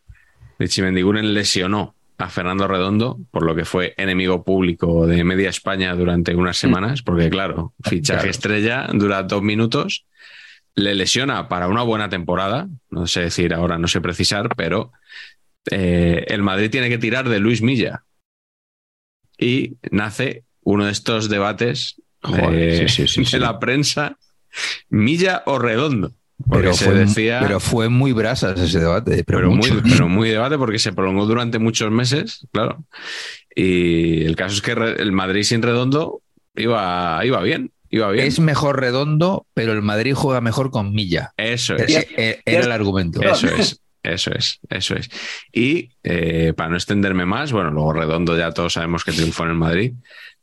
[0.59, 5.93] Richie Mendiguren lesionó a Fernando Redondo, por lo que fue enemigo público de media España
[5.95, 8.31] durante unas semanas, porque claro, fichaje Claro.
[8.31, 10.05] estrella dura dos minutos,
[10.75, 14.91] le lesiona para una buena temporada, no sé decir ahora, no sé precisar, pero
[15.71, 18.03] eh, el Madrid tiene que tirar de Luis Milla
[19.37, 24.17] y nace uno de estos debates Joder, eh, sí, sí, sí, de la prensa,
[24.89, 26.11] Milla o Redondo.
[26.51, 29.23] Pero fue, decía pero fue muy brasas ese debate.
[29.25, 32.83] Pero, muy, pero muy debate porque se prolongó durante muchos meses, claro.
[33.55, 36.21] Y el caso es que el Madrid sin redondo
[36.55, 38.27] iba, iba bien, iba bien.
[38.27, 41.33] Es mejor redondo, pero el Madrid juega mejor con Milla.
[41.37, 43.21] Eso es, e- Era el argumento.
[43.21, 45.09] eso es, eso es, eso es.
[45.53, 49.49] Y eh, para no extenderme más, bueno, luego redondo ya todos sabemos que triunfó en
[49.51, 49.93] el Madrid.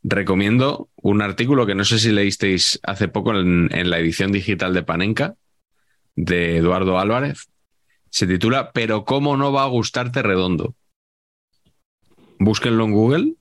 [0.03, 4.75] Recomiendo un artículo que no sé si leísteis hace poco en, en la edición digital
[4.75, 5.35] de Panenka,
[6.17, 7.49] de Eduardo Álvarez.
[8.11, 10.75] Se titula Pero cómo no va a gustarte redondo.
[12.39, 13.35] Búsquenlo en Google.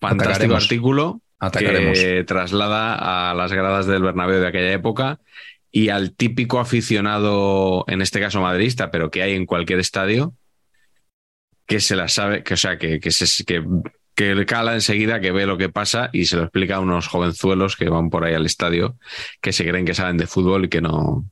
[0.00, 0.62] Fantástico Atacaremos.
[0.64, 1.98] artículo Atacaremos.
[1.98, 5.20] que traslada a las gradas del Bernabéu de aquella época
[5.70, 10.34] y al típico aficionado, en este caso madridista, pero que hay en cualquier estadio,
[11.66, 13.62] que se la sabe, que o sea, que, que, se, que,
[14.14, 17.76] que cala enseguida, que ve lo que pasa y se lo explica a unos jovenzuelos
[17.76, 18.96] que van por ahí al estadio,
[19.42, 21.26] que se creen que saben de fútbol y que no,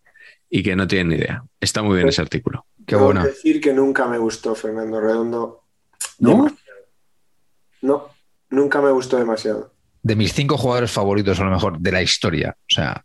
[0.51, 1.43] y que no tienen ni idea.
[1.61, 2.67] Está muy bien ese artículo.
[2.87, 5.63] Qué Tengo que decir que nunca me gustó Fernando Redondo.
[6.19, 6.31] ¿No?
[6.31, 6.79] Demasiado.
[7.83, 8.09] No,
[8.51, 9.73] nunca me gustó demasiado.
[10.03, 12.57] De mis cinco jugadores favoritos, a lo mejor, de la historia.
[12.61, 13.03] O sea,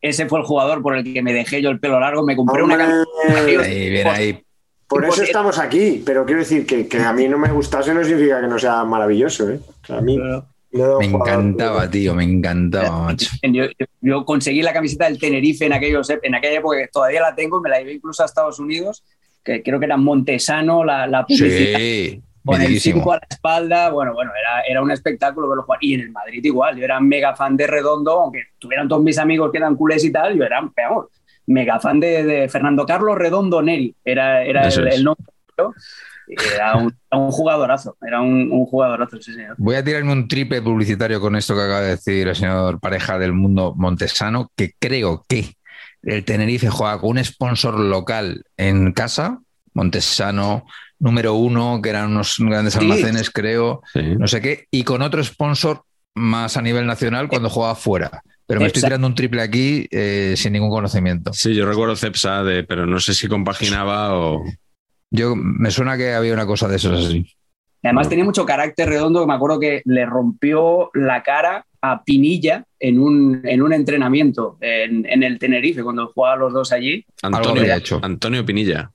[0.00, 2.62] Ese fue el jugador por el que me dejé yo el pelo largo, me compré
[2.62, 3.04] una Hombre,
[3.34, 3.62] camiseta.
[3.62, 4.44] ahí, bien ahí.
[4.88, 8.04] Por eso estamos aquí, pero quiero decir que, que a mí no me gustase no
[8.04, 9.48] significa que no sea maravilloso.
[9.48, 9.60] ¿eh?
[9.82, 10.18] O sea, a mí
[10.72, 13.30] no Me jugador- encantaba, tío, me encantaba, macho.
[13.42, 13.64] Yo,
[14.00, 17.60] yo- conseguí la camiseta del Tenerife en, aquellos, en aquella época, que todavía la tengo,
[17.60, 19.04] me la llevé incluso a Estados Unidos,
[19.44, 21.78] que creo que era Montesano, la, la publicidad.
[21.78, 22.96] Sí, con el mítiquísimo.
[23.00, 25.78] 5 a la espalda, bueno, bueno, era, era un espectáculo verlo jugar.
[25.82, 29.18] Y en el Madrid igual, yo era mega fan de Redondo, aunque tuvieran todos mis
[29.18, 31.06] amigos que eran culés y tal, yo era, vamos,
[31.46, 35.24] mega fan de, de Fernando Carlos Redondo Neri, era, era el, el nombre.
[35.58, 35.74] ¿no?
[36.54, 39.54] Era un, jugadorazo, era un, un jugadorazo, sí, señor.
[39.58, 43.18] Voy a tirarme un triple publicitario con esto que acaba de decir el señor pareja
[43.18, 45.54] del mundo Montesano, que creo que
[46.02, 49.38] el Tenerife juega con un sponsor local en casa,
[49.74, 50.64] Montesano
[50.98, 52.80] número uno, que eran unos grandes Sí.
[52.80, 54.14] almacenes, creo, Sí.
[54.18, 55.82] no sé qué, y con otro sponsor
[56.14, 58.22] más a nivel nacional cuando juega fuera.
[58.46, 61.32] Pero me estoy tirando un triple aquí eh, sin ningún conocimiento.
[61.32, 64.44] Sí, yo recuerdo Cepsa, de, pero no sé si compaginaba o.
[65.12, 67.26] Yo me suena que había una cosa de esos así.
[67.82, 72.64] Además tenía mucho carácter redondo, que me acuerdo que le rompió la cara a Pinilla
[72.78, 77.04] en un, en un entrenamiento en, en el Tenerife, cuando jugaban los dos allí.
[77.22, 78.00] Antonio, hecho.
[78.02, 78.90] Antonio Pinilla.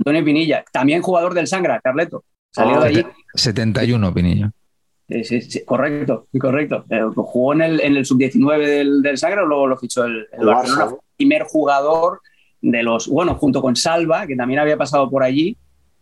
[0.00, 2.24] Antonio Pinilla, también jugador del Sangra, Carleto.
[2.52, 3.06] Salió de allí.
[3.34, 4.50] 71, Pinilla.
[5.08, 6.84] Sí, sí, sí, correcto, correcto.
[6.90, 10.40] Eh, jugó en el, en el sub-19 del, del Sangra, luego lo fichó el, el
[10.40, 10.96] El Barcelona.
[11.16, 12.20] Primer jugador
[12.70, 15.56] de los, bueno, junto con Salva, que también había pasado por allí,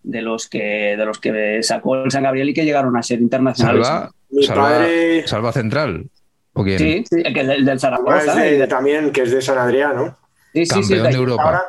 [0.05, 3.21] de los que, de los que sacó el San Gabriel y que llegaron a ser
[3.21, 3.87] internacionales.
[3.87, 6.07] Salva, Mi salva, padre- salva central.
[6.55, 6.79] ¿O quién?
[6.79, 8.35] Sí, sí, el que- el del Zaragoza.
[8.35, 10.19] de- y de- también, que es de San Adrián, ¿no?
[10.53, 11.43] sí, sí, sí, Campeón de- de Europa.
[11.45, 11.63] Ahora,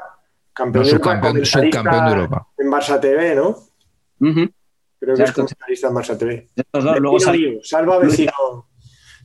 [0.53, 2.47] campeón No, de Europa, subcampeón- de Europa.
[2.57, 3.57] En Barça TV, ¿no?
[4.19, 5.41] Creo que es Exacto.
[5.41, 6.49] comentarista en Barça TV.
[6.55, 7.19] Estos dos, luego
[7.63, 8.31] Salva vecino.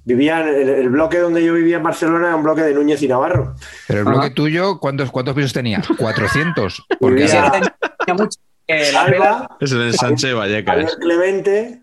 [0.05, 3.03] Vivía en el, el bloque donde yo vivía en Barcelona, era un bloque de Núñez
[3.03, 3.55] y Navarro.
[3.87, 4.17] Pero el Ajá.
[4.17, 5.83] bloque tuyo, ¿cuántos, ¿cuántos pisos tenía?
[5.99, 6.87] 400.
[6.99, 10.75] Porque Vivía- Sí, era- tenía mucho, eh, la Salva, Es el Sánchez Vallecas.
[10.75, 11.83] Javier Clemente,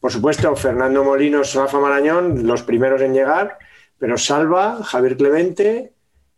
[0.00, 3.58] por supuesto, Fernando Molinos, Rafa Marañón, los primeros en llegar,
[3.98, 5.92] pero Salva, Javier Clemente,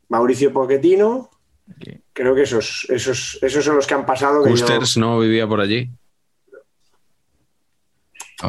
[0.09, 1.30] Mauricio Pochettino.
[2.12, 4.44] Creo que esos, esos, esos son los que han pasado.
[4.44, 5.88] Yo- Custers no vivía por allí.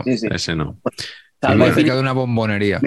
[0.03, 0.27] sí, sí.
[0.31, 0.77] Ese no.
[1.73, 2.79] Cerca de una bombonería.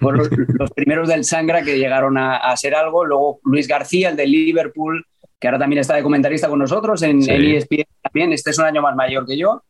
[0.00, 0.28] los,
[0.58, 3.04] los primeros del Sangra que llegaron a, a ser algo.
[3.04, 5.04] Luego Luis García, el de Liverpool,
[5.38, 7.30] que ahora también está de comentarista con nosotros en, Sí.
[7.30, 8.32] en ESPN también.
[8.32, 9.62] Este es un año más mayor que yo.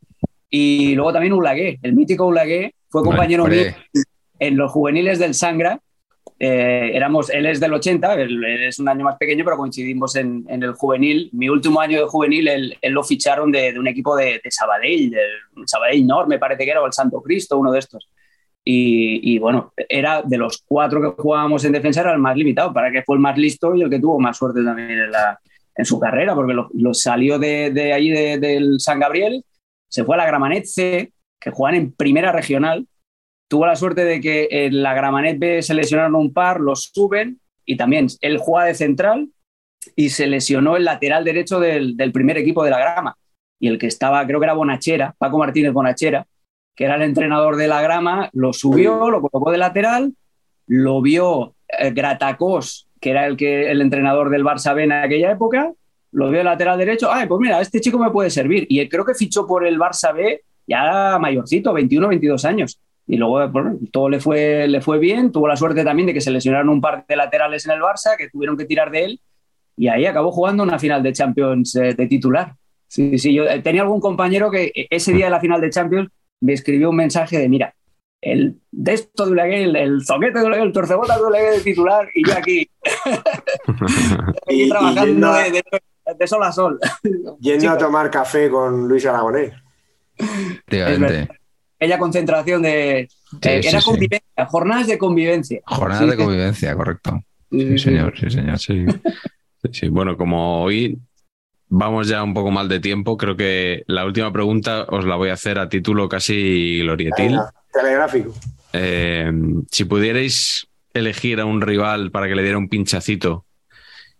[0.49, 3.67] Y luego también Ulagué, el mítico Ulagué, fue compañero mío
[4.41, 5.81] en los juveniles del Sangra.
[6.43, 10.17] Eh, éramos, él es del 80, él, él es un año más pequeño, pero coincidimos
[10.17, 11.29] en, en el juvenil.
[11.35, 14.51] Mi último año de juvenil, él, él lo ficharon de, de un equipo de, de
[14.51, 18.09] Sabadell, del Sabadell Nord, me parece que era, o el Santo Cristo, uno de estos.
[18.65, 22.73] Y, y, bueno, era de los cuatro que jugábamos en defensa, era el más limitado,
[22.73, 25.39] para que fue el más listo y el que tuvo más suerte también en, la,
[25.77, 29.45] en su carrera, porque lo, lo salió de, de del San Gabriel,
[29.89, 32.87] se fue a la Gramanet que juegan en primera regional,
[33.51, 37.41] tuvo la suerte de que en la Gramanet B se lesionaron un par, los suben
[37.67, 39.29] y también él juega de central
[39.97, 43.17] y se lesionó el lateral derecho del, del primer equipo de la Grama.
[43.59, 46.29] Y el que estaba, creo que era Bonachera, Paco Martínez Bonachera,
[46.77, 50.15] que era el entrenador de la Grama, lo subió, lo colocó de lateral,
[50.69, 55.33] lo vio eh, Gratacós, que era el, que, el entrenador del Barça B en aquella
[55.33, 55.73] época,
[56.13, 58.65] lo vio de lateral derecho, ay, pues mira, este chico me puede servir.
[58.69, 62.81] Y creo que fichó por el Barça B ya mayorcito, 21, 22 años.
[63.13, 66.21] Y luego bueno, todo le fue, le fue bien, tuvo la suerte también de que
[66.21, 69.21] se lesionaron un par de laterales en el Barça, que tuvieron que tirar de él,
[69.77, 72.55] y ahí acabó jugando una final de Champions eh, de titular.
[72.87, 75.71] Sí, sí, yo eh, tenía algún compañero que eh, ese día de la final de
[75.71, 76.09] Champions
[76.41, 77.75] me escribió un mensaje de, mira,
[78.23, 81.61] el de esto de Ulegué, el, el zoquete de Ulegué, el torcebotas de Ulegué de
[81.63, 82.69] titular, y yo aquí,
[84.49, 85.63] Y- y trabajando yendo a- de, de-
[86.17, 86.79] de sol a sol.
[87.41, 89.53] Yendo Chico, a tomar café con Luis Aragonés.
[91.81, 93.09] Aquella concentración de...
[93.09, 93.87] Sí, eh, sí, era sí.
[93.87, 95.61] convivencia, jornadas de convivencia.
[95.65, 97.25] Jornada Sí, de convivencia, correcto.
[97.51, 98.59] sí, señor, sí, señor.
[98.59, 98.85] Sí.
[99.63, 99.89] Sí, sí.
[99.89, 100.99] Bueno, como hoy
[101.69, 105.31] vamos ya un poco mal de tiempo, creo que la última pregunta os la voy
[105.31, 107.39] a hacer a título casi glorietil.
[107.73, 108.35] Telegráfico.
[108.73, 109.33] Eh,
[109.71, 113.47] si pudierais elegir a un rival para que le diera un pinchacito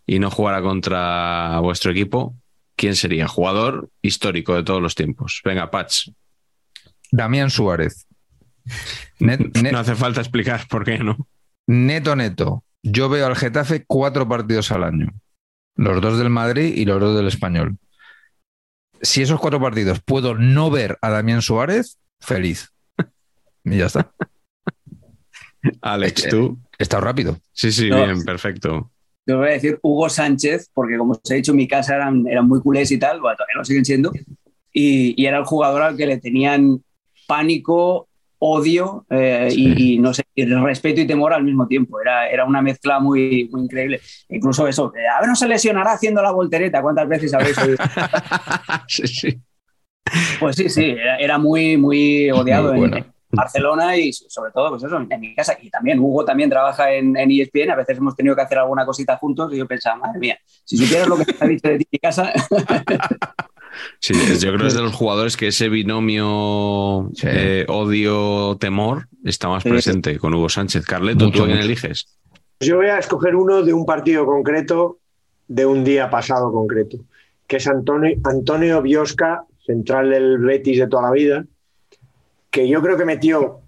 [0.07, 2.35] y no jugara contra vuestro equipo,
[2.77, 3.29] ¿quién sería?
[3.29, 5.41] Jugador histórico de todos los tiempos.
[5.45, 6.09] Venga, Patch.
[7.13, 8.07] Damián Suárez.
[9.19, 11.17] Net- net- No hace falta explicar por qué, ¿no?
[11.67, 12.65] neto, neto.
[12.83, 15.09] Yo veo al Getafe cuatro partidos al año.
[15.77, 17.77] Los dos del Madrid y los dos del Español.
[19.03, 22.71] Si esos cuatro partidos puedo no ver a Damián Suárez, feliz.
[23.65, 24.11] Y ya está.
[25.83, 26.59] Alex, Eh, tú.
[26.79, 27.39] He estado rápido.
[27.53, 28.05] Sí, sí, No.
[28.05, 28.91] bien, perfecto.
[29.27, 32.27] Te voy a decir Hugo Sánchez, porque como os he dicho, en mi casa eran,
[32.27, 34.13] eran muy culés y tal, bueno, todavía lo siguen siendo,
[34.73, 36.83] y, y era el jugador al que le tenían
[37.31, 38.09] pánico,
[38.41, 42.01] odio eh, y, y, no sé, y respeto y temor al mismo tiempo.
[42.01, 44.01] Era, era una mezcla muy, muy increíble.
[44.29, 47.77] Incluso eso, eh, a ver, no se lesionará haciendo la voltereta, ¿cuántas veces habéis oído?
[48.89, 49.41] sí, sí.
[50.41, 54.83] Pues sí, sí, era, era muy, muy odiado Muy en, Barcelona y sobre todo, pues
[54.83, 55.57] eso, en mi casa.
[55.63, 58.85] Y también Hugo también trabaja en, en ESPN, a veces hemos tenido que hacer alguna
[58.85, 61.79] cosita juntos y yo pensaba, madre mía, si supieras lo que te ha dicho de
[61.79, 62.33] ti en mi casa,
[63.99, 67.27] Sí, yo creo que es de los jugadores que ese binomio Sí.
[67.31, 70.85] eh, odio-temor está más presente con Hugo Sánchez.
[70.87, 71.67] Carleto, Mucho, ¿tú a quién mucho.
[71.67, 72.19] eliges?
[72.61, 74.99] Yo voy a escoger uno de un partido concreto,
[75.49, 76.99] de un día pasado concreto,
[77.47, 81.45] que es Antonio, Antonio Biosca, central del Betis de toda la vida,
[82.51, 83.61] que yo creo que metió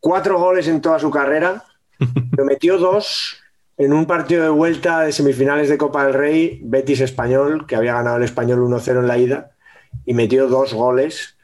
[0.00, 1.64] cuatro goles en toda su carrera,
[2.30, 3.36] pero metió dos
[3.76, 7.94] en un partido de vuelta de semifinales de Copa del Rey, Betis Español, que había
[7.94, 9.52] ganado el Español 1-0 en la ida,
[10.04, 11.36] y metió dos goles.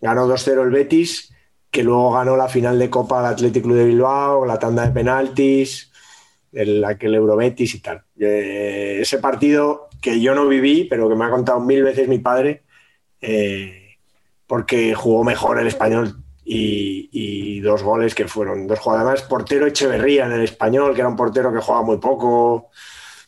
[0.00, 1.34] ganó 2-0 el Betis,
[1.70, 4.92] que luego ganó la final de Copa al Athletic Club de Bilbao, la tanda de
[4.92, 5.92] penaltis,
[6.52, 8.02] el, aquel Eurobetis y tal.
[8.18, 12.18] Eh, ese partido que yo no viví, pero que me ha contado mil veces mi
[12.18, 12.62] padre,
[13.20, 13.96] eh,
[14.46, 19.22] porque jugó mejor el español y, y dos goles que fueron dos jugadas más.
[19.22, 22.70] Portero Echeverría en el español, que era un portero que jugaba muy poco.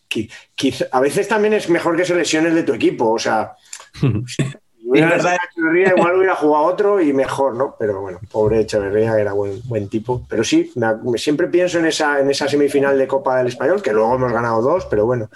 [0.08, 3.54] Qui- quizá- a veces también es mejor que se lesiones de tu equipo, o sea,
[3.92, 4.42] si
[4.88, 5.36] verdad.
[5.50, 7.74] Echeverría, igual hubiera jugado otro y mejor, ¿no?
[7.78, 10.24] Pero bueno, pobre Echeverría, que era buen, buen tipo.
[10.28, 13.92] Pero sí, me- siempre pienso en esa, en esa semifinal de Copa del Español, que
[13.92, 15.28] luego hemos ganado dos, pero bueno,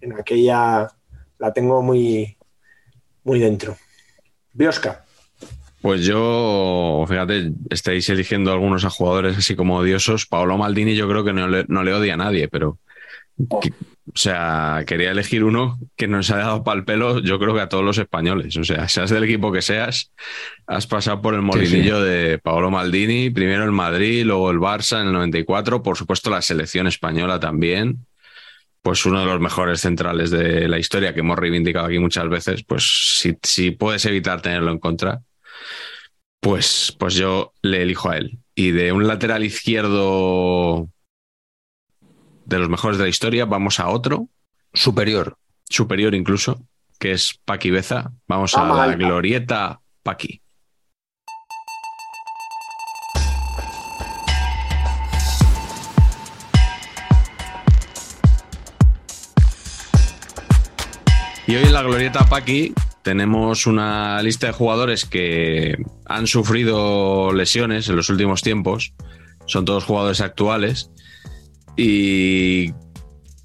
[0.00, 0.88] en aquella
[1.38, 2.36] la tengo muy,
[3.24, 3.76] muy dentro.
[4.52, 5.04] Biosca.
[5.82, 10.26] Pues yo, fíjate, estáis eligiendo algunos a jugadores así como odiosos.
[10.26, 12.78] Paolo Maldini yo creo que no le, no le odia a nadie, pero...
[13.60, 13.72] que-
[14.04, 17.68] o sea, quería elegir uno que nos ha dado pal pelo, yo creo que a
[17.68, 18.56] todos los españoles.
[18.56, 20.10] O sea, seas del equipo que seas,
[20.66, 25.06] has pasado por el molinillo de Paolo Maldini, primero el Madrid, luego el Barça en
[25.06, 28.04] el 94, por supuesto la selección española también.
[28.82, 32.64] Pues uno de los mejores centrales de la historia que hemos reivindicado aquí muchas veces,
[32.64, 32.82] pues
[33.18, 35.20] si, si puedes evitar tenerlo en contra,
[36.42, 38.40] pues, pues yo le elijo a él.
[38.56, 40.88] Y de un lateral izquierdo
[42.44, 44.28] de los mejores de la historia, vamos a otro,
[44.74, 45.38] Superior.
[45.68, 46.60] superior incluso,
[46.98, 48.10] que es Paqui Beza.
[48.26, 50.42] Vamos a Vamos la glorieta Paqui.
[61.46, 65.76] Y hoy en la glorieta Paqui tenemos una lista de jugadores que
[66.06, 68.94] han sufrido lesiones en los últimos tiempos.
[69.46, 70.90] Son todos jugadores actuales.
[71.76, 72.72] Y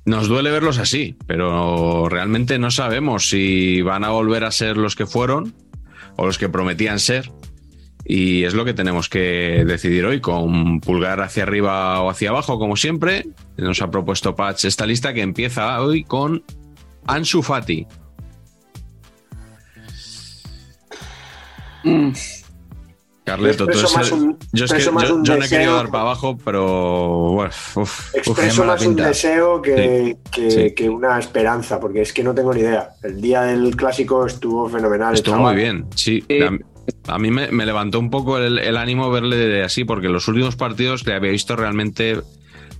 [0.06, 4.96] nos duele verlos así, pero realmente no sabemos si van a volver a ser los
[4.96, 5.54] que fueron
[6.18, 7.32] o los que prometían ser.
[8.06, 12.58] Y es lo que tenemos que decidir hoy, con pulgar hacia arriba o hacia abajo,
[12.58, 13.26] como siempre.
[13.58, 16.44] Nos ha propuesto Patch esta lista que empieza hoy con
[17.06, 17.86] Ansu Fati.
[21.88, 22.14] Mm,
[23.24, 23.78] Carleto, tú
[24.14, 25.50] un- yo, es que, yo, no he deseo.
[25.50, 28.16] querido dar para abajo, pero bueno, uf, uf.
[28.16, 30.72] Expreso más un deseo que, que- Sí.
[30.74, 32.92] que una esperanza, porque es que no tengo ni idea.
[33.04, 35.14] El día del clásico estuvo fenomenal.
[35.14, 35.54] Estuvo chaval.
[35.56, 36.24] muy bien, sí.
[36.30, 36.40] Sí.
[36.42, 40.14] A, a mí me, me levantó un poco el, el ánimo verle así, porque en
[40.14, 42.22] los últimos partidos le había visto realmente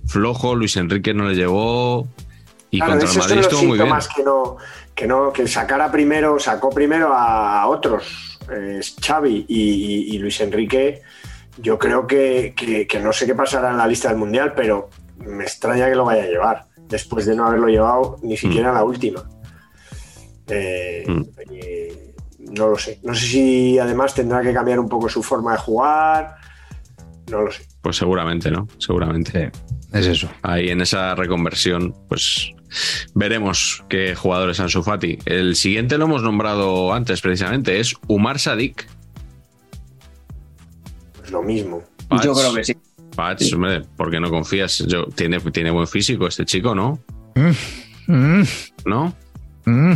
[0.06, 2.08] flojo, Luis Enrique no le llegó
[2.70, 3.90] y Claro, contra el Madrid estuvo muy bien.
[4.16, 4.56] que no,
[4.94, 8.27] que no, que sacara primero, sacó primero a otros,
[9.00, 11.02] Xavi y, y- y Luis Enrique.
[11.58, 14.90] Yo creo que, que- que no sé qué pasará en la lista del mundial, pero
[15.18, 18.74] me extraña que lo vaya a llevar, después de no haberlo llevado ni siquiera en
[18.74, 19.28] la última.
[20.46, 21.22] Eh, Mm.
[21.52, 22.14] eh,
[22.52, 23.00] no lo sé.
[23.02, 26.36] No sé si además tendrá que cambiar un poco su forma de jugar.
[27.30, 27.62] No lo sé.
[27.82, 28.66] Pues seguramente, ¿no?
[28.78, 29.50] Seguramente.
[29.52, 30.30] Sí, es eso.
[30.42, 32.52] Ahí en esa reconversión, pues
[33.14, 35.18] veremos qué jugadores Ansu Fati.
[35.24, 38.86] El siguiente lo hemos nombrado antes, precisamente, es Umar Sadik.
[41.16, 41.82] Pues lo mismo.
[42.08, 42.24] Patch.
[42.24, 42.76] Yo creo que sí.
[43.14, 44.78] Patch, hombre, ¿por qué no confías?
[44.86, 47.00] Yo, tiene, tiene buen físico este chico, ¿no?
[47.34, 48.42] Mm,
[48.86, 49.14] ¿No?
[49.64, 49.92] mm.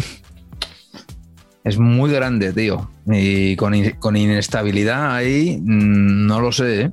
[1.64, 2.90] Es muy grande, tío.
[3.06, 6.90] Y con, con inestabilidad ahí, mm, no lo sé, ¿eh?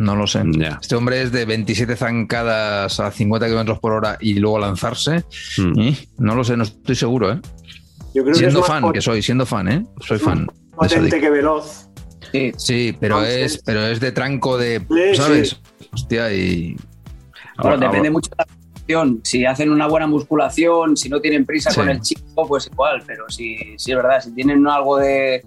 [0.00, 0.42] No lo sé.
[0.80, 5.24] Este hombre es de 27 zancadas a 50 kilómetros por hora y luego lanzarse.
[5.58, 5.78] Mm.
[5.78, 7.40] Y No lo sé, no estoy seguro, ¿eh?
[8.14, 9.86] Yo creo Siendo que es fan, más que soy, siendo fan, ¿eh?
[10.00, 10.46] Soy fan.
[10.74, 11.88] potente que veloz.
[12.32, 12.52] Sí.
[12.56, 15.50] Sí, pero Entonces- es, pero es de tranco de, Sí, ¿sabes?
[15.50, 15.86] sí.
[15.92, 16.76] Hostia, y
[17.58, 19.20] Bueno, Ahora- depende mucho de la musculación.
[19.22, 21.76] Si hacen una buena musculación, si no tienen prisa Sí.
[21.76, 23.02] con el chico, pues igual.
[23.06, 25.44] Pero si, si es verdad, si tienen algo de,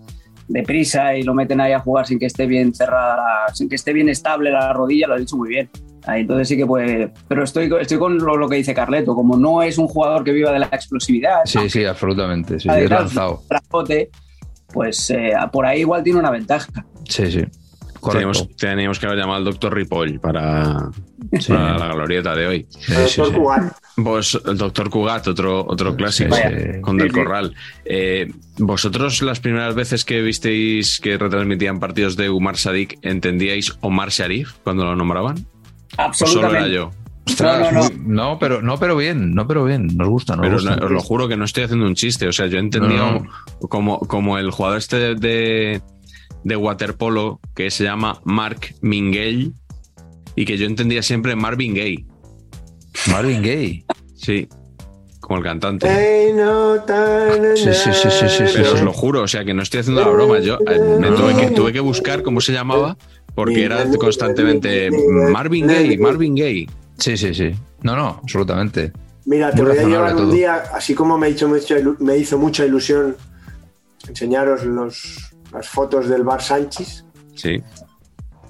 [0.54, 3.74] de prisa y lo meten ahí a jugar sin que esté bien cerrada, sin que
[3.74, 5.68] esté bien estable la rodilla, lo has dicho muy bien.
[6.06, 7.12] Ahí, entonces sí que puede.
[7.28, 9.16] Pero estoy, estoy con lo, lo que dice Carleto.
[9.16, 12.60] Como no es un jugador que viva de la explosividad, sí, sí, absolutamente.
[12.60, 13.42] Sí, es lanzado.
[14.72, 16.86] pues eh, por ahí igual tiene una ventaja.
[17.10, 17.46] Sí, sí.
[18.04, 18.32] Correcto.
[18.34, 20.90] Teníamos, teníamos que haber llamado al doctor Ripoll para,
[21.40, 21.54] Sí.
[21.54, 22.68] para la glorieta de hoy.
[22.70, 23.34] Sí, El sí, doctor sí.
[23.40, 23.78] Cugat.
[24.04, 26.82] Pues el doctor Cugat, otro, otro clásico, Sí, sí.
[26.82, 27.12] con Del.
[27.14, 27.56] Corral.
[27.86, 34.10] Eh, ¿Vosotros las primeras veces que visteis que retransmitían partidos de Umar Sadik, entendíais Omar
[34.10, 35.38] Sharif cuando lo nombraban?
[35.38, 36.72] ¿O solo era Absolutamente.
[36.74, 36.92] yo?
[37.26, 37.90] Ostras, No, no, no.
[37.96, 39.88] muy- no, pero, no, pero bien, no, pero bien.
[39.96, 40.76] Nos gusta, nos Pero gusta.
[40.76, 42.28] no- os lo juro que no estoy haciendo un chiste.
[42.28, 43.22] O sea, yo he entendido
[43.62, 45.82] No, Como, como el jugador este de, de,
[46.44, 49.52] de waterpolo que se llama Mark Mingay
[50.36, 52.06] y que yo entendía siempre Marvin Gaye.
[53.10, 53.86] Marvin Gaye.
[54.16, 54.48] Sí.
[55.20, 55.88] como el cantante.
[57.56, 58.54] Sí, sí, sí, sí, sí, sí.
[58.56, 60.40] Pero os lo juro, o sea que no estoy haciendo la broma.
[60.40, 62.98] Yo eh, me tuve que, tuve que buscar cómo se llamaba
[63.36, 64.90] porque era constantemente
[65.32, 66.68] Marvin Gaye, Marvin Gaye.
[66.98, 67.52] Sí, sí, sí.
[67.82, 68.92] No, no, absolutamente.
[69.26, 70.32] Mira, te Muy voy a llevar un todo.
[70.32, 71.50] día, así como me hizo
[72.00, 73.16] me hizo mucha ilusión
[74.08, 77.06] enseñaros los, las fotos del bar Sánchez.
[77.36, 77.62] Sí.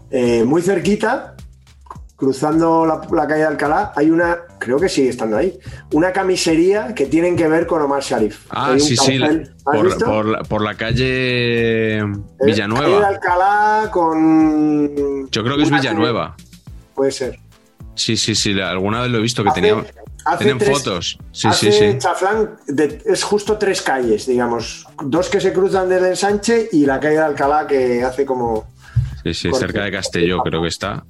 [0.10, 1.36] Eh, muy cerquita,
[2.16, 5.60] cruzando la, la calle de Alcalá, hay una, creo que sigue estando ahí,
[5.94, 8.46] una camisería que tienen que ver con Omar Sharif.
[8.50, 9.18] Ah, sí, sí.
[9.20, 13.08] cartel, ¿has Por, la- por la calle Eh, Calle de Villanueva.
[13.08, 15.30] Alcalá con.
[15.32, 16.36] Yo creo que es Villanueva.
[16.96, 17.40] Puede ser.
[17.96, 18.60] Sí, sí, sí.
[18.60, 19.84] Alguna vez lo he visto que Hace- tenía,
[20.26, 21.18] hace tienen tres- fotos.
[21.32, 21.98] Sí, hace sí, sí.
[21.98, 24.86] Chaflán de- es justo tres calles, digamos.
[25.04, 28.68] Dos que se cruzan desde el ensanche y la calle de Alcalá que hace como.
[29.24, 29.66] Sí, sí, Corte.
[29.68, 31.06] cerca de Castelló creo que está.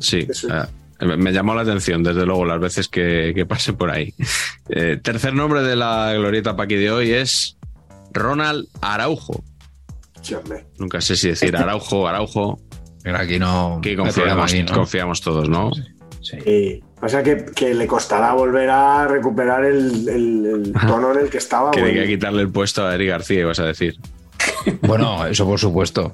[0.00, 0.26] Sí,
[1.00, 4.14] eh, me llamó la atención, desde luego, las veces que, que pasé por ahí.
[4.68, 7.56] Eh, tercer nombre de la glorieta Paqui de hoy es
[8.12, 9.44] Ronald Araujo.
[10.20, 10.66] Sí, hombre.
[10.78, 12.58] Nunca sé si decir Araujo, Araujo,
[13.04, 13.78] Pero aquí no.
[13.80, 14.74] que confiamos, aquí, ¿no?
[14.74, 15.70] confiamos todos, ¿no?
[16.20, 16.36] Sí.
[16.44, 16.82] Sí.
[17.00, 21.38] Pasa que, que le costará volver a recuperar el, el- el tono en el que
[21.38, 21.70] estaba.
[21.70, 22.00] Que bueno.
[22.00, 23.96] hay que quitarle el puesto a Eric García, ibas a decir.
[24.82, 26.12] Bueno, eso por supuesto.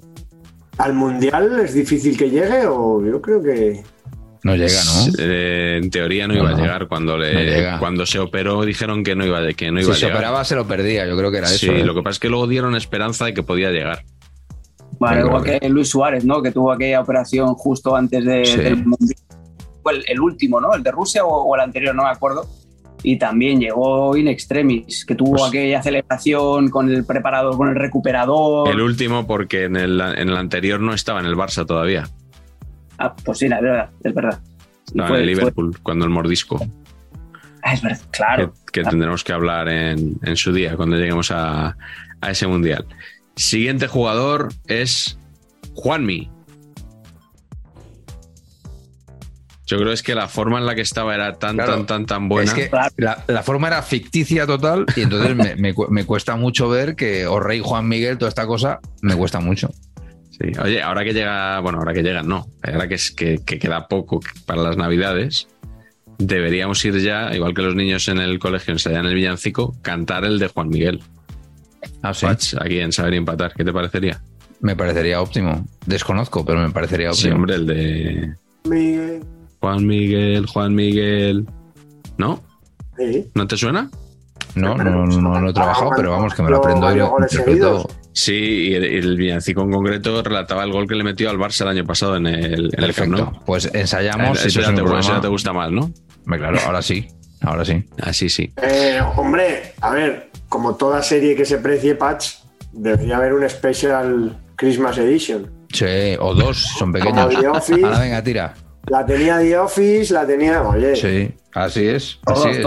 [0.78, 3.82] ¿Al mundial es difícil que llegue o yo creo que.
[4.44, 5.12] No llega, ¿no?
[5.18, 7.78] Eh, en teoría no iba No, a llegar cuando No le llega.
[7.78, 10.22] cuando se operó dijeron que no iba que no iba Si se a llegar.
[10.24, 11.06] operaba, se lo perdía.
[11.06, 11.74] Yo creo que era sí, eso.
[11.76, 11.84] ¿eh?
[11.84, 14.04] lo que pasa es que luego dieron esperanza de que podía llegar.
[15.00, 16.42] Yo igual que Luis Suárez, ¿no?
[16.42, 18.56] Que tuvo aquella operación justo antes de- Sí.
[18.58, 19.16] del Mundial.
[19.90, 20.74] El, el último, ¿no?
[20.74, 22.46] El de Rusia o, o el anterior, no me acuerdo.
[23.04, 27.74] Y también llegó in extremis, que tuvo Pues- aquella celebración con el preparador, con el
[27.74, 28.68] recuperador.
[28.68, 32.08] El último porque en el, en el anterior no estaba en el Barça todavía.
[32.98, 34.40] Ah, pues sí, la verdad, es verdad.
[34.86, 36.64] Estaba fue- en el fue- Liverpool cuando el mordisco.
[37.64, 38.52] Ah, es verdad, claro.
[38.72, 41.76] Que, que tendremos que hablar en, en su día cuando lleguemos a,
[42.20, 42.84] a ese mundial.
[43.34, 45.18] Siguiente jugador es
[45.74, 46.30] Juanmi.
[49.72, 51.72] Yo creo es que la forma en la que estaba era tan, Claro.
[51.76, 52.50] tan, tan, tan buena.
[52.50, 52.92] Es que Claro.
[52.98, 57.26] la, la forma era ficticia total y entonces me, me me cuesta mucho ver que
[57.26, 59.70] o Rey Juan Miguel, toda esta cosa, me cuesta mucho.
[60.30, 60.50] Sí.
[60.62, 63.86] Oye, ahora que llega, bueno, ahora que llegan, no, ahora que, es, que, que queda
[63.88, 65.46] poco para las navidades,
[66.18, 70.38] deberíamos ir ya, igual que los niños en el colegio ensayan el villancico, cantar el
[70.38, 71.02] de Juan Miguel.
[72.02, 72.26] Ah, sí.
[72.60, 74.22] Aquí en Saber y Empatar, ¿qué te parecería?
[74.60, 75.66] Me parecería óptimo.
[75.86, 77.36] Desconozco, pero me parecería Sí, óptimo.
[77.36, 78.34] hombre, el de
[78.64, 79.24] Miguel.
[79.62, 81.46] Juan Miguel, Juan Miguel.
[82.18, 82.42] ¿No?
[82.98, 83.30] Sí.
[83.34, 83.88] ¿No te suena?
[84.56, 87.06] No, no, no, no lo he trabajado, pero vamos, que me lo aprendo y Varios
[87.06, 87.64] lo goles interpreto.
[87.78, 87.98] seguidos.
[88.12, 91.62] Sí, y el, el villancico en concreto relataba el gol que le metió al Barça
[91.62, 93.12] el año pasado en el, en el Camp.
[93.12, 93.32] Nou.
[93.46, 94.38] Pues ensayamos.
[94.40, 95.90] eso, eso es ya te, eso programa- ya te gusta más, ¿no?
[96.26, 97.06] Claro, ahora sí.
[97.40, 97.82] Ahora sí.
[98.02, 98.52] Así sí.
[98.60, 102.34] Eh, hombre, a ver, como toda serie que se precie, Patch,
[102.72, 105.50] debería haber un special Christmas Edition.
[105.72, 105.86] Sí,
[106.20, 107.34] o dos, son pequeños.
[107.82, 108.54] Ahora venga, tira.
[108.88, 110.62] La tenía The Office, la tenía.
[110.62, 112.18] Oye, Sí, así es.
[112.26, 112.66] Así es.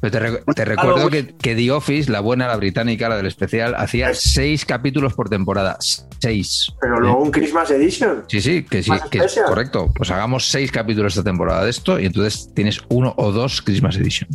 [0.00, 3.26] Pero te, re- te recuerdo que, que The Office, la buena, la británica, la del
[3.26, 5.76] especial, hacía seis capítulos por temporada.
[6.18, 6.72] Seis.
[6.80, 7.00] pero ¿Eh?
[7.00, 8.24] luego un Christmas Edition.
[8.26, 9.92] Sí, sí, que sí, que es correcto.
[9.94, 13.96] Pues hagamos seis capítulos esta temporada de esto y entonces tienes uno o dos Christmas
[13.96, 14.28] Edition.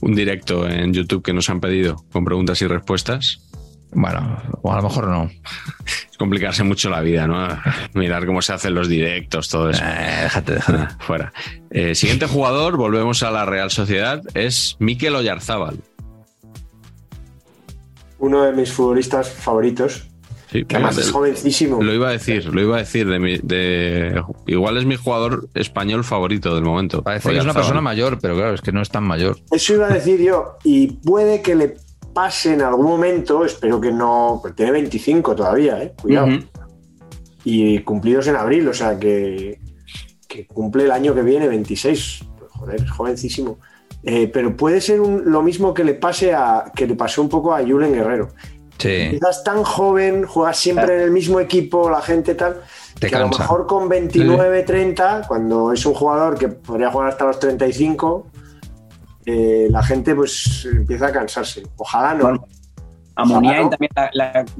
[0.00, 3.40] Un directo en YouTube que nos han pedido con preguntas y respuestas.
[3.92, 5.30] Bueno, o a lo mejor no.
[6.10, 7.46] Es complicarse mucho la vida, ¿no?
[7.94, 9.82] Mirar cómo se hacen los directos, todo eso.
[9.84, 10.78] Eh, déjate, déjate.
[10.78, 11.32] Ah, Fuera.
[11.70, 15.76] Eh, siguiente jugador, volvemos a la Real Sociedad, es Mikel Oyarzábal.
[18.18, 20.06] Uno de mis futbolistas favoritos.
[20.50, 21.82] Sí, Que además es lo- jovencísimo.
[21.82, 23.06] Lo iba a decir, lo iba a decir.
[23.08, 27.02] De mi- de- igual es mi jugador español favorito del momento.
[27.02, 29.38] Parece que es una persona mayor, pero claro, es que no es tan mayor.
[29.50, 30.56] Eso iba a decir yo.
[30.64, 31.76] Y puede que le
[32.16, 34.38] pase en algún momento, espero que no.
[34.40, 35.92] pues tiene 25 todavía, ¿eh?
[36.00, 36.28] Cuidado.
[36.28, 36.38] Ujú.
[37.44, 39.60] Y cumplidos en abril, o sea que,
[40.26, 42.20] que cumple el año que viene, 26.
[42.38, 43.58] Pues, joder, es jovencísimo.
[44.02, 47.28] Eh, pero puede ser un- lo mismo que le pase a que le pasó un
[47.28, 48.28] poco a Julen Guerrero.
[48.78, 52.60] Sí, Quizás tan joven, juegas siempre en el mismo equipo, la gente tal,
[53.00, 53.42] Te que a lo cansa.
[53.44, 58.26] mejor con 29, 30, cuando es un jugador que podría jugar hasta los 35,
[59.26, 61.62] eh, la gente pues empieza a cansarse.
[61.76, 62.22] Ojalá no.
[62.24, 62.46] Bueno,
[63.18, 63.70] A Muniain no.
[63.70, 63.90] también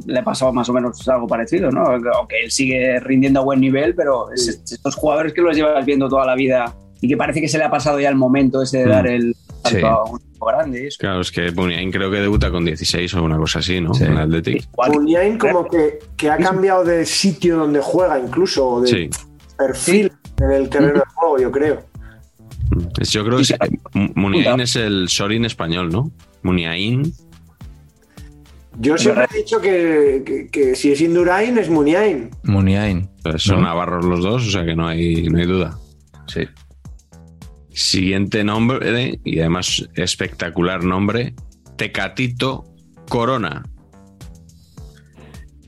[0.07, 1.85] le ha pasado más o menos algo parecido, ¿no?
[1.87, 6.09] Aunque él sigue rindiendo a buen nivel, pero es- estos jugadores que los llevas viendo
[6.09, 8.79] toda la vida y que parece que se le ha pasado ya el momento ese
[8.79, 8.91] de Mm.
[8.91, 9.85] dar el salto Sí.
[9.85, 10.87] a un equipo grande.
[10.87, 10.97] eso.
[11.01, 13.93] Claro, es que Muniain creo que debuta con 16 o una cosa así, ¿no?
[13.95, 14.05] Sí.
[14.05, 14.65] En el Athletic.
[14.73, 19.11] Igual- Muniain como que, que ha cambiado de sitio donde juega incluso, o de Sí.
[19.59, 20.11] perfil
[20.41, 21.81] en el terreno de juego, yo creo.
[23.01, 26.11] Es- Yo creo que Muniain es el Sorin español, ¿no?
[26.43, 27.13] Muniain.
[28.79, 32.31] Yo siempre he dicho que, que- que si es Indurain es Muniain.
[32.43, 33.09] Muniain.
[33.23, 33.69] Pues son ¿no?
[33.69, 35.79] navarros los dos, o sea que no hay, no hay duda.
[36.27, 36.43] Sí.
[37.71, 41.35] Siguiente nombre, y además espectacular nombre,
[41.77, 42.65] Tecatito
[43.09, 43.63] Corona.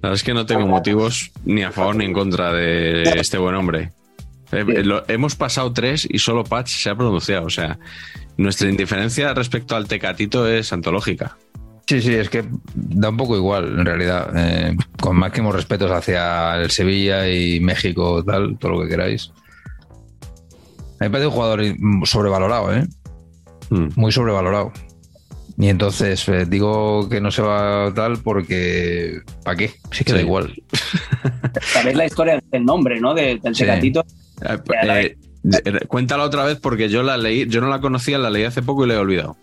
[0.00, 3.36] La verdad es que no tengo motivos ni a favor ni en contra de este
[3.36, 3.92] buen hombre.
[4.52, 7.46] Eh, lo- hemos pasado tres y solo Patch se ha pronunciado.
[7.46, 7.78] O sea,
[8.36, 11.36] nuestra indiferencia respecto al Tecatito es antológica.
[11.86, 12.44] Sí, sí, es que
[12.74, 14.30] da un poco igual, en realidad.
[14.36, 19.32] Eh, con máximos respetos hacia el Sevilla y México, tal, todo lo que queráis.
[21.00, 21.62] A mí me parece un jugador
[22.04, 22.86] sobrevalorado, ¿eh?
[23.70, 23.88] Mm.
[23.96, 24.72] Muy sobrevalorado.
[25.60, 29.20] Y entonces eh, digo que no se va tal porque.
[29.42, 29.72] ¿Para qué?
[29.90, 30.54] Sí que da igual.
[31.72, 33.14] Sabéis la historia del nombre, ¿no?
[33.14, 33.64] De- del Sí.
[33.64, 34.04] Tecatito.
[34.42, 35.16] Eh,
[35.64, 38.62] eh, cuéntala otra vez porque yo la leí, yo no la conocía, la leí hace
[38.62, 39.36] poco y la he olvidado.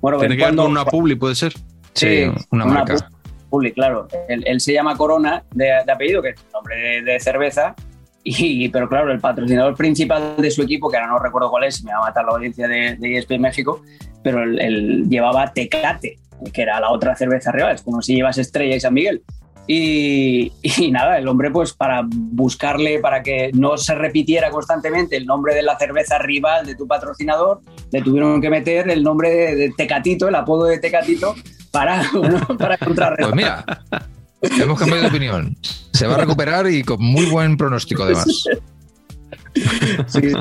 [0.00, 1.52] Bueno, Tiene que ver con una publi, puede ser.
[1.94, 2.94] Sí, una marca.
[2.94, 3.08] pu-
[3.50, 4.06] Publi, claro.
[4.28, 7.74] Él, él se llama Corona de, de apellido, que es nombre de, de cerveza.
[8.22, 11.82] Y, pero claro, el patrocinador principal de su equipo, que ahora no recuerdo cuál es,
[11.82, 13.82] me va a matar la audiencia de, de ESPN México,
[14.22, 16.18] pero él, él llevaba Tecate,
[16.52, 19.22] que era la otra cerveza rival, es como si llevas Estrella y San Miguel.
[19.72, 25.26] Y, y nada, el hombre, pues para buscarle, para que no se repitiera constantemente el
[25.26, 27.60] nombre de la cerveza rival de tu patrocinador,
[27.92, 31.36] le tuvieron que meter el nombre de, de Tecatito, el apodo de Tecatito,
[31.70, 33.32] para, bueno, para contrarrestar.
[33.32, 33.64] Pues mira,
[34.60, 35.56] hemos cambiado de opinión.
[35.92, 38.26] Se va a recuperar y con muy buen pronóstico, además.
[40.08, 40.32] Sí.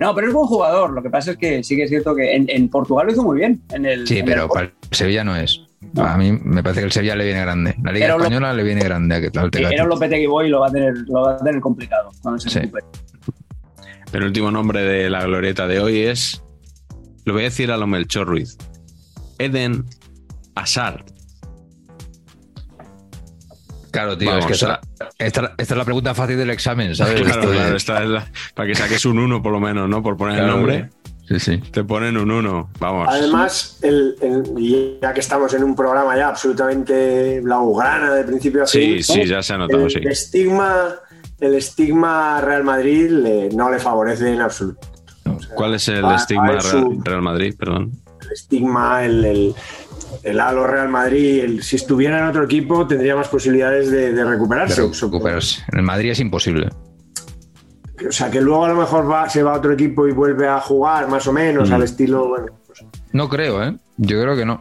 [0.00, 0.90] No, pero es buen jugador.
[0.92, 3.22] Lo que pasa es que sí que es cierto que en, en Portugal lo hizo
[3.22, 3.62] muy bien.
[3.72, 5.60] En el, Sí, en pero el- para Sevilla no es.
[5.96, 7.74] A mí me parece que el Sevilla le viene grande.
[7.82, 10.50] La Liga lo- Española le viene grande a que tal era un Lopetegui Boy y
[10.50, 12.58] lo va a tener, lo va a tener complicado cuando se Sí.
[12.60, 12.86] recupere.
[14.12, 16.42] El último nombre de la glorieta de hoy es,
[17.24, 18.56] lo voy a decir a lo Melchor Ruiz,
[19.38, 19.84] Eden
[20.54, 21.04] Hazard.
[23.90, 24.80] Claro, tío, Vamos, es que esta, a-
[25.18, 27.14] esta- esta es la pregunta fácil del examen, ¿sabes?
[27.22, 29.88] Claro, Esto de- claro, esta es la- para que saques un 1 por lo menos,
[29.88, 30.02] ¿no?
[30.02, 30.90] Por poner Claro, el nombre,
[31.26, 31.56] Sí, sí.
[31.70, 32.70] te ponen un 1.
[32.78, 33.08] Vamos.
[33.10, 34.16] Además, el,
[35.00, 39.42] ya que estamos en un programa ya absolutamente blaugrana de principio a fin, sí, ya
[39.42, 40.00] se ha notado, el sí.
[40.04, 40.96] estigma,
[41.40, 44.86] el estigma Real Madrid le- no le favorece en absoluto.
[45.54, 47.54] ¿Cuál es el a- a estigma su- Real, Real Madrid?
[47.58, 47.92] Perdón.
[48.20, 49.54] El estigma, el, el,
[50.24, 54.24] el halo Real Madrid, el- si estuviera en otro equipo tendría más posibilidades de, de
[54.24, 54.82] recuperarse.
[54.82, 55.62] De recuperarse.
[55.72, 56.68] En el Madrid es imposible.
[58.08, 60.48] O sea, que luego a lo mejor va, se va a otro equipo y vuelve
[60.48, 61.74] a jugar más o menos Mm.
[61.74, 63.76] al estilo, bueno, pues, No creo, ¿eh?
[63.96, 64.60] Yo creo que no.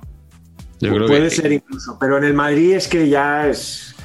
[0.80, 3.96] Yo creo puede que ser incluso, pero en el Madrid es que ya es...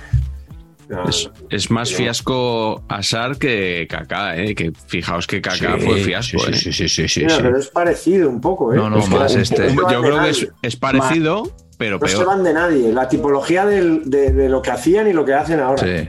[0.89, 4.55] no, es, es más fiasco Hazard que Kaká, ¿eh?
[4.55, 6.55] Que fijaos que Kaká Sí, fue fiasco, sí, ¿eh?
[6.55, 7.43] sí, sí, sí, sí, Mira, sí.
[7.43, 8.77] pero es parecido un poco, ¿eh?
[8.77, 9.75] No, no, más este.
[9.75, 10.31] Yo creo que
[10.63, 12.93] es, parecido, pero No se van de nadie.
[12.93, 15.83] La tipología del- de, de lo que hacían y lo que hacen ahora.
[15.83, 16.09] Sí.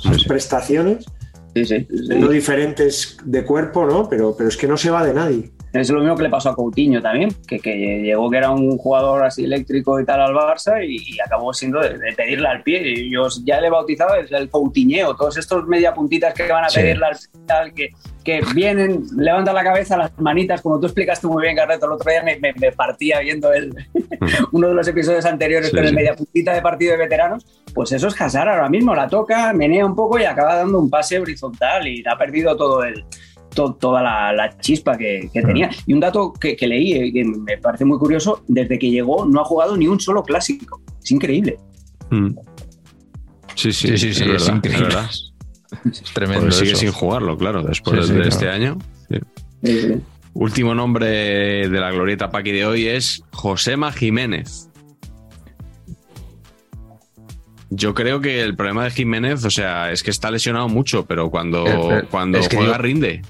[0.00, 1.06] Sus prestaciones,
[1.54, 1.86] Sí,
[2.28, 4.08] diferentes de cuerpo, ¿no?
[4.08, 5.50] Pero, pero es que no se va de nadie.
[5.72, 8.78] Es lo mismo que le pasó a Coutinho también, que, que llegó que era un
[8.78, 12.62] jugador así eléctrico y tal al Barça y, y acabó siendo de, de pedirle al
[12.62, 12.80] pie.
[12.88, 16.64] Y yo ya le he bautizado el, el Coutinho, todos estos media puntitas que van
[16.64, 16.80] a Sí.
[16.80, 17.16] pedirle al
[17.46, 17.90] tal, que,
[18.24, 22.10] que vienen, levantan la cabeza, las manitas, como tú explicaste muy bien, Carreto, el otro
[22.10, 23.74] día me, me- me partía viendo el,
[24.52, 25.94] uno de los episodios anteriores Sí, con el sí.
[25.96, 29.84] media puntita de partido de veteranos, pues eso es Hazard ahora mismo, la toca, menea
[29.84, 33.04] un poco y acaba dando un pase horizontal y ha perdido todo el,
[33.54, 35.70] to- toda la, la chispa que, que tenía.
[35.86, 39.24] Y un dato que, que leí, eh, que me parece muy curioso, desde que llegó
[39.26, 40.80] no ha jugado ni un solo clásico.
[41.02, 41.58] Es increíble.
[42.10, 42.28] Mm.
[43.54, 44.84] Sí, sí, Sí, sí, sí, es verdad, increíble.
[44.86, 45.10] verdad.
[45.90, 46.40] Es tremendo.
[46.42, 46.80] Porque sigue eso.
[46.80, 48.28] sin jugarlo, claro, después Sí, sí, de claro.
[48.28, 48.78] este año.
[49.62, 50.00] Sí.
[50.34, 51.08] Último nombre
[51.68, 54.68] de la glorieta Paqui de hoy es Josema Jiménez.
[57.70, 61.30] Yo creo que el problema de Jiménez, o sea, es que está lesionado mucho, pero
[61.30, 63.22] cuando, Eh, eh, cuando es que juega yo- rinde.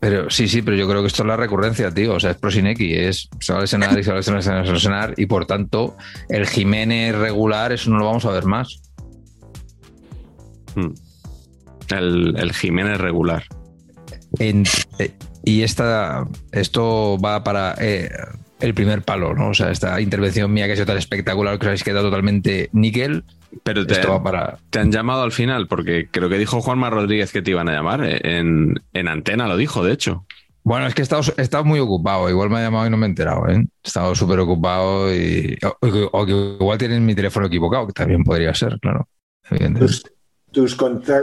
[0.00, 2.14] Pero sí, sí, pero yo creo que esto es la recurrencia, tío.
[2.14, 4.50] O sea, es Prosineki, es se va a lesionar y se va a lesionar, se
[4.50, 5.96] va a lesionar, y por tanto,
[6.30, 8.80] el Jiménez regular, eso no lo vamos a ver más.
[10.74, 10.92] Mm.
[11.94, 13.44] El, el Jiménez regular.
[14.38, 14.64] En-
[14.98, 15.12] eh,
[15.44, 18.10] y esta, esto va para eh,
[18.60, 19.48] el primer palo, ¿no?
[19.48, 22.68] O sea, esta intervención mía que ha sido tan espectacular que os habéis quedado totalmente
[22.72, 23.24] níquel.
[23.64, 24.58] Pero te, Esto va para.
[24.70, 27.72] te han llamado al final, porque creo que dijo Juanma Rodríguez que te iban a
[27.72, 28.04] llamar.
[28.04, 30.24] eh, En, en antena lo dijo, de hecho.
[30.62, 32.28] Bueno, es que he estado, he estado muy ocupado.
[32.30, 33.56] Igual me ha llamado y no me he enterado, ¿eh?
[33.56, 35.58] He estado súper ocupado y.
[35.64, 35.76] O,
[36.12, 39.08] o que- igual tienen mi teléfono equivocado, que también podría ser, claro.
[39.50, 39.80] Evidentemente.
[40.02, 40.02] Pues,
[40.52, 40.76] tus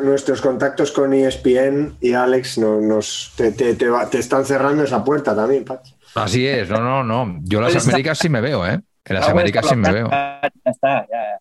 [0.04, 4.84] nuestros contactos con ESPN y Alex no- nos, te, te- te va- te están cerrando
[4.84, 5.94] esa puerta también, Pachi.
[6.16, 7.40] Así es, no, no, no.
[7.44, 8.80] Yo las Pues está- Américas sí me veo, ¿eh?
[9.06, 10.10] En las Américas sí me veo.
[10.10, 11.40] Ya está, ya.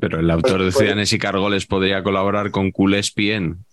[0.00, 3.64] Pero el autor de Pues- Ciudadanos y Cargoles podría colaborar con Culespien.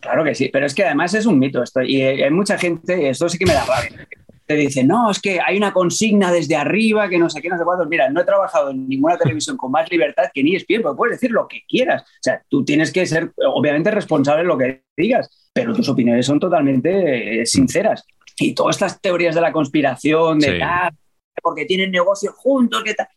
[0.00, 1.82] Claro que sí, pero es que además es un mito esto.
[1.82, 4.06] Y hay mucha gente, esto sí que me da rabia.
[4.46, 7.58] Te dice, no, es que hay una consigna desde arriba que no sé qué, no
[7.58, 7.88] sé cuántos.
[7.88, 11.16] Mira, no he trabajado en ninguna televisión con más libertad que ni ESPN, porque puedes
[11.16, 12.02] decir lo que quieras.
[12.02, 16.24] O sea, tú tienes que ser, obviamente, responsable de lo que digas, pero tus opiniones
[16.24, 18.04] son totalmente eh, sinceras.
[18.38, 20.58] Y todas estas teorías de la conspiración, de Sí.
[20.58, 20.92] tal,
[21.42, 23.08] porque tienen negocios juntos, que tal.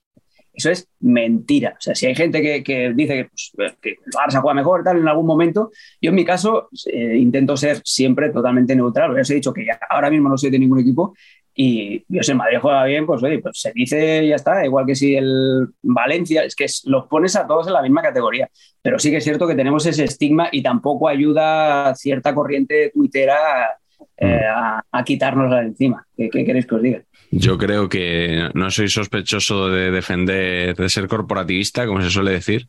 [0.53, 1.75] Eso es mentira.
[1.77, 4.83] O sea, si hay gente que, que dice que, pues, que el Barça juega mejor,
[4.83, 5.71] tal, en algún momento,
[6.01, 9.17] yo en mi caso eh, intento ser siempre totalmente neutral.
[9.17, 11.13] Os he dicho que ya ahora mismo no soy de ningún equipo
[11.55, 14.65] y yo el Madrid juega bien, pues, oye, pues se dice ya está.
[14.65, 18.49] Igual que si el Valencia, es que los pones a todos en la misma categoría.
[18.81, 23.77] Pero sí que es cierto que tenemos ese estigma y tampoco ayuda cierta corriente tuitera
[24.19, 26.05] eh, a, a quitárnosla de encima.
[26.15, 27.01] ¿Qué, qué queréis que os diga?
[27.31, 32.67] Yo creo que no soy sospechoso de defender, de ser corporativista, como se suele decir,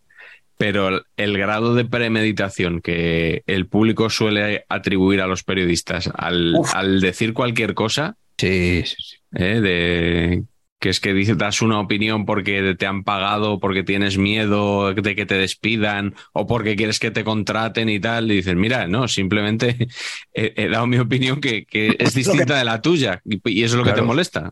[0.58, 7.00] pero el, el grado de premeditación que el público suele atribuir a los periodistas al
[7.00, 9.16] decir cualquier cosa, Sí, sí, sí.
[9.34, 9.60] ¿eh?
[9.60, 10.42] de
[10.80, 15.14] que es que dices, das una opinión porque te han pagado, porque tienes miedo de
[15.14, 19.06] que te despidan o porque quieres que te contraten y tal, y dices, mira, no,
[19.06, 19.76] simplemente
[20.34, 23.76] he, he dado mi opinión que, que es distinta de la tuya y, y eso
[23.76, 24.50] es lo que te molesta.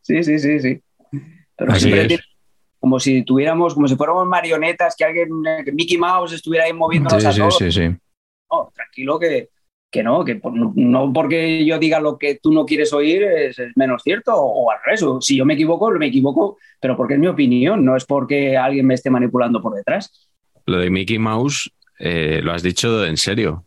[0.00, 0.80] Sí, sí, sí, sí.
[1.56, 2.08] Pero siempre es.
[2.08, 2.22] tiene-
[2.80, 6.72] como si tuviéramos, como si fuéramos marionetas, que alguien, eh, que Mickey Mouse estuviera ahí
[6.72, 7.58] moviéndonos Sí, a sí, todos.
[7.58, 7.88] sí, sí.
[8.50, 9.50] No, tranquilo que,
[9.92, 13.58] que no, que por- no porque yo diga lo que tú no quieres oír es,
[13.58, 15.04] es menos cierto o, o al revés.
[15.20, 18.86] Si yo me equivoco, me equivoco, pero porque es mi opinión, no es porque alguien
[18.86, 20.28] me esté manipulando por detrás.
[20.66, 23.66] Lo de Mickey Mouse, eh, lo has dicho en serio.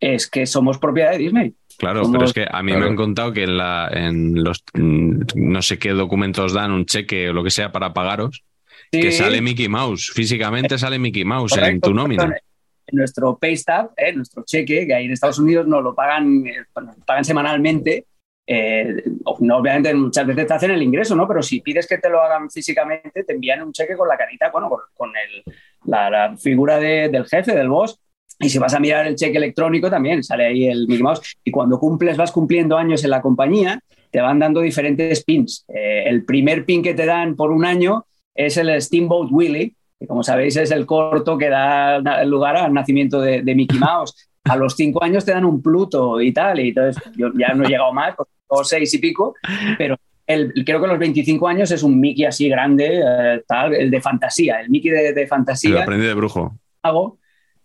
[0.00, 1.54] Es que somos propiedad de Disney.
[1.76, 4.62] Claro, Somos- pero es que a mí me han contado que en, la, en los
[4.74, 8.42] mm, no sé qué documentos dan, un cheque o lo que sea para pagaros,
[8.90, 10.10] que sale Mickey Mouse.
[10.14, 12.34] Físicamente sale Mickey Mouse en tu nómina.
[12.92, 16.64] Nuestro pay stub, eh, nuestro cheque, que ahí en Estados Unidos nos lo pagan, eh,
[16.82, 18.04] nos pagan semanalmente.
[18.52, 21.28] eh, obviamente muchas veces te hacen el ingreso, ¿no?
[21.28, 24.50] Pero si pides que te lo hagan físicamente, te envían un cheque con la carita,
[24.50, 25.44] bueno, con, con el-
[25.84, 28.00] la, la figura de- del jefe, del boss.
[28.40, 31.36] Y si vas a mirar el cheque electrónico también sale ahí el Mickey Mouse.
[31.44, 33.78] Y cuando cumples, vas cumpliendo años en la compañía,
[34.10, 35.64] te van dando diferentes pins.
[35.68, 40.06] Eh, el primer pin que te dan por un año es el Steamboat Willie, que
[40.06, 44.28] como sabéis es el corto que da lugar al nacimiento de, de Mickey Mouse.
[44.44, 47.64] A los cinco años te dan un Pluto y tal, y entonces yo ya no
[47.64, 48.14] he llegado más,
[48.48, 49.34] o seis y pico,
[49.76, 49.96] pero
[50.26, 53.90] el, creo que a los 25 años es un Mickey así grande, eh, tal, el
[53.90, 56.58] de fantasía, el Mickey de, fantasía aprendí de brujo.
[56.82, 57.18] hago.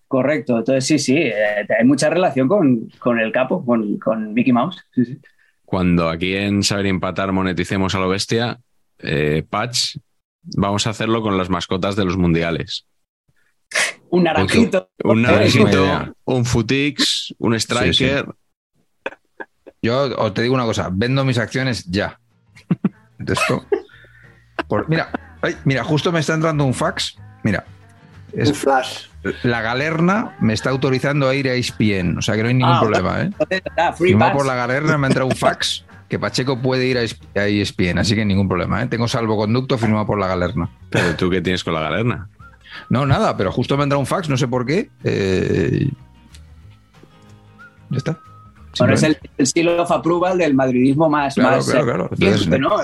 [0.07, 4.53] Correcto, entonces sí, sí, eh, hay mucha relación con, con el capo, con, con Mickey
[4.53, 4.83] Mouse.
[4.93, 5.17] Sí, sí.
[5.65, 8.59] Cuando aquí en Saber Empatar moneticemos a lo bestia,
[8.99, 9.97] eh, Patch,
[10.57, 12.85] vamos a hacerlo con las mascotas de los mundiales.
[14.09, 14.89] Un naranjito.
[15.03, 18.27] Un naranjito, un Futix, un Striker.
[19.81, 22.19] Yo os te digo una cosa, vendo mis acciones ya.
[23.19, 23.65] De esto.
[24.67, 25.11] Por- mira,
[25.41, 27.17] ay, mira, justo me está entrando un fax.
[27.43, 27.65] Mira,
[28.33, 29.05] es- Un flash.
[29.43, 32.73] la galerna me está autorizando a ir a ESPN, o sea que no hay ningún
[32.75, 33.29] Ah, problema, ¿eh?
[33.97, 34.37] Free Firmado pass.
[34.37, 37.45] por la galerna me ha entrado un fax que Pacheco puede ir a ES- a
[37.47, 38.87] ESPN, así que ningún problema, ¿eh?
[38.87, 40.69] Tengo salvoconducto firmado por la galerna.
[40.89, 42.29] Pero tú qué tienes con la galerna.
[42.89, 44.89] No, nada, pero justo me ha entrado un fax, no sé por qué.
[45.03, 45.89] eh,
[47.89, 48.19] Ya está.
[48.77, 51.35] Bueno, es el, el seal of approval del madridismo más.
[51.35, 52.09] Claro, más, claro, eh, claro.
[52.11, 52.75] Entonces, ¿no?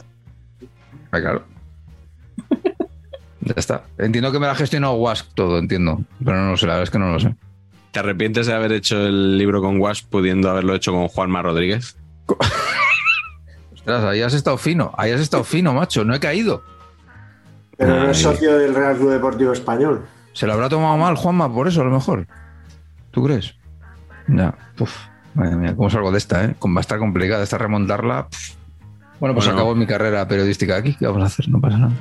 [1.12, 1.44] Ah, claro.
[3.42, 3.84] Ya está.
[3.98, 6.00] Entiendo que me la ha gestionado Wask todo, entiendo.
[6.24, 7.36] Pero no lo sé, la verdad es que no lo sé.
[7.92, 11.98] ¿Te arrepientes de haber hecho el libro con Wasp pudiendo haberlo hecho con Juanma Rodríguez?
[13.82, 16.64] Ostras, ahí has estado fino, ahí has estado fino, macho, no he caído.
[17.78, 20.06] Pero no es socio del Real Club Deportivo Español.
[20.34, 22.28] Se lo habrá tomado mal Juanma por eso, a lo mejor.
[23.12, 23.56] ¿Tú crees?
[24.28, 24.96] Ya, puf.
[25.34, 26.56] Madre mía, cómo salgo de esta, ¿eh?
[26.64, 28.28] Va a estar complicada esta remontarla.
[28.28, 28.56] puf.
[29.20, 29.60] Bueno, pues Bueno.
[29.60, 30.96] acabó mi carrera periodística aquí.
[30.96, 31.50] ¿Qué vamos a hacer?
[31.50, 31.94] No pasa nada.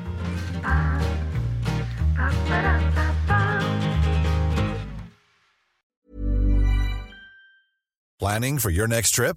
[8.18, 9.36] Planning for your next trip?